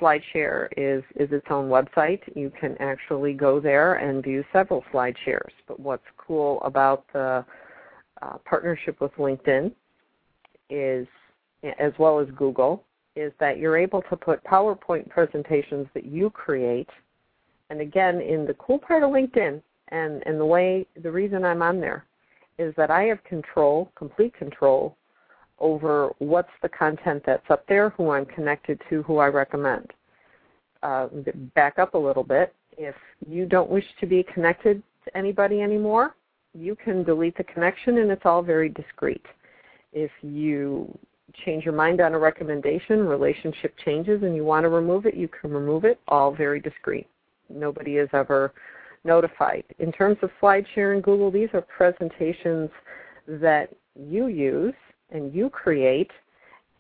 SlideShare 0.01 0.69
is, 0.77 1.05
is 1.17 1.31
its 1.33 1.47
own 1.51 1.69
website. 1.69 2.21
You 2.35 2.53
can 2.61 2.77
actually 2.81 3.33
go 3.33 3.61
there 3.61 3.95
and 3.95 4.23
view 4.23 4.45
several 4.53 4.85
SlideShares. 4.93 5.53
But 5.69 5.79
what's 5.79 6.05
cool 6.17 6.61
about 6.63 7.05
the 7.13 7.45
uh, 8.23 8.39
partnership 8.45 9.01
with 9.01 9.13
LinkedIn 9.17 9.73
is, 10.71 11.07
as 11.79 11.93
well 11.99 12.19
as 12.19 12.29
Google, 12.37 12.85
is 13.17 13.33
that 13.39 13.59
you're 13.59 13.77
able 13.77 14.03
to 14.11 14.17
put 14.17 14.43
PowerPoint 14.45 15.09
presentations 15.09 15.87
that 15.95 16.05
you 16.05 16.31
create. 16.31 16.89
And 17.71 17.81
again, 17.81 18.21
in 18.21 18.47
the 18.47 18.55
cool 18.55 18.79
part 18.79 19.03
of 19.03 19.11
LinkedIn, 19.11 19.63
and, 19.89 20.23
and 20.27 20.41
the 20.41 20.47
way, 20.47 20.87
the 21.03 21.11
reason 21.11 21.45
I'm 21.45 21.63
on 21.63 21.81
there 21.81 22.05
is 22.59 22.75
that 22.77 22.91
I 22.91 23.03
have 23.05 23.23
control, 23.25 23.91
complete 23.97 24.35
control 24.35 24.97
over 25.65 26.11
what's 26.19 26.51
the 26.63 26.69
content 26.69 27.23
that's 27.27 27.51
up 27.51 27.67
there, 27.67 27.89
who 27.91 28.11
I'm 28.11 28.27
connected 28.27 28.81
to, 28.91 29.03
who 29.03 29.17
I 29.17 29.29
recommend. 29.29 29.93
Uh, 30.83 31.09
back 31.55 31.79
up 31.79 31.95
a 31.95 31.99
little 31.99 32.23
bit. 32.23 32.55
If 32.77 32.95
you 33.27 33.47
don't 33.47 33.71
wish 33.71 33.87
to 34.01 34.07
be 34.07 34.23
connected 34.35 34.83
to 35.05 35.17
anybody 35.17 35.63
anymore, 35.63 36.17
you 36.53 36.77
can 36.77 37.03
delete 37.03 37.37
the 37.39 37.45
connection 37.45 37.99
and 37.99 38.11
it's 38.11 38.27
all 38.27 38.43
very 38.43 38.69
discreet. 38.69 39.25
If 39.95 40.11
you 40.23 40.97
change 41.47 41.65
your 41.65 41.75
mind 41.75 42.03
on 42.03 42.13
a 42.13 42.19
recommendation, 42.19 43.07
relationship 43.07 43.75
changes, 43.83 44.23
and 44.23 44.37
you 44.37 44.45
want 44.45 44.65
to 44.65 44.69
remove 44.69 45.07
it, 45.07 45.15
you 45.15 45.29
can 45.29 45.51
remove 45.51 45.85
it, 45.85 45.99
all 46.09 46.35
very 46.35 46.61
discreet. 46.61 47.09
Nobody 47.49 47.97
is 47.97 48.11
ever 48.13 48.53
notified. 49.05 49.65
In 49.79 49.93
terms 49.93 50.19
of 50.21 50.31
SlideShare 50.43 50.93
and 50.93 51.03
Google, 51.03 51.31
these 51.31 51.49
are 51.55 51.63
presentations 51.63 52.69
that 53.27 53.71
you 53.99 54.27
use 54.27 54.75
and 55.15 55.35
you 55.35 55.49
create, 55.49 56.11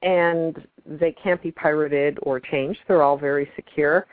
and 0.02 0.66
they 0.84 1.12
can't 1.12 1.42
be 1.42 1.50
pirated 1.50 2.18
or 2.22 2.38
changed. 2.38 2.80
They're 2.86 3.02
all 3.02 3.16
very 3.16 3.48
secure, 3.56 4.06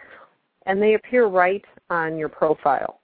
and 0.65 0.82
they 0.82 0.93
appear 0.93 1.26
right 1.26 1.65
on 1.89 2.17
your 2.17 2.30
profile. 2.30 3.01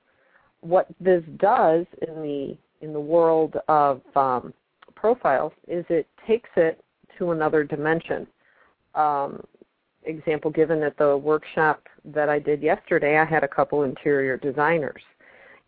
What 0.62 0.88
this 1.00 1.24
does 1.38 1.86
in 2.08 2.22
the 2.22 2.58
in 2.82 2.94
the 2.94 3.00
world 3.00 3.58
of 3.68 4.02
um, 4.16 4.54
profiles 4.96 5.52
is 5.68 5.84
it 5.90 6.08
takes 6.26 6.50
it 6.56 6.84
to 7.18 7.32
another 7.32 7.64
dimension. 7.64 8.28
Um, 8.96 9.44
example 10.04 10.52
given 10.52 10.84
at 10.84 10.98
the 10.98 11.18
workshop 11.18 11.84
that 12.06 12.30
I 12.30 12.40
did 12.40 12.62
yesterday, 12.62 13.18
I 13.18 13.26
had 13.26 13.44
a 13.44 13.48
couple 13.48 13.84
interior 13.84 14.38
designers. 14.38 15.02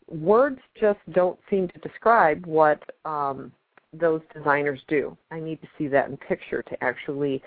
Words 0.07 0.59
just 0.79 0.99
don't 1.11 1.37
seem 1.49 1.67
to 1.69 1.79
describe 1.79 2.45
what 2.45 2.81
um, 3.05 3.51
those 3.93 4.21
designers 4.33 4.79
do. 4.87 5.17
I 5.31 5.39
need 5.39 5.61
to 5.61 5.67
see 5.77 5.87
that 5.87 6.09
in 6.09 6.17
picture 6.17 6.61
to 6.63 6.83
actually 6.83 7.41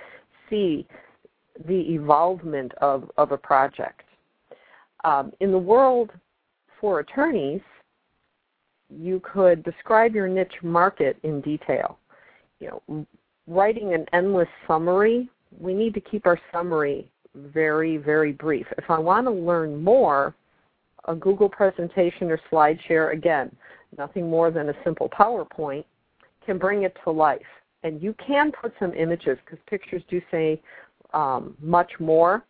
see 0.51 0.87
the 1.67 1.95
evolvement 1.95 2.73
of, 2.81 3.11
of 3.17 3.33
a 3.33 3.37
project. 3.37 4.03
Um, 5.05 5.33
in 5.41 5.51
the 5.51 5.59
world 5.59 6.11
for 6.81 7.01
attorneys, 7.01 7.61
you 8.89 9.21
could 9.21 9.63
describe 9.63 10.15
your 10.15 10.29
niche 10.29 10.63
market 10.63 11.17
in 11.23 11.41
detail. 11.41 11.99
You 12.61 12.83
know, 12.89 13.07
writing 13.47 13.95
an 13.95 14.07
endless 14.13 14.49
summary, 14.67 15.29
we 15.59 15.75
need 15.75 15.95
to 15.95 16.01
keep 16.01 16.27
our 16.27 16.39
summary 16.53 17.11
very, 17.35 17.97
very 17.97 18.33
brief. 18.33 18.67
If 18.79 18.91
I 18.91 18.99
want 18.99 19.27
to 19.27 19.33
learn 19.33 19.83
more, 19.83 20.35
a 21.07 21.15
Google 21.15 21.49
presentation 21.49 22.31
or 22.31 22.41
SlideShare, 22.51 23.13
again, 23.13 23.55
nothing 23.99 24.29
more 24.29 24.51
than 24.51 24.69
a 24.69 24.75
simple 24.85 25.09
PowerPoint, 25.09 25.85
can 26.47 26.59
bring 26.59 26.83
it 26.83 26.97
to 27.05 27.11
life. 27.11 27.41
And 27.83 28.01
you 28.03 28.15
can 28.25 28.53
put 28.53 28.73
some 28.79 28.95
images 28.95 29.39
because 29.45 29.59
pictures 29.67 30.03
do 30.09 30.21
say 30.31 30.61
um, 31.13 31.57
much 31.61 31.91
more. 31.99 32.45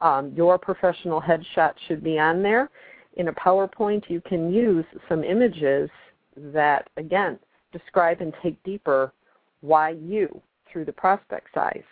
Um, 0.00 0.32
your 0.36 0.58
professional 0.58 1.20
headshot 1.20 1.72
should 1.86 2.02
be 2.02 2.18
on 2.18 2.42
there. 2.42 2.68
In 3.16 3.28
a 3.28 3.32
PowerPoint, 3.32 4.02
you 4.08 4.20
can 4.20 4.52
use 4.52 4.84
some 5.08 5.24
images 5.24 5.88
that, 6.36 6.88
again, 6.96 7.38
describe 7.72 8.20
and 8.20 8.34
take 8.42 8.62
deeper 8.62 9.12
why 9.60 9.90
you 9.90 10.40
through 10.70 10.84
the 10.84 10.92
prospect 10.92 11.48
size. 11.54 11.82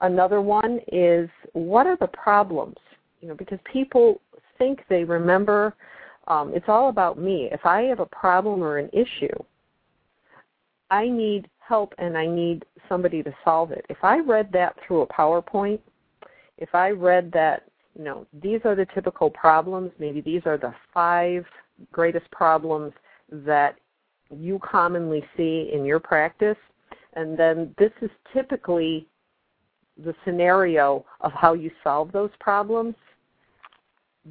Another 0.00 0.40
one 0.40 0.80
is 0.90 1.30
what 1.52 1.86
are 1.86 1.96
the 2.00 2.08
problems? 2.08 2.76
You 3.20 3.28
know, 3.28 3.34
because 3.34 3.58
people 3.72 4.20
think 4.58 4.80
they 4.88 5.04
remember. 5.04 5.74
Um, 6.26 6.52
it's 6.54 6.68
all 6.68 6.88
about 6.88 7.18
me. 7.18 7.48
If 7.52 7.64
I 7.64 7.82
have 7.82 8.00
a 8.00 8.06
problem 8.06 8.62
or 8.62 8.78
an 8.78 8.90
issue, 8.92 9.34
I 10.94 11.08
need 11.08 11.48
help 11.58 11.92
and 11.98 12.16
I 12.16 12.24
need 12.24 12.64
somebody 12.88 13.20
to 13.24 13.34
solve 13.44 13.72
it. 13.72 13.84
If 13.88 13.96
I 14.04 14.20
read 14.20 14.52
that 14.52 14.76
through 14.86 15.02
a 15.02 15.06
PowerPoint, 15.08 15.80
if 16.56 16.72
I 16.72 16.90
read 16.90 17.32
that, 17.32 17.64
you 17.98 18.04
know, 18.04 18.28
these 18.32 18.60
are 18.64 18.76
the 18.76 18.86
typical 18.94 19.28
problems, 19.28 19.90
maybe 19.98 20.20
these 20.20 20.42
are 20.46 20.56
the 20.56 20.72
five 20.92 21.44
greatest 21.90 22.30
problems 22.30 22.92
that 23.32 23.76
you 24.30 24.60
commonly 24.60 25.24
see 25.36 25.72
in 25.74 25.84
your 25.84 25.98
practice, 25.98 26.56
and 27.14 27.36
then 27.36 27.74
this 27.76 27.90
is 28.00 28.10
typically 28.32 29.08
the 30.04 30.14
scenario 30.24 31.04
of 31.22 31.32
how 31.32 31.54
you 31.54 31.72
solve 31.82 32.12
those 32.12 32.30
problems, 32.38 32.94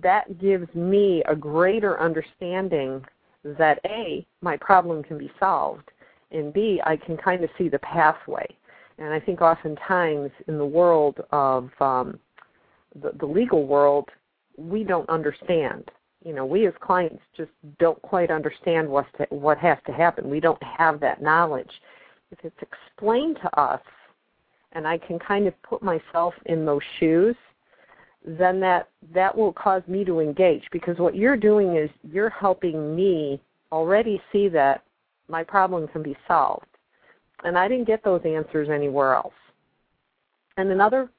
that 0.01 0.39
gives 0.39 0.73
me 0.73 1.23
a 1.27 1.35
greater 1.35 1.99
understanding 1.99 3.03
that 3.43 3.79
A, 3.85 4.25
my 4.41 4.55
problem 4.55 5.03
can 5.03 5.17
be 5.17 5.29
solved, 5.37 5.91
and 6.33 6.53
B, 6.53 6.81
I 6.85 6.97
can 6.97 7.17
kind 7.17 7.43
of 7.43 7.49
see 7.57 7.69
the 7.69 7.79
pathway. 7.79 8.47
And 8.97 9.13
I 9.13 9.19
think 9.19 9.41
oftentimes 9.41 10.31
in 10.47 10.57
the 10.57 10.65
world 10.65 11.19
of 11.31 11.69
um, 11.79 12.19
the, 13.01 13.11
the 13.19 13.25
legal 13.25 13.65
world, 13.65 14.09
we 14.57 14.83
don't 14.83 15.09
understand. 15.09 15.89
You 16.23 16.33
know, 16.33 16.45
we 16.45 16.67
as 16.67 16.73
clients 16.79 17.21
just 17.35 17.51
don't 17.79 18.01
quite 18.01 18.31
understand 18.31 18.87
what 18.87 19.05
what 19.29 19.57
has 19.57 19.77
to 19.87 19.91
happen. 19.91 20.29
We 20.29 20.39
don't 20.39 20.61
have 20.63 20.99
that 21.01 21.21
knowledge. 21.21 21.71
If 22.31 22.39
it's 22.43 22.61
explained 22.61 23.39
to 23.41 23.59
us, 23.59 23.81
and 24.71 24.87
I 24.87 24.97
can 24.97 25.19
kind 25.19 25.47
of 25.47 25.61
put 25.63 25.83
myself 25.83 26.33
in 26.45 26.65
those 26.65 26.81
shoes, 26.99 27.35
then 28.25 28.59
that 28.61 28.89
that 29.13 29.35
will 29.35 29.53
cause 29.53 29.83
me 29.87 30.05
to 30.05 30.19
engage 30.19 30.63
because 30.71 30.97
what 30.97 31.15
you're 31.15 31.37
doing 31.37 31.75
is 31.75 31.89
you're 32.09 32.29
helping 32.29 32.95
me 32.95 33.41
already 33.71 34.21
see 34.31 34.47
that 34.49 34.83
my 35.27 35.43
problem 35.43 35.87
can 35.87 36.03
be 36.03 36.15
solved. 36.27 36.67
And 37.43 37.57
I 37.57 37.67
didn't 37.67 37.87
get 37.87 38.03
those 38.03 38.21
answers 38.25 38.69
anywhere 38.69 39.15
else. 39.15 39.33
And 40.57 40.69
another 40.69 41.09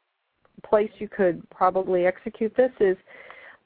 place 0.65 0.91
you 0.99 1.09
could 1.09 1.49
probably 1.51 2.07
execute 2.07 2.57
this 2.57 2.71
is 2.81 2.97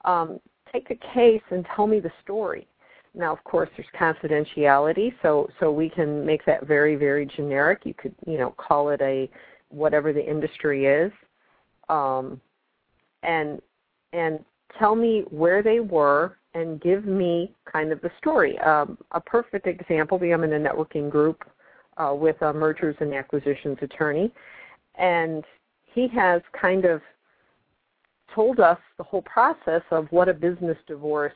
um, 0.05 0.41
take 0.72 0.91
a 0.91 1.14
case 1.14 1.43
and 1.51 1.66
tell 1.74 1.86
me 1.86 2.01
the 2.01 2.11
story. 2.22 2.66
Now, 3.14 3.32
of 3.32 3.43
course, 3.45 3.68
there's 3.76 3.89
confidentiality, 3.99 5.12
so 5.22 5.49
so 5.59 5.72
we 5.72 5.89
can 5.89 6.24
make 6.24 6.45
that 6.45 6.66
very 6.66 6.95
very 6.95 7.26
generic. 7.26 7.80
You 7.84 7.95
could 7.95 8.14
you 8.26 8.39
know 8.39 8.55
call 8.57 8.91
it 8.91 9.01
a 9.01 9.28
whatever 9.70 10.12
the 10.12 10.24
industry 10.24 10.86
is, 10.86 11.11
um, 11.89 12.41
and 13.22 13.61
and 14.12 14.45
tell 14.78 14.95
me 14.95 15.24
where 15.30 15.62
they 15.62 15.80
were 15.80 16.36
and 16.59 16.81
give 16.81 17.05
me 17.05 17.53
kind 17.71 17.93
of 17.93 18.01
the 18.01 18.11
story. 18.19 18.59
Um, 18.59 18.99
a 19.13 19.21
perfect 19.21 19.67
example: 19.67 20.19
I'm 20.23 20.45
in 20.45 20.53
a 20.53 20.59
networking 20.59 21.11
group 21.11 21.45
uh, 21.97 22.15
with 22.15 22.41
a 22.43 22.53
mergers 22.53 22.97
and 23.01 23.15
acquisitions 23.15 23.79
attorney, 23.83 24.33
and 24.97 25.45
he 25.95 26.09
has 26.09 26.43
kind 26.61 26.85
of 26.85 27.01
told 28.35 28.61
us 28.61 28.79
the 28.99 29.05
whole 29.05 29.23
process 29.23 29.83
of 29.91 30.07
what 30.11 30.29
a 30.29 30.35
business 30.35 30.77
divorce, 30.87 31.33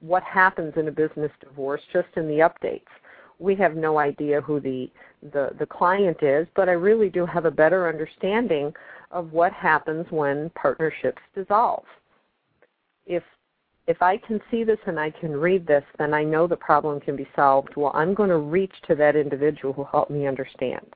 what 0.00 0.22
happens 0.22 0.72
in 0.76 0.88
a 0.88 0.92
business 0.92 1.32
divorce, 1.40 1.80
just 1.92 2.08
in 2.16 2.28
the 2.28 2.48
updates. 2.48 2.82
We 3.40 3.56
have 3.56 3.74
no 3.74 3.98
idea 3.98 4.40
who 4.40 4.60
the, 4.60 4.88
the, 5.32 5.50
the 5.58 5.66
client 5.66 6.22
is, 6.22 6.46
but 6.54 6.68
I 6.68 6.72
really 6.72 7.08
do 7.08 7.26
have 7.26 7.46
a 7.46 7.50
better 7.50 7.88
understanding 7.88 8.72
of 9.10 9.32
what 9.32 9.52
happens 9.52 10.06
when 10.10 10.50
partnerships 10.50 11.20
dissolve. 11.34 11.84
If 13.06 13.24
if 13.86 14.00
I 14.00 14.16
can 14.16 14.40
see 14.50 14.64
this 14.64 14.78
and 14.86 14.98
I 14.98 15.10
can 15.10 15.32
read 15.32 15.66
this, 15.66 15.84
then 15.98 16.14
I 16.14 16.24
know 16.24 16.46
the 16.46 16.56
problem 16.56 17.00
can 17.00 17.16
be 17.16 17.28
solved. 17.36 17.76
Well, 17.76 17.92
I'm 17.94 18.14
going 18.14 18.30
to 18.30 18.38
reach 18.38 18.72
to 18.88 18.94
that 18.94 19.14
individual 19.14 19.74
who 19.74 19.84
helped 19.84 20.10
me 20.10 20.26
understand. 20.26 20.86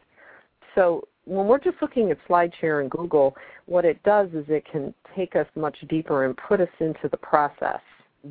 So 0.75 1.07
when 1.25 1.47
we're 1.47 1.59
just 1.59 1.77
looking 1.83 2.11
at 2.11 2.19
SlideShare 2.29 2.81
and 2.81 2.91
Google, 2.91 3.37
what 3.67 3.85
it 3.85 4.03
does 4.05 4.29
is 4.31 4.47
it 4.49 4.65
can 4.71 4.95
take 5.15 5.37
us 5.37 5.47
much 5.55 5.77
deeper 5.89 6.25
and 6.25 6.37
put 6.37 6.61
us 6.61 6.69
into 6.81 7.09
the 7.11 7.17
process 7.19 7.81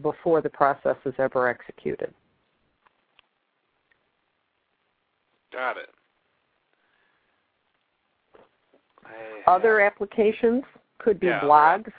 before 0.01 0.41
the 0.41 0.49
process 0.49 0.95
is 1.05 1.13
ever 1.19 1.47
executed. 1.47 2.13
Got 5.53 5.77
it. 5.77 5.89
I, 9.05 9.49
Other 9.49 9.79
applications 9.81 10.63
could 10.97 11.19
be 11.19 11.27
yeah, 11.27 11.41
blogs. 11.41 11.91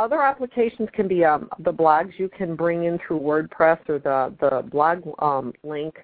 Other 0.00 0.22
applications 0.22 0.88
can 0.94 1.06
be 1.06 1.24
um, 1.24 1.48
the 1.58 1.72
blogs 1.72 2.12
you 2.16 2.28
can 2.28 2.56
bring 2.56 2.84
in 2.84 2.98
through 3.06 3.20
WordPress 3.20 3.86
or 3.88 3.98
the, 3.98 4.34
the 4.40 4.68
blog 4.68 5.02
um, 5.20 5.52
link 5.62 5.94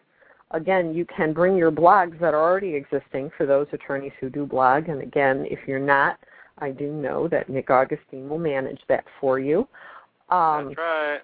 again, 0.50 0.94
you 0.94 1.04
can 1.04 1.32
bring 1.32 1.56
your 1.56 1.72
blogs 1.72 2.18
that 2.20 2.34
are 2.34 2.42
already 2.42 2.74
existing 2.74 3.30
for 3.36 3.46
those 3.46 3.66
attorneys 3.72 4.12
who 4.20 4.30
do 4.30 4.46
blog. 4.46 4.88
And 4.88 5.02
again, 5.02 5.46
if 5.50 5.60
you're 5.66 5.78
not, 5.78 6.18
I 6.58 6.70
do 6.70 6.92
know 6.92 7.28
that 7.28 7.48
Nick 7.48 7.70
Augustine 7.70 8.28
will 8.28 8.38
manage 8.38 8.80
that 8.88 9.04
for 9.20 9.38
you. 9.38 9.68
Um, 10.28 10.68
That's 10.68 10.78
right. 10.78 11.18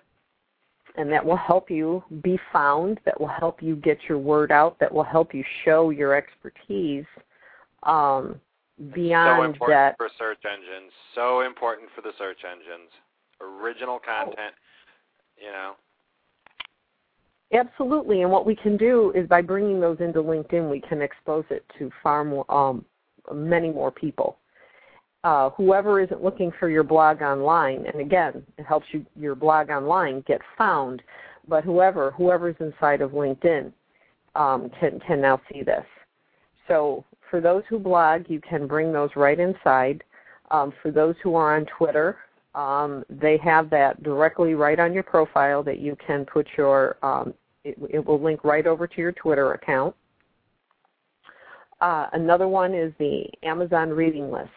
And 0.97 1.11
that 1.11 1.25
will 1.25 1.39
help 1.39 1.71
you 1.71 2.05
be 2.23 2.39
found, 2.53 3.01
that 3.07 3.19
will 3.19 3.27
help 3.27 3.63
you 3.63 3.77
get 3.77 3.99
your 4.09 4.19
word 4.19 4.53
out, 4.53 4.79
that 4.79 4.93
will 4.93 5.05
help 5.05 5.33
you 5.33 5.43
show 5.65 5.89
your 5.89 6.15
expertise 6.15 7.07
um, 7.85 8.39
beyond 8.95 9.41
so 9.41 9.45
important 9.45 9.79
that. 9.79 9.97
for 9.97 10.09
search 10.19 10.43
engines. 10.45 10.93
So 11.15 11.41
important 11.41 11.89
for 11.95 12.03
the 12.03 12.13
search 12.19 12.39
engines. 12.45 12.91
Original 13.41 13.99
content, 13.99 14.55
oh. 14.55 15.45
you 15.45 15.53
know. 15.53 15.73
Absolutely, 17.53 18.23
and 18.23 18.31
what 18.31 18.47
we 18.47 18.57
can 18.57 18.79
do 18.79 19.13
is 19.15 19.29
by 19.29 19.43
bringing 19.43 19.79
those 19.79 19.99
into 20.01 20.23
LinkedIn, 20.23 20.71
we 20.71 20.81
can 20.81 21.03
expose 21.03 21.45
it 21.51 21.65
to 21.79 21.91
far 22.03 22.25
more, 22.25 22.51
um, 22.51 22.85
many 23.33 23.71
more 23.71 23.91
people. 23.91 24.39
Uh, 25.23 25.51
whoever 25.51 26.01
isn't 26.01 26.25
looking 26.25 26.51
for 26.59 26.71
your 26.71 26.83
blog 26.83 27.21
online, 27.21 27.85
and 27.87 28.01
again, 28.01 28.43
it 28.57 28.65
helps 28.65 28.87
you 28.93 29.05
your 29.15 29.35
blog 29.35 29.69
online 29.71 30.25
get 30.27 30.41
found. 30.57 31.03
But 31.47 31.63
whoever 31.63 32.13
whoever's 32.13 32.57
inside 32.59 33.01
of 33.03 33.11
LinkedIn 33.11 33.73
um, 34.35 34.71
can 34.81 34.99
can 35.01 35.21
now 35.21 35.41
see 35.53 35.63
this. 35.63 35.85
So 36.69 37.05
for 37.33 37.41
those 37.41 37.63
who 37.71 37.79
blog, 37.79 38.27
you 38.29 38.43
can 38.43 38.67
bring 38.67 38.93
those 38.93 39.09
right 39.17 39.41
inside. 39.41 40.05
Um, 40.51 40.71
for 40.83 40.91
those 40.91 41.15
who 41.23 41.35
are 41.35 41.57
on 41.57 41.65
Twitter, 41.79 42.19
um, 42.55 43.05
they 43.09 43.39
have 43.39 43.71
that 43.71 44.03
directly 44.03 44.53
right 44.53 44.79
on 44.79 44.93
your 44.93 45.03
profile 45.03 45.63
that 45.63 45.79
you 45.79 45.97
can 46.07 46.27
put 46.27 46.47
your 46.59 46.99
um, 47.03 47.33
it, 47.65 47.79
it 47.89 48.07
will 48.07 48.21
link 48.21 48.45
right 48.45 48.67
over 48.67 48.87
to 48.87 49.01
your 49.01 49.13
Twitter 49.13 49.55
account. 49.55 49.95
Uh, 51.81 52.09
another 52.13 52.49
one 52.49 52.75
is 52.75 52.93
the 52.99 53.25
Amazon 53.45 53.89
reading 53.89 54.31
list. 54.31 54.51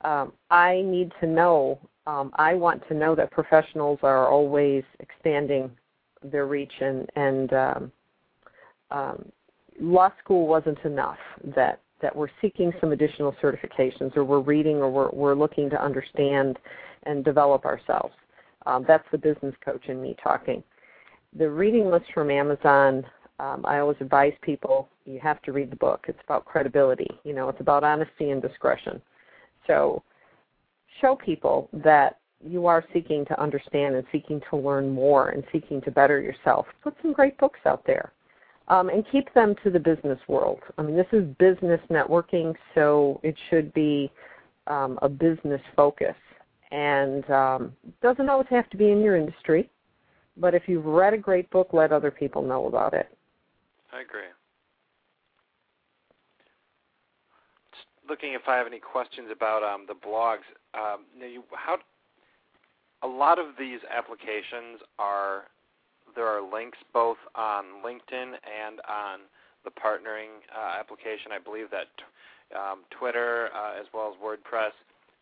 Um, 0.00 0.32
I 0.50 0.82
need 0.84 1.12
to 1.20 1.26
know, 1.26 1.78
um, 2.08 2.32
I 2.34 2.54
want 2.54 2.82
to 2.88 2.94
know 2.94 3.14
that 3.14 3.30
professionals 3.30 4.00
are 4.02 4.26
always 4.28 4.82
expanding 4.98 5.70
their 6.24 6.46
reach 6.46 6.72
and, 6.80 7.08
and 7.14 7.52
um, 7.52 7.92
law 9.80 10.10
school 10.22 10.46
wasn't 10.46 10.78
enough, 10.84 11.18
that, 11.54 11.80
that 12.02 12.14
we're 12.14 12.28
seeking 12.40 12.72
some 12.80 12.92
additional 12.92 13.34
certifications 13.42 14.16
or 14.16 14.24
we're 14.24 14.40
reading 14.40 14.76
or 14.76 14.90
we're, 14.90 15.10
we're 15.10 15.34
looking 15.34 15.70
to 15.70 15.82
understand 15.82 16.58
and 17.04 17.24
develop 17.24 17.64
ourselves. 17.64 18.14
Um, 18.66 18.84
that's 18.86 19.06
the 19.12 19.18
business 19.18 19.54
coach 19.64 19.84
in 19.88 20.02
me 20.02 20.16
talking 20.22 20.62
the 21.38 21.50
reading 21.50 21.90
list 21.90 22.06
from 22.14 22.30
Amazon, 22.30 23.04
um, 23.38 23.64
I 23.66 23.78
always 23.78 23.96
advise 24.00 24.32
people 24.42 24.88
you 25.04 25.20
have 25.20 25.40
to 25.42 25.52
read 25.52 25.70
the 25.70 25.76
book. 25.76 26.06
It's 26.08 26.18
about 26.24 26.44
credibility. 26.44 27.08
You 27.24 27.34
know, 27.34 27.48
it's 27.48 27.60
about 27.60 27.84
honesty 27.84 28.30
and 28.30 28.40
discretion. 28.40 29.00
So 29.66 30.02
show 31.00 31.16
people 31.16 31.68
that 31.72 32.18
you 32.44 32.66
are 32.66 32.84
seeking 32.92 33.24
to 33.26 33.40
understand 33.40 33.94
and 33.94 34.04
seeking 34.10 34.40
to 34.50 34.56
learn 34.56 34.90
more 34.90 35.30
and 35.30 35.44
seeking 35.52 35.80
to 35.82 35.90
better 35.90 36.20
yourself. 36.20 36.66
Put 36.82 36.94
some 37.02 37.12
great 37.12 37.38
books 37.38 37.60
out 37.66 37.82
there. 37.86 38.12
Um, 38.68 38.88
and 38.88 39.04
keep 39.12 39.32
them 39.32 39.54
to 39.62 39.70
the 39.70 39.78
business 39.78 40.18
world. 40.26 40.58
I 40.76 40.82
mean, 40.82 40.96
this 40.96 41.06
is 41.12 41.24
business 41.38 41.80
networking, 41.88 42.52
so 42.74 43.20
it 43.22 43.36
should 43.48 43.72
be 43.74 44.10
um, 44.66 44.98
a 45.02 45.08
business 45.08 45.60
focus. 45.76 46.16
And 46.72 47.28
um, 47.30 47.72
doesn't 48.02 48.28
always 48.28 48.48
have 48.50 48.68
to 48.70 48.76
be 48.76 48.90
in 48.90 49.00
your 49.02 49.16
industry. 49.16 49.70
But 50.36 50.54
if 50.54 50.64
you've 50.66 50.84
read 50.84 51.14
a 51.14 51.18
great 51.18 51.48
book, 51.50 51.68
let 51.72 51.92
other 51.92 52.10
people 52.10 52.42
know 52.42 52.66
about 52.66 52.92
it. 52.92 53.08
I 53.92 54.00
agree. 54.00 54.22
Looking 58.08 58.34
if 58.34 58.42
I 58.48 58.56
have 58.56 58.66
any 58.66 58.80
questions 58.80 59.28
about 59.32 59.62
um, 59.62 59.86
the 59.86 59.94
blogs. 59.94 60.46
Um, 60.74 61.04
you, 61.18 61.42
how 61.52 61.78
a 63.02 63.06
lot 63.06 63.38
of 63.38 63.46
these 63.58 63.80
applications 63.96 64.80
are 64.98 65.44
there 66.16 66.26
are 66.26 66.40
links 66.40 66.78
both 66.92 67.18
on 67.34 67.64
LinkedIn 67.84 68.34
and 68.42 68.80
on 68.88 69.20
the 69.64 69.70
partnering 69.70 70.40
uh, 70.50 70.80
application. 70.80 71.30
I 71.30 71.38
believe 71.38 71.66
that 71.70 71.86
um, 72.56 72.84
Twitter 72.90 73.50
uh, 73.54 73.78
as 73.78 73.86
well 73.92 74.14
as 74.14 74.16
WordPress 74.22 74.72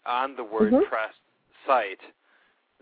on 0.07 0.37
the 0.37 0.43
mm-hmm. 0.43 0.75
WordPress 0.77 1.13
mm-hmm. 1.13 1.71
site. 1.71 2.01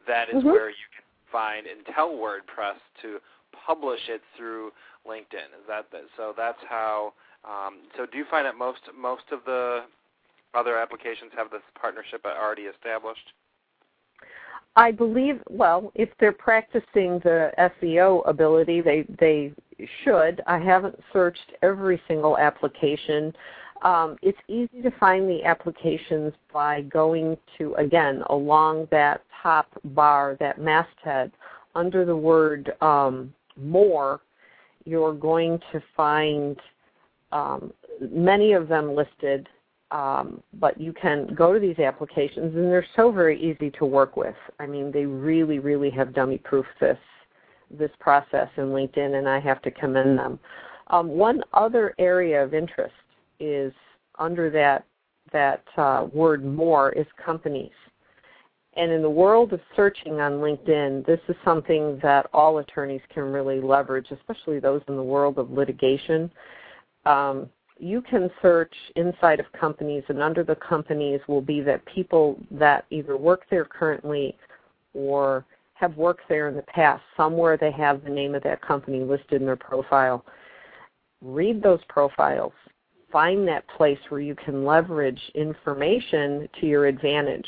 That 0.07 0.29
is 0.29 0.37
mm-hmm. 0.37 0.49
where 0.49 0.69
you 0.69 0.89
can 0.95 1.05
find 1.31 1.67
and 1.67 1.87
tell 1.95 2.11
WordPress 2.11 2.79
to 3.03 3.19
publish 3.67 4.01
it 4.09 4.21
through 4.37 4.73
LinkedIn. 5.07 5.51
Is 5.59 5.67
that 5.69 5.87
the, 5.91 6.03
so? 6.17 6.35
That's 6.37 6.59
how. 6.69 7.15
Um, 7.45 7.81
so 7.97 8.07
do 8.07 8.19
you 8.19 8.25
find 8.31 8.47
that 8.47 8.57
most 8.57 8.81
most 8.97 9.25
of 9.33 9.41
the 9.47 9.83
other 10.55 10.79
applications 10.79 11.33
have 11.37 11.51
this 11.51 11.63
partnership 11.81 12.25
already 12.25 12.63
established? 12.63 13.33
I 14.77 14.91
believe. 14.91 15.41
Well, 15.51 15.93
if 15.95 16.09
they're 16.19 16.33
practicing 16.33 17.19
the 17.21 17.53
SEO 17.59 18.27
ability, 18.29 18.81
they 18.81 19.05
they 19.19 19.53
should. 20.05 20.41
I 20.47 20.59
haven't 20.59 20.99
searched 21.13 21.53
every 21.63 22.01
single 22.09 22.39
application. 22.39 23.35
Um, 23.83 24.17
it's 24.23 24.39
easy 24.49 24.81
to 24.83 24.91
find 24.99 25.29
the 25.29 25.45
applications 25.45 26.33
by 26.53 26.83
going 26.83 27.37
to 27.59 27.75
again 27.75 28.23
along 28.31 28.89
that 28.91 29.23
top 29.43 29.67
bar, 29.85 30.37
that 30.41 30.61
masthead, 30.61 31.33
under 31.75 32.05
the 32.05 32.17
word 32.17 32.73
um, 32.81 33.35
more, 33.57 34.21
you're 34.85 35.15
going 35.15 35.59
to 35.73 35.83
find 35.97 36.57
um, 37.33 37.73
many 38.01 38.53
of 38.53 38.69
them 38.69 38.95
listed, 38.95 39.49
um, 39.93 40.43
but 40.55 40.81
you 40.81 40.93
can 40.93 41.35
go 41.35 41.53
to 41.53 41.61
these 41.61 41.79
applications 41.79 42.55
and 42.57 42.65
they're 42.65 42.87
so 42.97 43.13
very 43.13 43.41
easy 43.41 43.71
to 43.79 43.85
work 43.85 44.17
with. 44.17 44.35
I 44.59 44.67
mean, 44.67 44.91
they 44.91 45.05
really, 45.05 45.59
really 45.59 45.91
have 45.91 46.15
dummy-proof 46.15 46.67
this 46.81 46.99
this 47.79 47.91
process 48.01 48.49
in 48.59 48.65
LinkedIn, 48.65 49.19
and 49.19 49.27
I 49.27 49.41
have 49.41 49.63
to 49.63 49.71
commend 49.71 50.19
them. 50.19 50.39
Um, 50.89 51.09
one 51.09 51.43
other 51.55 51.95
area 51.99 52.43
of 52.45 52.53
interest 52.53 52.93
is 53.41 53.73
under 54.19 54.51
that 54.51 54.85
that 55.33 55.65
uh, 55.79 56.09
word 56.13 56.45
more 56.45 56.93
is 56.93 57.07
companies. 57.25 57.73
And 58.75 58.91
in 58.91 59.03
the 59.03 59.11
world 59.11 59.53
of 59.53 59.61
searching 59.77 60.21
on 60.21 60.33
LinkedIn, 60.33 61.07
this 61.07 61.21
is 61.29 61.37
something 61.45 61.99
that 62.03 62.27
all 62.33 62.59
attorneys 62.59 63.03
can 63.13 63.25
really 63.25 63.61
leverage, 63.61 64.09
especially 64.11 64.61
those 64.61 64.83
in 64.89 64.97
the 64.97 65.03
world 65.03 65.39
of 65.39 65.51
litigation. 65.51 66.31
Um, 67.05 67.49
you 67.83 68.01
can 68.03 68.31
search 68.41 68.73
inside 68.97 69.41
of 69.41 69.47
companies, 69.59 70.05
and 70.09 70.23
under 70.23 70.45
the 70.45 70.57
companies 70.57 71.21
will 71.29 71.41
be 71.41 71.61
that 71.63 71.85
people 71.87 72.39
that 72.51 72.85
either 72.91 73.17
work 73.17 73.43
there 73.51 73.65
currently 73.65 74.37
or 74.95 75.45
have 75.75 75.97
worked 75.97 76.29
there 76.29 76.49
in 76.49 76.55
the 76.55 76.63
past. 76.63 77.03
Somewhere 77.17 77.57
they 77.57 77.73
have 77.73 78.05
the 78.05 78.11
name 78.11 78.35
of 78.35 78.43
that 78.45 78.63
company 78.63 79.01
listed 79.01 79.41
in 79.41 79.47
their 79.47 79.57
profile. 79.57 80.25
Read 81.21 81.63
those 81.63 81.81
profiles. 81.89 82.53
Find 83.11 83.47
that 83.49 83.69
place 83.69 83.99
where 84.09 84.21
you 84.21 84.35
can 84.35 84.65
leverage 84.65 85.21
information 85.35 86.49
to 86.61 86.67
your 86.67 86.87
advantage 86.87 87.47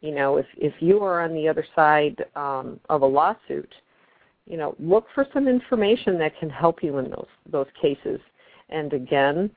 you 0.00 0.14
know, 0.14 0.36
if 0.36 0.46
if 0.56 0.74
you 0.80 1.02
are 1.02 1.22
on 1.22 1.34
the 1.34 1.48
other 1.48 1.64
side 1.74 2.24
um, 2.34 2.78
of 2.88 3.02
a 3.02 3.06
lawsuit, 3.06 3.72
you 4.46 4.56
know, 4.56 4.76
look 4.78 5.06
for 5.14 5.26
some 5.32 5.48
information 5.48 6.18
that 6.18 6.38
can 6.38 6.50
help 6.50 6.82
you 6.82 6.98
in 6.98 7.10
those 7.10 7.26
those 7.50 7.66
cases. 7.80 8.20
And 8.68 8.92
again, 8.92 9.50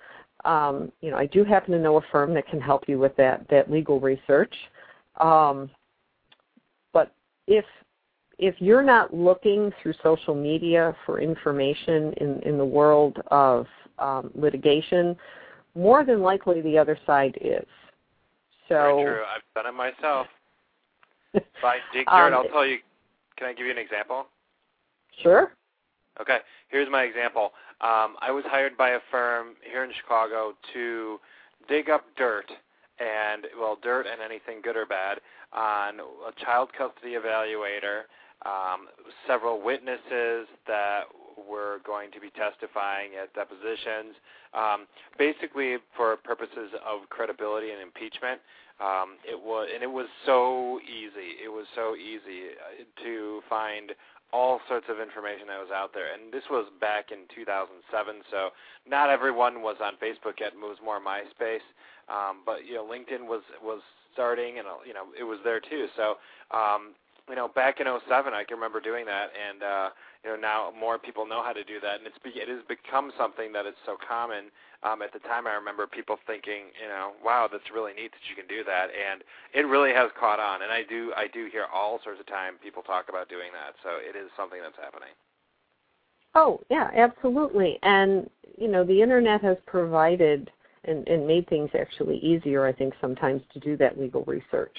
um, 0.45 0.91
you 1.01 1.11
know, 1.11 1.17
I 1.17 1.25
do 1.25 1.43
happen 1.43 1.71
to 1.73 1.79
know 1.79 1.97
a 1.97 2.01
firm 2.11 2.33
that 2.33 2.47
can 2.47 2.61
help 2.61 2.87
you 2.87 2.99
with 2.99 3.15
that 3.17 3.45
that 3.49 3.69
legal 3.71 3.99
research. 3.99 4.53
Um, 5.19 5.69
but 6.93 7.13
if 7.47 7.65
if 8.37 8.55
you're 8.59 8.83
not 8.83 9.13
looking 9.13 9.71
through 9.81 9.93
social 10.01 10.33
media 10.33 10.95
for 11.05 11.19
information 11.19 12.13
in, 12.13 12.41
in 12.43 12.57
the 12.57 12.65
world 12.65 13.17
of 13.31 13.67
um, 13.99 14.31
litigation, 14.33 15.15
more 15.75 16.05
than 16.05 16.21
likely 16.21 16.61
the 16.61 16.77
other 16.77 16.97
side 17.05 17.37
is. 17.41 17.67
So 18.69 18.75
Very 18.75 19.03
true. 19.03 19.23
I've 19.23 19.63
done 19.63 19.73
it 19.73 19.75
myself. 19.75 20.27
By 21.61 21.77
Dick 21.93 22.07
um, 22.07 22.33
I'll 22.33 22.43
tell 22.45 22.65
you. 22.65 22.77
Can 23.35 23.47
I 23.47 23.53
give 23.53 23.65
you 23.65 23.71
an 23.71 23.77
example? 23.77 24.27
Sure. 25.21 25.51
Okay. 26.21 26.39
Here's 26.67 26.89
my 26.91 27.03
example. 27.03 27.51
Um, 27.81 28.15
I 28.21 28.31
was 28.31 28.43
hired 28.47 28.77
by 28.77 28.89
a 28.91 28.99
firm 29.09 29.55
here 29.69 29.83
in 29.83 29.91
Chicago 30.01 30.53
to 30.73 31.19
dig 31.67 31.89
up 31.89 32.05
dirt 32.17 32.51
and 32.99 33.47
well, 33.59 33.77
dirt 33.81 34.05
and 34.11 34.21
anything 34.21 34.61
good 34.61 34.75
or 34.75 34.85
bad 34.85 35.19
on 35.53 35.99
a 35.99 36.43
child 36.43 36.69
custody 36.77 37.15
evaluator, 37.15 38.03
um, 38.45 38.87
several 39.25 39.61
witnesses 39.61 40.47
that 40.67 41.03
were 41.49 41.79
going 41.85 42.11
to 42.11 42.19
be 42.19 42.29
testifying 42.31 43.11
at 43.21 43.33
depositions, 43.33 44.15
um, 44.53 44.85
basically 45.17 45.77
for 45.95 46.17
purposes 46.17 46.71
of 46.85 47.07
credibility 47.09 47.71
and 47.71 47.81
impeachment. 47.81 48.41
Um, 48.79 49.19
it 49.27 49.39
was 49.39 49.67
and 49.73 49.83
it 49.83 49.91
was 49.91 50.07
so 50.25 50.79
easy. 50.83 51.35
It 51.43 51.49
was 51.49 51.65
so 51.75 51.95
easy 51.95 52.55
uh, 52.55 53.03
to 53.03 53.41
find 53.49 53.91
all 54.31 54.61
sorts 54.67 54.85
of 54.89 54.99
information 54.99 55.47
that 55.47 55.59
was 55.59 55.73
out 55.73 55.93
there. 55.93 56.13
And 56.13 56.31
this 56.31 56.43
was 56.49 56.69
back 56.79 57.11
in 57.11 57.25
2007, 57.33 58.21
so 58.29 58.49
not 58.87 59.09
everyone 59.09 59.61
was 59.61 59.77
on 59.81 59.93
Facebook 59.97 60.39
yet. 60.39 60.53
It 60.53 60.61
was 60.61 60.77
more 60.83 60.99
MySpace, 61.01 61.65
um, 62.07 62.45
but 62.45 62.65
you 62.65 62.75
know 62.75 62.85
LinkedIn 62.85 63.25
was 63.25 63.41
was 63.61 63.81
starting, 64.13 64.59
and 64.59 64.67
uh, 64.67 64.81
you 64.85 64.93
know 64.93 65.09
it 65.17 65.23
was 65.23 65.39
there 65.43 65.59
too. 65.59 65.87
So 65.97 66.21
um, 66.55 66.93
you 67.29 67.35
know 67.35 67.47
back 67.47 67.79
in 67.79 67.85
07, 67.85 68.33
I 68.33 68.43
can 68.43 68.55
remember 68.55 68.79
doing 68.79 69.05
that, 69.05 69.29
and 69.37 69.63
uh, 69.63 69.89
you 70.23 70.31
know 70.31 70.35
now 70.35 70.73
more 70.77 70.97
people 70.97 71.25
know 71.25 71.43
how 71.43 71.53
to 71.53 71.63
do 71.63 71.79
that, 71.81 71.99
and 71.99 72.07
it's 72.07 72.19
be, 72.23 72.31
it 72.31 72.49
has 72.49 72.65
become 72.67 73.11
something 73.17 73.53
that 73.53 73.65
is 73.65 73.75
so 73.85 73.97
common 74.07 74.51
um, 74.81 75.01
at 75.01 75.11
the 75.11 75.19
time, 75.19 75.45
I 75.45 75.53
remember 75.55 75.87
people 75.87 76.17
thinking, 76.25 76.71
you 76.81 76.87
know, 76.87 77.11
wow, 77.23 77.49
that's 77.51 77.69
really 77.73 77.91
neat 77.93 78.11
that 78.11 78.23
you 78.29 78.35
can 78.35 78.47
do 78.47 78.63
that, 78.63 78.87
and 78.95 79.23
it 79.53 79.67
really 79.67 79.91
has 79.91 80.09
caught 80.17 80.39
on. 80.39 80.61
And 80.61 80.71
I 80.71 80.83
do, 80.87 81.11
I 81.17 81.27
do 81.27 81.49
hear 81.51 81.65
all 81.73 81.99
sorts 82.03 82.19
of 82.21 82.27
time 82.27 82.53
people 82.63 82.81
talk 82.83 83.09
about 83.09 83.27
doing 83.27 83.51
that. 83.51 83.75
So 83.83 83.99
it 83.99 84.15
is 84.15 84.31
something 84.37 84.59
that's 84.61 84.77
happening. 84.77 85.09
Oh 86.35 86.61
yeah, 86.69 86.91
absolutely. 86.95 87.77
And 87.83 88.29
you 88.57 88.69
know, 88.69 88.85
the 88.85 89.01
internet 89.01 89.41
has 89.41 89.57
provided 89.65 90.49
and, 90.85 91.05
and 91.07 91.27
made 91.27 91.49
things 91.49 91.69
actually 91.77 92.17
easier. 92.19 92.65
I 92.65 92.71
think 92.71 92.93
sometimes 93.01 93.41
to 93.53 93.59
do 93.59 93.75
that 93.77 93.99
legal 93.99 94.23
research. 94.25 94.77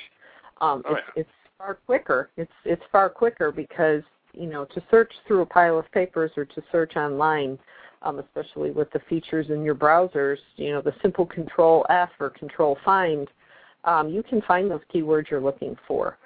Um, 0.62 0.82
oh, 0.88 0.94
it's, 0.94 1.03
yeah. 1.16 1.20
it's 1.22 1.30
far 1.61 1.79
quicker. 1.87 2.31
It's 2.37 2.53
it's 2.65 2.83
far 2.91 3.11
quicker 3.11 3.53
because 3.53 4.03
you 4.33 4.47
know 4.47 4.65
to 4.65 4.83
search 4.91 5.13
through 5.27 5.43
a 5.43 5.47
pile 5.47 5.79
of 5.79 5.91
papers 5.93 6.31
or 6.37 6.45
to 6.45 6.63
search 6.73 6.97
online 6.97 7.59
um, 8.03 8.19
especially 8.19 8.71
with 8.71 8.91
the 8.93 9.01
features 9.09 9.47
in 9.51 9.63
your 9.63 9.75
browsers, 9.75 10.39
you 10.57 10.73
know, 10.73 10.81
the 10.81 10.95
simple 11.03 11.27
control 11.27 11.85
F 11.91 12.11
or 12.19 12.31
control 12.31 12.79
find, 12.85 13.29
um, 13.85 14.09
you 14.09 14.23
can 14.23 14.41
find 14.43 14.71
those 14.71 14.81
keywords 14.95 15.31
you're 15.31 15.41
looking 15.41 15.77
for. 15.87 16.17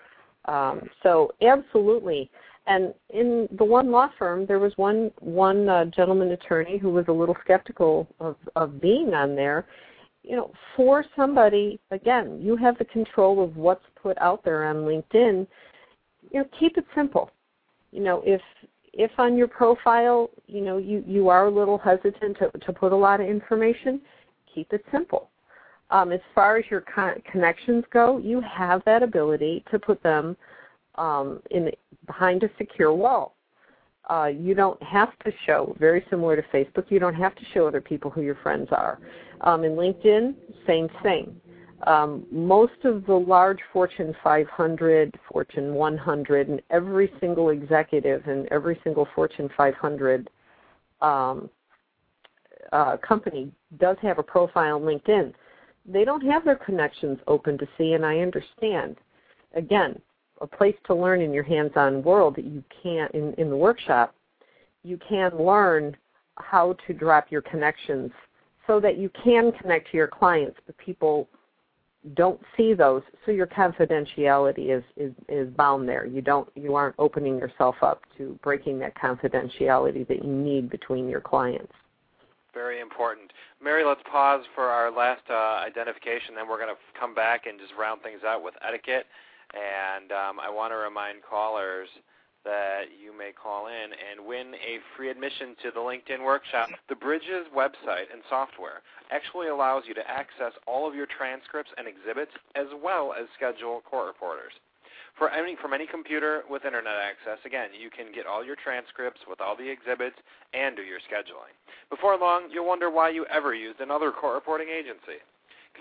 Um, 0.46 0.88
so 1.02 1.32
absolutely. 1.42 2.30
And 2.66 2.94
in 3.10 3.48
the 3.58 3.64
one 3.64 3.90
law 3.90 4.08
firm, 4.18 4.46
there 4.46 4.58
was 4.58 4.72
one 4.76 5.10
one 5.20 5.68
uh, 5.68 5.84
gentleman 5.86 6.32
attorney 6.32 6.78
who 6.78 6.90
was 6.90 7.04
a 7.08 7.12
little 7.12 7.36
skeptical 7.44 8.08
of, 8.20 8.36
of 8.56 8.80
being 8.80 9.12
on 9.14 9.34
there. 9.34 9.66
You 10.24 10.36
know, 10.36 10.52
for 10.74 11.04
somebody, 11.14 11.78
again, 11.90 12.40
you 12.40 12.56
have 12.56 12.78
the 12.78 12.86
control 12.86 13.44
of 13.44 13.56
what's 13.56 13.84
put 14.02 14.16
out 14.18 14.42
there 14.42 14.64
on 14.64 14.76
LinkedIn. 14.76 15.46
You 16.30 16.40
know, 16.40 16.48
keep 16.58 16.78
it 16.78 16.86
simple. 16.94 17.30
You 17.92 18.02
know, 18.02 18.22
if 18.24 18.40
if 18.96 19.10
on 19.18 19.36
your 19.36 19.48
profile, 19.48 20.30
you 20.46 20.60
know, 20.60 20.78
you, 20.78 21.04
you 21.06 21.28
are 21.28 21.46
a 21.46 21.50
little 21.50 21.78
hesitant 21.78 22.38
to, 22.38 22.50
to 22.58 22.72
put 22.72 22.92
a 22.92 22.96
lot 22.96 23.20
of 23.20 23.26
information, 23.26 24.00
keep 24.52 24.72
it 24.72 24.84
simple. 24.92 25.30
Um, 25.90 26.12
as 26.12 26.20
far 26.34 26.56
as 26.56 26.64
your 26.70 26.80
con- 26.80 27.20
connections 27.30 27.84
go, 27.92 28.18
you 28.18 28.40
have 28.40 28.82
that 28.86 29.02
ability 29.02 29.64
to 29.70 29.78
put 29.78 30.02
them 30.02 30.36
um, 30.94 31.40
in 31.50 31.70
behind 32.06 32.42
a 32.44 32.50
secure 32.56 32.92
wall. 32.92 33.34
Uh, 34.10 34.26
you 34.26 34.54
don't 34.54 34.82
have 34.82 35.18
to 35.20 35.32
show, 35.46 35.74
very 35.78 36.04
similar 36.10 36.36
to 36.36 36.42
Facebook, 36.52 36.90
you 36.90 36.98
don't 36.98 37.14
have 37.14 37.34
to 37.34 37.42
show 37.54 37.66
other 37.66 37.80
people 37.80 38.10
who 38.10 38.20
your 38.20 38.34
friends 38.36 38.68
are. 38.70 38.98
Um, 39.40 39.64
in 39.64 39.72
LinkedIn, 39.72 40.34
same 40.66 40.88
thing. 41.02 41.34
Um, 41.86 42.26
most 42.30 42.84
of 42.84 43.04
the 43.06 43.14
large 43.14 43.58
Fortune 43.72 44.14
500, 44.22 45.18
Fortune 45.30 45.74
100, 45.74 46.48
and 46.48 46.62
every 46.70 47.12
single 47.20 47.50
executive 47.50 48.26
and 48.26 48.46
every 48.50 48.78
single 48.84 49.06
Fortune 49.14 49.50
500 49.56 50.30
um, 51.02 51.50
uh, 52.72 52.96
company 52.98 53.52
does 53.78 53.96
have 54.02 54.18
a 54.18 54.22
profile 54.22 54.76
on 54.76 54.82
LinkedIn. 54.82 55.32
They 55.86 56.04
don't 56.04 56.24
have 56.24 56.44
their 56.44 56.56
connections 56.56 57.18
open 57.26 57.58
to 57.58 57.68
see, 57.76 57.92
and 57.92 58.04
I 58.04 58.18
understand. 58.18 58.96
Again, 59.54 60.00
a 60.40 60.46
place 60.46 60.76
to 60.86 60.94
learn 60.94 61.20
in 61.20 61.32
your 61.32 61.44
hands-on 61.44 62.02
world 62.02 62.36
that 62.36 62.44
you 62.44 62.62
can't 62.82 63.10
in, 63.12 63.32
in 63.34 63.50
the 63.50 63.56
workshop. 63.56 64.14
You 64.82 64.98
can 65.08 65.36
learn 65.38 65.96
how 66.36 66.76
to 66.86 66.92
drop 66.92 67.30
your 67.30 67.42
connections 67.42 68.10
so 68.66 68.80
that 68.80 68.98
you 68.98 69.10
can 69.22 69.52
connect 69.52 69.90
to 69.90 69.96
your 69.96 70.08
clients, 70.08 70.58
but 70.66 70.76
people 70.78 71.28
don't 72.14 72.40
see 72.56 72.74
those, 72.74 73.02
so 73.24 73.32
your 73.32 73.46
confidentiality 73.46 74.76
is, 74.76 74.84
is, 74.96 75.12
is 75.28 75.48
bound 75.54 75.88
there. 75.88 76.04
You 76.04 76.20
don't 76.20 76.48
you 76.54 76.74
aren't 76.74 76.94
opening 76.98 77.38
yourself 77.38 77.76
up 77.80 78.02
to 78.18 78.38
breaking 78.42 78.78
that 78.80 78.94
confidentiality 78.94 80.06
that 80.08 80.22
you 80.22 80.30
need 80.30 80.68
between 80.68 81.08
your 81.08 81.22
clients. 81.22 81.72
Very 82.52 82.80
important. 82.80 83.32
Mary, 83.62 83.84
let's 83.84 84.02
pause 84.10 84.44
for 84.54 84.64
our 84.64 84.90
last 84.90 85.22
uh, 85.30 85.64
identification, 85.66 86.34
then 86.34 86.46
we're 86.46 86.58
going 86.58 86.68
to 86.74 87.00
come 87.00 87.14
back 87.14 87.46
and 87.46 87.58
just 87.58 87.72
round 87.78 88.02
things 88.02 88.20
out 88.24 88.44
with 88.44 88.54
etiquette. 88.66 89.06
And 89.54 90.10
um, 90.10 90.40
I 90.40 90.50
want 90.50 90.72
to 90.72 90.76
remind 90.76 91.22
callers 91.22 91.88
that 92.44 92.92
you 93.00 93.16
may 93.16 93.32
call 93.32 93.68
in 93.68 93.88
and 93.96 94.26
win 94.26 94.52
a 94.60 94.78
free 94.96 95.08
admission 95.08 95.56
to 95.62 95.70
the 95.70 95.80
LinkedIn 95.80 96.22
workshop. 96.22 96.68
The 96.88 96.94
Bridges 96.94 97.48
website 97.56 98.12
and 98.12 98.20
software 98.28 98.82
actually 99.10 99.48
allows 99.48 99.84
you 99.88 99.94
to 99.94 100.10
access 100.10 100.52
all 100.66 100.86
of 100.86 100.94
your 100.94 101.06
transcripts 101.06 101.72
and 101.78 101.88
exhibits 101.88 102.32
as 102.54 102.66
well 102.82 103.14
as 103.18 103.26
schedule 103.34 103.80
court 103.88 104.06
reporters. 104.06 104.52
For 105.16 105.30
any, 105.30 105.56
from 105.56 105.72
any 105.72 105.86
computer 105.86 106.42
with 106.50 106.64
internet 106.64 106.98
access, 106.98 107.38
again, 107.46 107.70
you 107.70 107.88
can 107.88 108.12
get 108.12 108.26
all 108.26 108.44
your 108.44 108.56
transcripts 108.56 109.20
with 109.28 109.40
all 109.40 109.56
the 109.56 109.70
exhibits 109.70 110.16
and 110.52 110.74
do 110.74 110.82
your 110.82 110.98
scheduling. 110.98 111.54
Before 111.88 112.18
long, 112.18 112.50
you'll 112.50 112.66
wonder 112.66 112.90
why 112.90 113.10
you 113.10 113.24
ever 113.26 113.54
used 113.54 113.80
another 113.80 114.10
court 114.10 114.34
reporting 114.34 114.68
agency. 114.68 115.22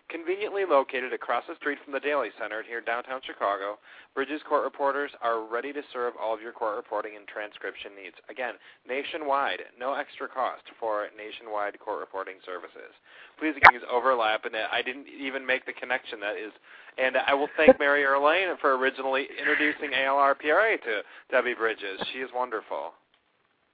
Conveniently 0.09 0.65
located 0.65 1.13
across 1.13 1.43
the 1.47 1.55
street 1.55 1.77
from 1.83 1.93
the 1.93 1.99
Daley 1.99 2.29
Center 2.39 2.63
here 2.63 2.79
in 2.79 2.85
downtown 2.85 3.21
Chicago, 3.25 3.77
Bridges 4.13 4.41
Court 4.47 4.63
Reporters 4.63 5.11
are 5.21 5.45
ready 5.45 5.73
to 5.73 5.81
serve 5.91 6.13
all 6.21 6.33
of 6.33 6.41
your 6.41 6.51
court 6.51 6.75
reporting 6.75 7.15
and 7.15 7.27
transcription 7.27 7.91
needs. 7.95 8.15
Again, 8.29 8.55
nationwide, 8.87 9.61
no 9.77 9.93
extra 9.93 10.27
cost 10.27 10.63
for 10.79 11.07
nationwide 11.17 11.79
court 11.79 11.99
reporting 11.99 12.35
services. 12.45 12.93
Please 13.39 13.53
use 13.71 13.81
overlap, 13.91 14.45
and 14.45 14.55
I 14.55 14.81
didn't 14.81 15.07
even 15.07 15.45
make 15.45 15.65
the 15.65 15.73
connection. 15.73 16.19
That 16.19 16.37
is, 16.37 16.53
and 16.97 17.17
I 17.17 17.33
will 17.33 17.49
thank 17.57 17.79
Mary 17.79 18.03
Erlain 18.05 18.57
for 18.61 18.77
originally 18.77 19.27
introducing 19.37 19.91
ALRPRA 19.91 20.81
to 20.81 21.01
Debbie 21.31 21.55
Bridges. 21.55 22.01
She 22.13 22.19
is 22.19 22.29
wonderful. 22.33 22.93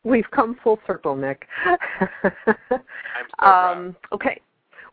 We've 0.04 0.30
come 0.32 0.58
full 0.64 0.80
circle, 0.88 1.16
Nick. 1.16 1.46
I'm 1.66 3.28
so 3.40 3.46
um, 3.46 3.96
okay, 4.14 4.40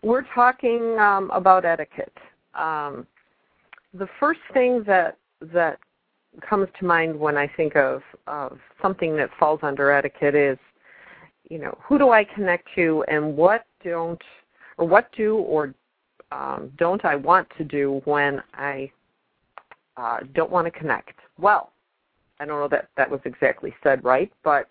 we're 0.07 0.25
talking 0.35 0.97
um, 1.01 1.31
about 1.33 1.65
etiquette. 1.65 2.17
Um, 2.55 3.07
the 3.93 4.07
first 4.21 4.41
thing 4.55 4.85
that 4.87 5.19
that 5.53 5.79
comes 6.49 6.69
to 6.79 6.85
mind 6.85 7.19
when 7.19 7.37
I 7.37 7.49
think 7.57 7.77
of, 7.77 8.03
of 8.27 8.59
something 8.81 9.17
that 9.17 9.31
falls 9.39 9.61
under 9.63 9.91
etiquette 9.91 10.35
is, 10.35 10.59
you 11.51 11.59
know, 11.59 11.77
who 11.83 11.99
do 11.99 12.11
I 12.11 12.25
connect 12.25 12.69
to, 12.77 13.05
and 13.09 13.37
what 13.37 13.65
don't, 13.83 14.21
or 14.79 14.87
what 14.87 15.11
do 15.17 15.37
or 15.39 15.75
um, 16.31 16.71
don't 16.79 17.05
I 17.05 17.17
want 17.17 17.49
to 17.59 17.65
do 17.65 18.01
when 18.05 18.43
I 18.55 18.91
uh, 19.97 20.19
don't 20.35 20.51
want 20.51 20.67
to 20.67 20.79
connect? 20.79 21.19
Well, 21.39 21.73
I 22.39 22.45
don't 22.45 22.61
know 22.61 22.69
that 22.69 22.91
that 22.97 23.11
was 23.11 23.21
exactly 23.25 23.75
said 23.83 24.05
right, 24.05 24.33
but 24.45 24.69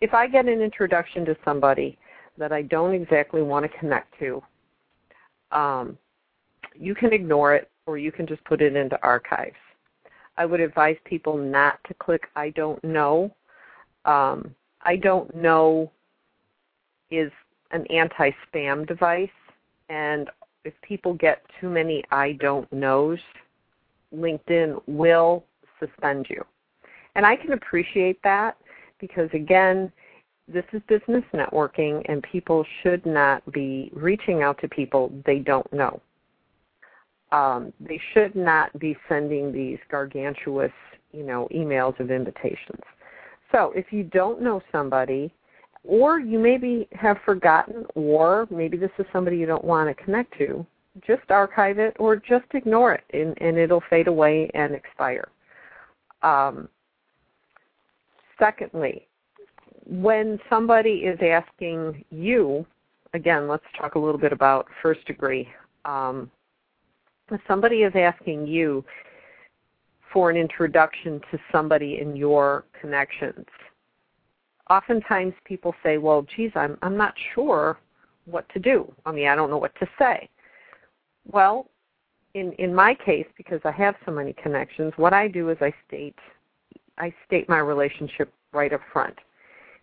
if 0.00 0.14
I 0.14 0.28
get 0.28 0.46
an 0.46 0.60
introduction 0.60 1.24
to 1.24 1.36
somebody 1.44 1.98
that 2.38 2.52
I 2.52 2.62
don't 2.62 2.94
exactly 2.94 3.42
want 3.42 3.70
to 3.70 3.78
connect 3.78 4.18
to, 4.20 4.42
um, 5.52 5.98
you 6.74 6.94
can 6.94 7.12
ignore 7.12 7.54
it 7.54 7.70
or 7.86 7.98
you 7.98 8.12
can 8.12 8.26
just 8.26 8.42
put 8.44 8.62
it 8.62 8.76
into 8.76 8.98
archives. 9.02 9.56
I 10.36 10.46
would 10.46 10.60
advise 10.60 10.96
people 11.04 11.36
not 11.36 11.78
to 11.88 11.94
click 11.94 12.28
I 12.36 12.50
don't 12.50 12.82
know. 12.84 13.34
Um, 14.04 14.54
I 14.82 14.96
don't 14.96 15.34
know 15.34 15.90
is 17.10 17.32
an 17.72 17.86
anti 17.88 18.30
spam 18.46 18.86
device, 18.86 19.28
and 19.88 20.30
if 20.64 20.72
people 20.82 21.14
get 21.14 21.42
too 21.60 21.68
many 21.68 22.04
I 22.10 22.32
don't 22.32 22.70
knows, 22.72 23.18
LinkedIn 24.14 24.80
will 24.86 25.44
suspend 25.78 26.26
you. 26.30 26.44
And 27.14 27.26
I 27.26 27.36
can 27.36 27.52
appreciate 27.52 28.22
that 28.22 28.56
because, 29.00 29.28
again, 29.32 29.92
this 30.52 30.64
is 30.72 30.82
business 30.88 31.24
networking, 31.32 32.02
and 32.08 32.22
people 32.22 32.64
should 32.82 33.04
not 33.06 33.50
be 33.52 33.90
reaching 33.94 34.42
out 34.42 34.60
to 34.60 34.68
people 34.68 35.12
they 35.26 35.38
don't 35.38 35.70
know. 35.72 36.00
Um, 37.32 37.72
they 37.78 38.00
should 38.12 38.34
not 38.34 38.76
be 38.78 38.96
sending 39.08 39.52
these 39.52 39.78
gargantuous, 39.90 40.72
you 41.12 41.22
know, 41.22 41.48
emails 41.54 41.98
of 42.00 42.10
invitations. 42.10 42.82
So 43.52 43.72
if 43.74 43.92
you 43.92 44.04
don't 44.04 44.42
know 44.42 44.60
somebody, 44.72 45.32
or 45.84 46.18
you 46.18 46.38
maybe 46.38 46.88
have 46.92 47.18
forgotten, 47.24 47.86
or 47.94 48.46
maybe 48.50 48.76
this 48.76 48.90
is 48.98 49.06
somebody 49.12 49.36
you 49.36 49.46
don't 49.46 49.64
want 49.64 49.88
to 49.88 50.04
connect 50.04 50.36
to, 50.38 50.66
just 51.06 51.30
archive 51.30 51.78
it 51.78 51.96
or 51.98 52.16
just 52.16 52.46
ignore 52.52 52.94
it, 52.94 53.04
and, 53.12 53.40
and 53.40 53.56
it'll 53.56 53.82
fade 53.88 54.08
away 54.08 54.50
and 54.54 54.74
expire. 54.74 55.28
Um, 56.22 56.68
secondly, 58.38 59.06
when 59.90 60.38
somebody 60.48 61.00
is 61.00 61.18
asking 61.20 62.04
you, 62.10 62.64
again, 63.12 63.48
let's 63.48 63.64
talk 63.76 63.96
a 63.96 63.98
little 63.98 64.20
bit 64.20 64.32
about 64.32 64.66
first 64.82 65.04
degree. 65.04 65.48
Um, 65.84 66.30
if 67.30 67.40
somebody 67.48 67.82
is 67.82 67.92
asking 67.96 68.46
you 68.46 68.84
for 70.12 70.30
an 70.30 70.36
introduction 70.36 71.20
to 71.32 71.38
somebody 71.50 71.98
in 72.00 72.14
your 72.14 72.64
connections, 72.80 73.46
oftentimes 74.68 75.34
people 75.44 75.74
say, 75.82 75.98
"Well, 75.98 76.22
geez, 76.36 76.52
I'm 76.54 76.78
I'm 76.82 76.96
not 76.96 77.14
sure 77.34 77.78
what 78.26 78.48
to 78.50 78.60
do. 78.60 78.92
I 79.06 79.12
mean, 79.12 79.26
I 79.26 79.34
don't 79.34 79.50
know 79.50 79.58
what 79.58 79.74
to 79.76 79.88
say." 79.98 80.28
Well, 81.30 81.68
in 82.34 82.52
in 82.54 82.72
my 82.74 82.94
case, 82.94 83.26
because 83.36 83.60
I 83.64 83.72
have 83.72 83.96
so 84.04 84.12
many 84.12 84.34
connections, 84.34 84.92
what 84.96 85.12
I 85.12 85.26
do 85.26 85.50
is 85.50 85.58
I 85.60 85.72
state 85.86 86.18
I 86.98 87.12
state 87.26 87.48
my 87.48 87.58
relationship 87.58 88.32
right 88.52 88.72
up 88.72 88.82
front. 88.92 89.18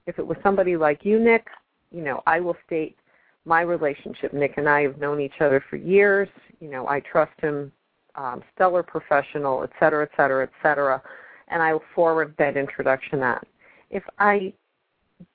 If 0.08 0.18
it 0.18 0.26
was 0.26 0.38
somebody 0.42 0.78
like 0.78 1.06
you, 1.06 1.20
Nick, 1.20 1.48
you 1.92 2.02
know, 2.02 2.24
I 2.26 2.40
will 2.40 2.58
state 2.66 2.98
my 3.46 3.62
relationship. 3.62 4.34
Nick 4.34 4.58
and 4.58 4.68
I 4.68 4.82
have 4.82 4.98
known 4.98 5.22
each 5.22 5.40
other 5.42 5.64
for 5.70 5.76
years. 5.76 6.30
You 6.60 6.70
know, 6.70 6.88
I 6.88 7.02
trust 7.02 7.40
him, 7.40 7.72
um, 8.16 8.42
stellar 8.56 8.84
professional, 8.84 9.64
et 9.64 9.70
cetera, 9.80 10.04
et 10.04 10.12
cetera, 10.18 10.44
et 10.44 10.52
cetera, 10.64 11.02
and 11.50 11.62
I 11.62 11.74
will 11.74 11.84
forward 11.94 12.34
that 12.40 12.58
introduction 12.58 13.22
on. 13.22 13.40
If 13.90 14.04
I 14.18 14.54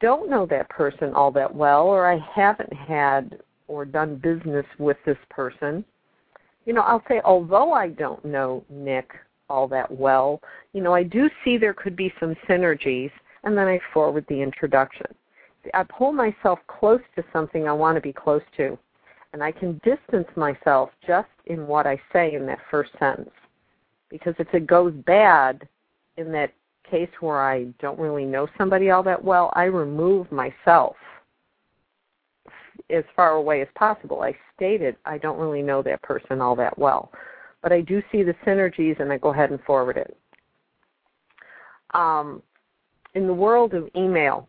don't 0.00 0.28
know 0.28 0.46
that 0.46 0.68
person 0.68 1.14
all 1.14 1.30
that 1.32 1.54
well, 1.54 1.86
or 1.86 2.10
I 2.10 2.18
haven't 2.34 2.72
had 2.72 3.40
or 3.68 3.84
done 3.84 4.16
business 4.16 4.66
with 4.78 4.96
this 5.06 5.18
person, 5.30 5.84
you 6.66 6.72
know, 6.72 6.82
I'll 6.82 7.02
say, 7.08 7.20
although 7.24 7.72
I 7.72 7.88
don't 7.88 8.24
know 8.24 8.64
Nick 8.68 9.12
all 9.48 9.68
that 9.68 9.90
well, 9.90 10.40
you 10.72 10.82
know, 10.82 10.94
I 10.94 11.02
do 11.02 11.28
see 11.44 11.56
there 11.56 11.74
could 11.74 11.96
be 11.96 12.12
some 12.18 12.34
synergies 12.48 13.10
and 13.44 13.56
then 13.56 13.66
I 13.68 13.80
forward 13.92 14.24
the 14.28 14.40
introduction. 14.40 15.06
I 15.74 15.84
pull 15.84 16.12
myself 16.12 16.58
close 16.66 17.00
to 17.16 17.24
something 17.32 17.68
I 17.68 17.72
want 17.72 17.96
to 17.96 18.00
be 18.00 18.12
close 18.12 18.42
to, 18.56 18.78
and 19.32 19.42
I 19.42 19.52
can 19.52 19.80
distance 19.84 20.28
myself 20.36 20.90
just 21.06 21.28
in 21.46 21.66
what 21.66 21.86
I 21.86 22.00
say 22.12 22.34
in 22.34 22.46
that 22.46 22.58
first 22.70 22.90
sentence. 22.98 23.30
Because 24.08 24.34
if 24.38 24.52
it 24.52 24.66
goes 24.66 24.92
bad 25.06 25.66
in 26.16 26.32
that 26.32 26.52
case 26.88 27.08
where 27.20 27.40
I 27.40 27.64
don't 27.80 27.98
really 27.98 28.24
know 28.24 28.46
somebody 28.58 28.90
all 28.90 29.02
that 29.04 29.22
well, 29.22 29.52
I 29.54 29.64
remove 29.64 30.30
myself 30.30 30.96
as 32.90 33.04
far 33.16 33.30
away 33.30 33.62
as 33.62 33.68
possible. 33.74 34.22
I 34.22 34.36
stated 34.54 34.96
I 35.06 35.18
don't 35.18 35.38
really 35.38 35.62
know 35.62 35.82
that 35.82 36.02
person 36.02 36.40
all 36.40 36.56
that 36.56 36.76
well, 36.78 37.10
but 37.62 37.72
I 37.72 37.80
do 37.80 38.02
see 38.12 38.22
the 38.22 38.34
synergies 38.44 39.00
and 39.00 39.12
I 39.12 39.18
go 39.18 39.30
ahead 39.30 39.50
and 39.50 39.62
forward 39.62 39.96
it. 39.96 40.16
Um, 41.94 42.42
in 43.14 43.26
the 43.26 43.34
world 43.34 43.74
of 43.74 43.88
email, 43.96 44.48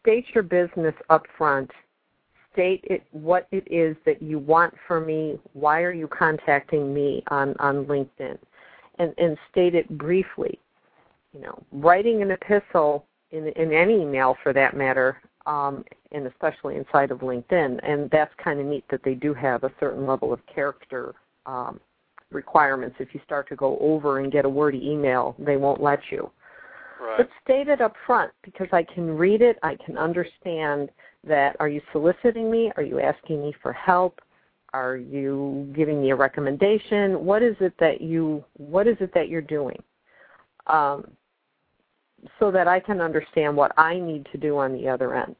state 0.00 0.26
your 0.34 0.44
business 0.44 0.94
up 1.10 1.26
front. 1.36 1.70
State 2.52 2.84
it, 2.84 3.02
what 3.12 3.48
it 3.50 3.66
is 3.70 3.96
that 4.04 4.20
you 4.20 4.38
want 4.38 4.74
from 4.86 5.06
me. 5.06 5.38
Why 5.54 5.80
are 5.80 5.92
you 5.92 6.06
contacting 6.06 6.92
me 6.92 7.22
on, 7.28 7.54
on 7.58 7.86
LinkedIn? 7.86 8.36
And, 8.98 9.14
and 9.16 9.38
state 9.50 9.74
it 9.74 9.88
briefly. 9.96 10.58
You 11.32 11.40
know, 11.40 11.62
writing 11.72 12.20
an 12.20 12.30
epistle 12.30 13.06
in, 13.30 13.48
in 13.56 13.72
any 13.72 14.02
email 14.02 14.36
for 14.42 14.52
that 14.52 14.76
matter, 14.76 15.16
um, 15.46 15.82
and 16.12 16.26
especially 16.26 16.76
inside 16.76 17.10
of 17.10 17.20
LinkedIn. 17.20 17.80
And 17.82 18.10
that's 18.10 18.32
kind 18.42 18.60
of 18.60 18.66
neat 18.66 18.84
that 18.90 19.02
they 19.02 19.14
do 19.14 19.32
have 19.32 19.64
a 19.64 19.72
certain 19.80 20.06
level 20.06 20.30
of 20.30 20.40
character 20.46 21.14
um, 21.46 21.80
requirements. 22.30 22.96
If 22.98 23.14
you 23.14 23.20
start 23.24 23.48
to 23.48 23.56
go 23.56 23.78
over 23.80 24.18
and 24.18 24.30
get 24.30 24.44
a 24.44 24.48
wordy 24.48 24.86
email, 24.86 25.34
they 25.38 25.56
won't 25.56 25.82
let 25.82 26.00
you. 26.10 26.30
Right. 27.02 27.18
But 27.18 27.28
state 27.42 27.66
it 27.66 27.80
up 27.80 27.94
front 28.06 28.30
because 28.44 28.68
I 28.70 28.84
can 28.84 29.16
read 29.16 29.42
it, 29.42 29.58
I 29.64 29.76
can 29.84 29.98
understand 29.98 30.90
that 31.26 31.56
are 31.58 31.68
you 31.68 31.80
soliciting 31.90 32.48
me? 32.48 32.70
Are 32.76 32.82
you 32.82 33.00
asking 33.00 33.42
me 33.42 33.52
for 33.60 33.72
help? 33.72 34.20
Are 34.72 34.96
you 34.96 35.70
giving 35.74 36.00
me 36.00 36.10
a 36.10 36.16
recommendation? 36.16 37.24
What 37.24 37.42
is 37.42 37.56
it 37.60 37.74
that 37.80 38.00
you 38.00 38.44
what 38.56 38.86
is 38.86 38.96
it 39.00 39.12
that 39.14 39.28
you're 39.28 39.42
doing? 39.42 39.82
Um, 40.68 41.08
so 42.38 42.52
that 42.52 42.68
I 42.68 42.78
can 42.78 43.00
understand 43.00 43.56
what 43.56 43.72
I 43.76 43.98
need 43.98 44.28
to 44.30 44.38
do 44.38 44.58
on 44.58 44.72
the 44.72 44.88
other 44.88 45.16
end. 45.16 45.34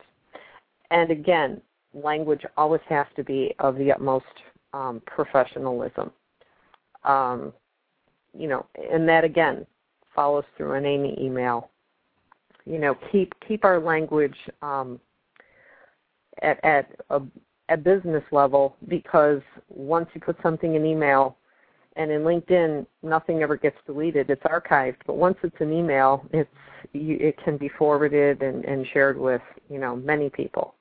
And 0.90 1.12
again, 1.12 1.62
language 1.94 2.42
always 2.56 2.80
has 2.88 3.06
to 3.14 3.22
be 3.22 3.54
of 3.60 3.76
the 3.76 3.92
utmost 3.92 4.26
um, 4.72 5.00
professionalism. 5.06 6.10
Um, 7.04 7.52
you 8.36 8.48
know, 8.48 8.66
and 8.90 9.08
that 9.08 9.22
again 9.22 9.64
follows 10.14 10.44
through 10.56 10.74
on 10.74 10.84
any 10.84 11.16
email. 11.20 11.70
You 12.64 12.78
know, 12.78 12.96
keep 13.10 13.32
keep 13.46 13.64
our 13.64 13.80
language 13.80 14.36
um, 14.62 15.00
at 16.42 16.62
at 16.64 16.90
a, 17.10 17.20
a 17.68 17.76
business 17.76 18.22
level 18.30 18.76
because 18.88 19.40
once 19.68 20.08
you 20.14 20.20
put 20.20 20.36
something 20.42 20.74
in 20.74 20.86
email, 20.86 21.36
and 21.96 22.10
in 22.10 22.22
LinkedIn, 22.22 22.86
nothing 23.02 23.42
ever 23.42 23.56
gets 23.56 23.76
deleted; 23.86 24.30
it's 24.30 24.42
archived. 24.42 24.98
But 25.06 25.16
once 25.16 25.36
it's 25.42 25.60
an 25.60 25.72
email, 25.72 26.24
it's 26.32 26.48
you, 26.92 27.16
it 27.20 27.36
can 27.42 27.56
be 27.56 27.68
forwarded 27.68 28.42
and, 28.42 28.64
and 28.64 28.86
shared 28.92 29.18
with 29.18 29.42
you 29.68 29.78
know 29.78 29.96
many 29.96 30.30
people. 30.30 30.74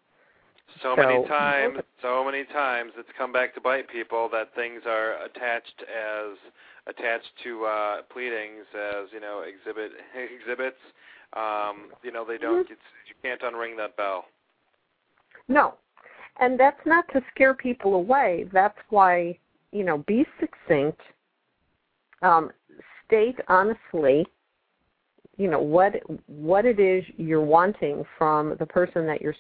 So, 0.81 0.95
so 0.95 1.01
many 1.01 1.27
times, 1.27 1.79
so 2.01 2.23
many 2.23 2.45
times, 2.45 2.91
it's 2.97 3.09
come 3.17 3.31
back 3.31 3.53
to 3.55 3.61
bite 3.61 3.89
people 3.89 4.29
that 4.31 4.53
things 4.55 4.81
are 4.85 5.23
attached 5.23 5.83
as 5.83 6.37
attached 6.87 7.29
to 7.43 7.65
uh, 7.65 8.01
pleadings 8.11 8.65
as 8.73 9.07
you 9.13 9.19
know 9.19 9.43
exhibit 9.47 9.91
exhibits. 10.41 10.79
Um, 11.33 11.91
you 12.03 12.11
know 12.11 12.25
they 12.25 12.37
don't. 12.37 12.65
Mm-hmm. 12.65 12.73
It's, 12.73 12.81
you 13.07 13.15
can't 13.21 13.41
unring 13.41 13.77
that 13.77 13.95
bell. 13.97 14.25
No, 15.47 15.75
And 16.39 16.59
that's 16.59 16.79
not 16.85 17.05
to 17.13 17.21
scare 17.33 17.53
people 17.53 17.95
away. 17.95 18.45
That's 18.53 18.77
why, 18.89 19.37
you 19.71 19.83
know, 19.83 19.99
be 20.07 20.25
succinct. 20.39 20.99
Um, 22.21 22.51
state 23.05 23.35
honestly, 23.47 24.25
you 25.37 25.49
know, 25.49 25.59
what 25.59 25.93
what 26.27 26.65
it 26.65 26.79
is 26.79 27.03
you're 27.17 27.41
wanting 27.41 28.05
from 28.17 28.55
the 28.59 28.65
person 28.65 29.05
that 29.07 29.21
you're 29.21 29.35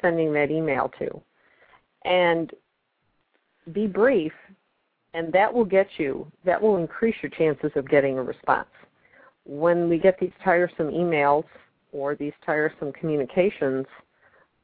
sending 0.00 0.32
that 0.32 0.50
email 0.50 0.90
to. 0.98 1.20
And 2.04 2.50
be 3.72 3.86
brief 3.86 4.32
and 5.14 5.32
that 5.32 5.52
will 5.52 5.64
get 5.64 5.86
you 5.98 6.30
that 6.44 6.60
will 6.60 6.76
increase 6.76 7.14
your 7.22 7.30
chances 7.30 7.70
of 7.76 7.88
getting 7.88 8.18
a 8.18 8.22
response 8.22 8.68
when 9.44 9.88
we 9.88 9.98
get 9.98 10.18
these 10.20 10.32
tiresome 10.44 10.88
emails 10.88 11.44
or 11.92 12.14
these 12.14 12.32
tiresome 12.44 12.92
communications 12.92 13.86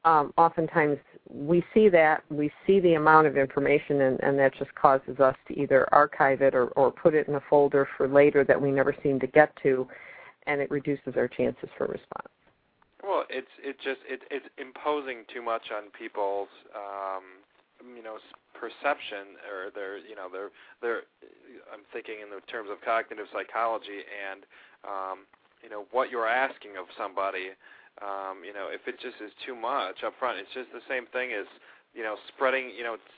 um, 0.05 0.33
oftentimes 0.37 0.99
we 1.29 1.65
see 1.75 1.89
that 1.89 2.23
we 2.31 2.51
see 2.67 2.79
the 2.81 2.95
amount 2.95 3.27
of 3.27 3.37
information 3.37 4.03
and, 4.03 4.21
and 4.23 4.39
that 4.39 4.53
just 4.57 4.73
causes 4.75 5.19
us 5.19 5.35
to 5.49 5.61
either 5.61 5.93
archive 5.93 6.43
it 6.43 6.55
or, 6.55 6.69
or 6.69 6.93
put 6.93 7.15
it 7.15 7.27
in 7.27 7.35
a 7.35 7.43
folder 7.51 7.89
for 7.97 8.07
later 8.07 8.45
that 8.45 8.61
we 8.61 8.71
never 8.71 8.95
seem 9.03 9.19
to 9.19 9.27
get 9.27 9.53
to 9.63 9.87
and 10.47 10.61
it 10.61 10.71
reduces 10.71 11.17
our 11.17 11.29
chances 11.29 11.69
for 11.77 11.87
response 11.87 12.36
well 13.03 13.25
it's 13.29 13.51
it 13.63 13.77
just 13.83 14.01
it, 14.09 14.23
it's 14.31 14.47
imposing 14.59 15.25
too 15.33 15.43
much 15.43 15.69
on 15.75 15.91
people's 15.93 16.53
um, 16.73 17.43
you 17.97 18.03
know 18.03 18.17
perception 18.57 19.37
or 19.45 19.69
their 19.75 19.99
you 20.01 20.17
know 20.17 20.33
their 20.33 20.49
their 20.81 21.05
I'm 21.73 21.85
thinking 21.93 22.25
in 22.25 22.33
the 22.33 22.41
terms 22.49 22.69
of 22.73 22.81
cognitive 22.81 23.29
psychology 23.33 24.01
and 24.01 24.49
um, 24.85 25.29
you 25.63 25.69
know 25.69 25.85
what 25.93 26.09
you're 26.09 26.29
asking 26.29 26.81
of 26.81 26.89
somebody 26.97 27.53
um, 28.01 28.41
you 28.45 28.53
know 28.57 28.73
if 28.73 28.89
it 28.89 28.97
just 29.01 29.21
is 29.21 29.33
too 29.45 29.57
much 29.57 30.01
up 30.05 30.17
front 30.19 30.41
it's 30.41 30.53
just 30.57 30.73
the 30.73 30.85
same 30.89 31.05
thing 31.13 31.37
as 31.37 31.49
you 31.97 32.05
know 32.05 32.17
spreading 32.29 32.71
you 32.77 32.85
know 32.85 32.95
it's, 32.95 33.15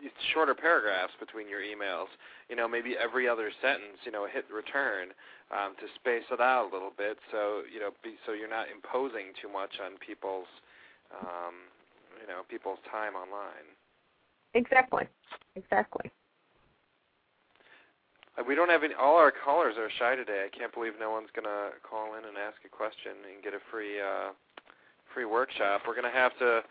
it's 0.00 0.22
shorter 0.32 0.54
paragraphs 0.54 1.12
between 1.18 1.48
your 1.50 1.60
emails 1.60 2.08
you 2.48 2.54
know 2.54 2.66
maybe 2.70 2.94
every 2.96 3.28
other 3.28 3.50
sentence 3.60 3.98
you 4.06 4.12
know 4.14 4.24
hit 4.30 4.46
return 4.46 5.10
um, 5.50 5.74
to 5.76 5.90
space 5.98 6.24
it 6.30 6.40
out 6.40 6.70
a 6.70 6.72
little 6.72 6.94
bit 6.96 7.18
so 7.34 7.66
you 7.66 7.82
know 7.82 7.90
be, 8.02 8.14
so 8.24 8.32
you're 8.32 8.48
not 8.48 8.70
imposing 8.70 9.34
too 9.36 9.50
much 9.50 9.82
on 9.82 9.98
people's 9.98 10.48
um, 11.10 11.66
you 12.22 12.26
know 12.30 12.46
people's 12.48 12.80
time 12.88 13.18
online 13.18 13.66
Exactly. 14.54 15.04
Exactly. 15.56 16.10
Uh, 18.38 18.42
we 18.46 18.54
don't 18.54 18.70
have 18.70 18.84
any. 18.84 18.94
All 18.94 19.16
our 19.16 19.32
callers 19.32 19.76
are 19.78 19.88
shy 19.98 20.16
today. 20.16 20.46
I 20.46 20.56
can't 20.56 20.72
believe 20.72 20.92
no 21.00 21.10
one's 21.10 21.28
gonna 21.34 21.70
call 21.88 22.16
in 22.16 22.24
and 22.24 22.36
ask 22.36 22.56
a 22.64 22.68
question 22.68 23.12
and 23.32 23.42
get 23.42 23.54
a 23.54 23.60
free 23.70 24.00
uh, 24.00 24.32
free 25.12 25.24
workshop. 25.24 25.82
We're 25.86 25.94
gonna 25.94 26.12
have 26.12 26.36
to 26.38 26.62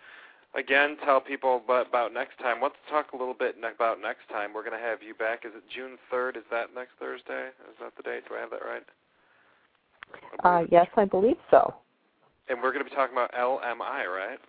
again 0.55 0.97
tell 1.05 1.21
people 1.21 1.61
about, 1.63 1.87
about 1.87 2.13
next 2.13 2.37
time. 2.39 2.57
Let's 2.61 2.75
talk 2.89 3.13
a 3.13 3.17
little 3.17 3.33
bit 3.33 3.55
about 3.57 4.01
next 4.01 4.29
time. 4.29 4.53
We're 4.53 4.63
gonna 4.63 4.79
have 4.79 5.01
you 5.01 5.13
back. 5.13 5.45
Is 5.45 5.51
it 5.55 5.63
June 5.73 5.97
third? 6.09 6.37
Is 6.37 6.43
that 6.51 6.73
next 6.75 6.91
Thursday? 6.99 7.47
Is 7.69 7.77
that 7.79 7.93
the 7.97 8.03
date? 8.03 8.23
Do 8.27 8.35
I 8.35 8.41
have 8.41 8.51
that 8.51 8.65
right? 8.65 8.83
Uh, 10.43 10.65
yes, 10.71 10.87
I 10.97 11.05
believe 11.05 11.37
so. 11.49 11.73
And 12.49 12.61
we're 12.61 12.71
going 12.73 12.83
to 12.83 12.89
be 12.89 12.95
talking 12.95 13.15
about 13.15 13.31
LMI, 13.33 14.07
right? 14.07 14.39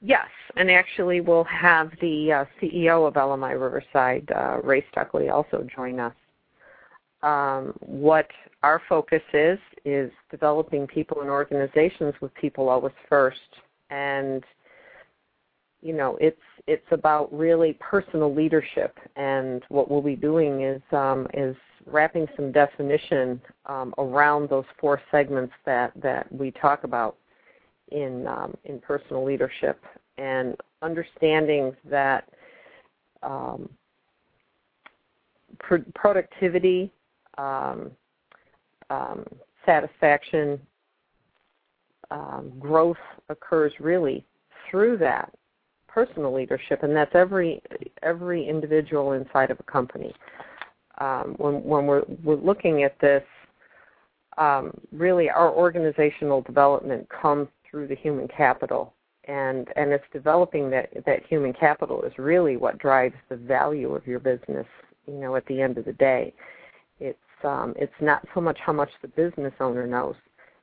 Yes, 0.00 0.28
and 0.56 0.70
actually 0.70 1.20
we'll 1.20 1.44
have 1.44 1.90
the 2.00 2.32
uh, 2.32 2.44
CEO 2.60 3.08
of 3.08 3.14
LMI 3.14 3.58
Riverside, 3.60 4.30
uh, 4.36 4.60
Ray 4.62 4.84
Stuckley, 4.94 5.32
also 5.32 5.66
join 5.74 5.98
us. 5.98 6.14
Um, 7.22 7.72
what 7.80 8.28
our 8.62 8.82
focus 8.86 9.22
is 9.32 9.58
is 9.86 10.10
developing 10.30 10.86
people 10.86 11.22
and 11.22 11.30
organizations 11.30 12.12
with 12.20 12.34
people 12.34 12.68
always 12.68 12.92
first, 13.08 13.38
and 13.88 14.44
you 15.84 15.92
know 15.92 16.16
it's 16.20 16.40
it's 16.66 16.86
about 16.90 17.32
really 17.32 17.74
personal 17.74 18.34
leadership. 18.34 18.98
And 19.16 19.62
what 19.68 19.90
we'll 19.90 20.02
be 20.02 20.16
doing 20.16 20.62
is 20.62 20.82
um, 20.92 21.28
is 21.34 21.54
wrapping 21.86 22.26
some 22.34 22.50
definition 22.50 23.40
um, 23.66 23.94
around 23.98 24.48
those 24.48 24.64
four 24.80 25.00
segments 25.10 25.52
that 25.66 25.92
that 26.02 26.32
we 26.32 26.50
talk 26.50 26.84
about 26.84 27.16
in 27.92 28.26
um, 28.26 28.54
in 28.64 28.80
personal 28.80 29.24
leadership 29.24 29.80
and 30.16 30.56
understanding 30.80 31.76
that 31.84 32.28
um, 33.22 33.68
pr- 35.58 35.90
productivity, 35.94 36.90
um, 37.36 37.90
um, 38.90 39.24
satisfaction, 39.66 40.58
growth 42.60 42.96
occurs 43.28 43.72
really 43.80 44.24
through 44.70 44.96
that 44.96 45.32
personal 45.94 46.34
leadership, 46.34 46.82
and 46.82 46.94
that's 46.94 47.14
every 47.14 47.62
every 48.02 48.48
individual 48.48 49.12
inside 49.12 49.50
of 49.50 49.60
a 49.60 49.70
company. 49.70 50.12
Um, 50.98 51.34
when 51.38 51.62
when 51.62 51.86
we're 51.86 52.02
we're 52.24 52.34
looking 52.34 52.82
at 52.82 52.98
this, 53.00 53.22
um, 54.36 54.72
really 54.92 55.30
our 55.30 55.50
organizational 55.52 56.42
development 56.42 57.08
comes 57.08 57.48
through 57.70 57.86
the 57.86 57.96
human 57.96 58.26
capital 58.28 58.94
and 59.26 59.68
and 59.76 59.92
it's 59.92 60.04
developing 60.12 60.70
that 60.70 60.90
that 61.06 61.24
human 61.26 61.52
capital 61.52 62.02
is 62.02 62.12
really 62.18 62.56
what 62.56 62.78
drives 62.78 63.14
the 63.28 63.36
value 63.36 63.94
of 63.94 64.06
your 64.06 64.18
business 64.18 64.66
you 65.06 65.14
know 65.14 65.34
at 65.36 65.46
the 65.46 65.60
end 65.60 65.78
of 65.78 65.84
the 65.84 65.92
day 65.94 66.32
it's 67.00 67.18
um 67.42 67.74
it's 67.76 67.92
not 68.00 68.22
so 68.34 68.40
much 68.40 68.58
how 68.64 68.72
much 68.72 68.90
the 69.02 69.08
business 69.08 69.52
owner 69.60 69.86
knows 69.86 70.14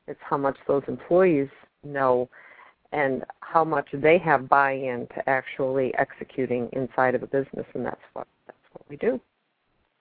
it's 0.08 0.20
how 0.24 0.38
much 0.38 0.58
those 0.68 0.84
employees 0.88 1.50
know 1.84 2.30
and 2.92 3.24
how 3.52 3.64
much 3.64 3.88
they 3.94 4.18
have 4.18 4.48
buy-in 4.48 5.08
to 5.08 5.30
actually 5.30 5.94
executing 5.98 6.70
inside 6.74 7.16
of 7.16 7.24
a 7.24 7.28
business 7.28 7.66
and 7.74 7.86
that's 7.86 8.02
what 8.14 8.28
that's 8.48 8.58
what 8.74 8.84
we 8.90 8.96
do 8.98 9.20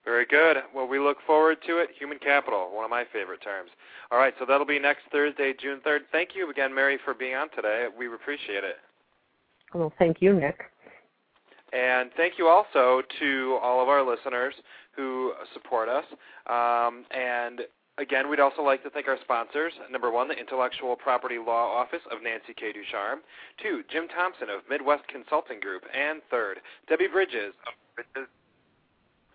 very 0.03 0.25
good. 0.25 0.57
Well, 0.73 0.87
we 0.87 0.99
look 0.99 1.17
forward 1.27 1.57
to 1.67 1.77
it. 1.77 1.89
Human 1.97 2.17
capital, 2.17 2.71
one 2.73 2.83
of 2.83 2.89
my 2.89 3.05
favorite 3.13 3.41
terms. 3.41 3.69
All 4.11 4.17
right, 4.17 4.33
so 4.39 4.45
that'll 4.45 4.65
be 4.65 4.79
next 4.79 5.01
Thursday, 5.11 5.53
June 5.59 5.79
3rd. 5.85 5.99
Thank 6.11 6.29
you 6.35 6.49
again, 6.49 6.73
Mary, 6.73 6.97
for 7.05 7.13
being 7.13 7.35
on 7.35 7.49
today. 7.55 7.85
We 7.97 8.07
appreciate 8.07 8.63
it. 8.63 8.77
Well, 9.73 9.93
thank 9.99 10.21
you, 10.21 10.33
Nick. 10.33 10.59
And 11.71 12.09
thank 12.17 12.33
you 12.37 12.47
also 12.47 13.01
to 13.19 13.59
all 13.61 13.81
of 13.81 13.87
our 13.87 14.05
listeners 14.05 14.53
who 14.95 15.33
support 15.53 15.87
us. 15.87 16.03
Um, 16.47 17.05
and 17.11 17.61
again, 17.97 18.29
we'd 18.29 18.39
also 18.39 18.61
like 18.61 18.83
to 18.83 18.89
thank 18.89 19.07
our 19.07 19.17
sponsors. 19.21 19.73
Number 19.89 20.11
one, 20.11 20.27
the 20.27 20.37
Intellectual 20.37 20.95
Property 20.95 21.37
Law 21.37 21.67
Office 21.67 22.01
of 22.11 22.23
Nancy 22.23 22.53
K. 22.55 22.71
Ducharme. 22.71 23.21
Two, 23.61 23.83
Jim 23.91 24.07
Thompson 24.07 24.49
of 24.49 24.61
Midwest 24.69 25.07
Consulting 25.07 25.59
Group. 25.59 25.83
And 25.93 26.21
third, 26.29 26.59
Debbie 26.87 27.07
Bridges 27.07 27.53
of 27.67 27.73
Bridges 27.95 28.29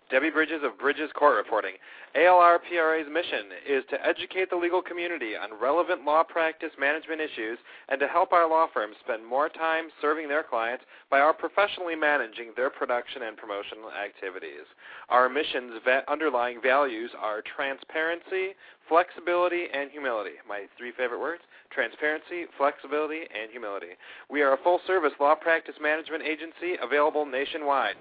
Debbie 0.09 0.29
Bridges 0.29 0.63
of 0.63 0.79
Bridges 0.79 1.11
Court 1.13 1.35
Reporting. 1.35 1.73
ALRPRA's 2.15 3.11
mission 3.11 3.51
is 3.67 3.83
to 3.89 3.99
educate 4.07 4.49
the 4.49 4.55
legal 4.55 4.81
community 4.81 5.35
on 5.35 5.59
relevant 5.59 6.05
law 6.05 6.23
practice 6.23 6.71
management 6.79 7.19
issues 7.19 7.59
and 7.89 7.99
to 7.99 8.07
help 8.07 8.31
our 8.31 8.49
law 8.49 8.67
firms 8.73 8.95
spend 9.03 9.25
more 9.25 9.49
time 9.49 9.89
serving 9.99 10.29
their 10.29 10.43
clients 10.43 10.85
by 11.11 11.19
our 11.19 11.33
professionally 11.33 11.95
managing 11.95 12.53
their 12.55 12.69
production 12.69 13.23
and 13.23 13.35
promotional 13.35 13.91
activities. 13.91 14.63
Our 15.09 15.27
mission's 15.27 15.73
underlying 16.07 16.61
values 16.63 17.11
are 17.19 17.43
transparency, 17.43 18.55
flexibility, 18.87 19.65
and 19.73 19.91
humility. 19.91 20.39
My 20.47 20.71
three 20.77 20.93
favorite 20.95 21.19
words 21.19 21.43
transparency, 21.69 22.47
flexibility, 22.57 23.27
and 23.27 23.51
humility. 23.51 23.99
We 24.31 24.41
are 24.41 24.53
a 24.53 24.63
full 24.63 24.79
service 24.87 25.11
law 25.19 25.35
practice 25.35 25.75
management 25.81 26.23
agency 26.23 26.79
available 26.81 27.25
nationwide 27.25 27.97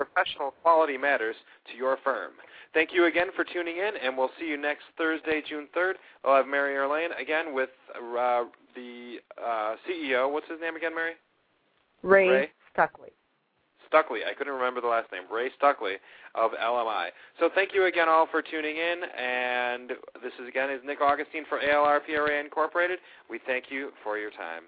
professional 0.00 0.52
quality 0.62 0.96
matters 0.96 1.36
to 1.70 1.76
your 1.76 1.98
firm. 2.02 2.32
Thank 2.72 2.90
you 2.92 3.06
again 3.06 3.26
for 3.36 3.44
tuning 3.44 3.76
in, 3.76 3.92
and 4.02 4.16
we'll 4.16 4.30
see 4.38 4.46
you 4.46 4.56
next 4.56 4.84
Thursday, 4.96 5.42
June 5.46 5.68
3rd. 5.76 5.94
I'll 6.24 6.36
have 6.36 6.46
Mary 6.46 6.74
Erlain 6.74 7.10
again 7.20 7.52
with 7.52 7.70
uh, 7.94 8.44
the 8.74 9.16
uh, 9.38 9.74
CEO. 9.86 10.32
What's 10.32 10.48
his 10.48 10.60
name 10.60 10.76
again, 10.76 10.94
Mary? 10.94 11.14
Ray, 12.02 12.28
Ray? 12.28 12.48
Stuckley. 12.76 13.10
Stuckley. 13.92 14.20
I 14.24 14.34
couldn't 14.34 14.54
remember 14.54 14.80
the 14.80 14.86
last 14.86 15.10
name. 15.12 15.22
Ray 15.30 15.50
Stuckley 15.60 15.96
of 16.34 16.52
LMI. 16.52 17.08
So 17.38 17.50
thank 17.54 17.74
you 17.74 17.86
again 17.86 18.08
all 18.08 18.28
for 18.30 18.40
tuning 18.40 18.76
in. 18.76 19.02
And 19.18 19.90
this 20.22 20.32
is 20.40 20.48
again 20.48 20.70
is 20.70 20.80
Nick 20.84 21.00
Augustine 21.00 21.44
for 21.48 21.58
ALR 21.58 22.00
PRA 22.04 22.40
Incorporated. 22.40 23.00
We 23.28 23.40
thank 23.46 23.64
you 23.68 23.90
for 24.04 24.16
your 24.16 24.30
time. 24.30 24.62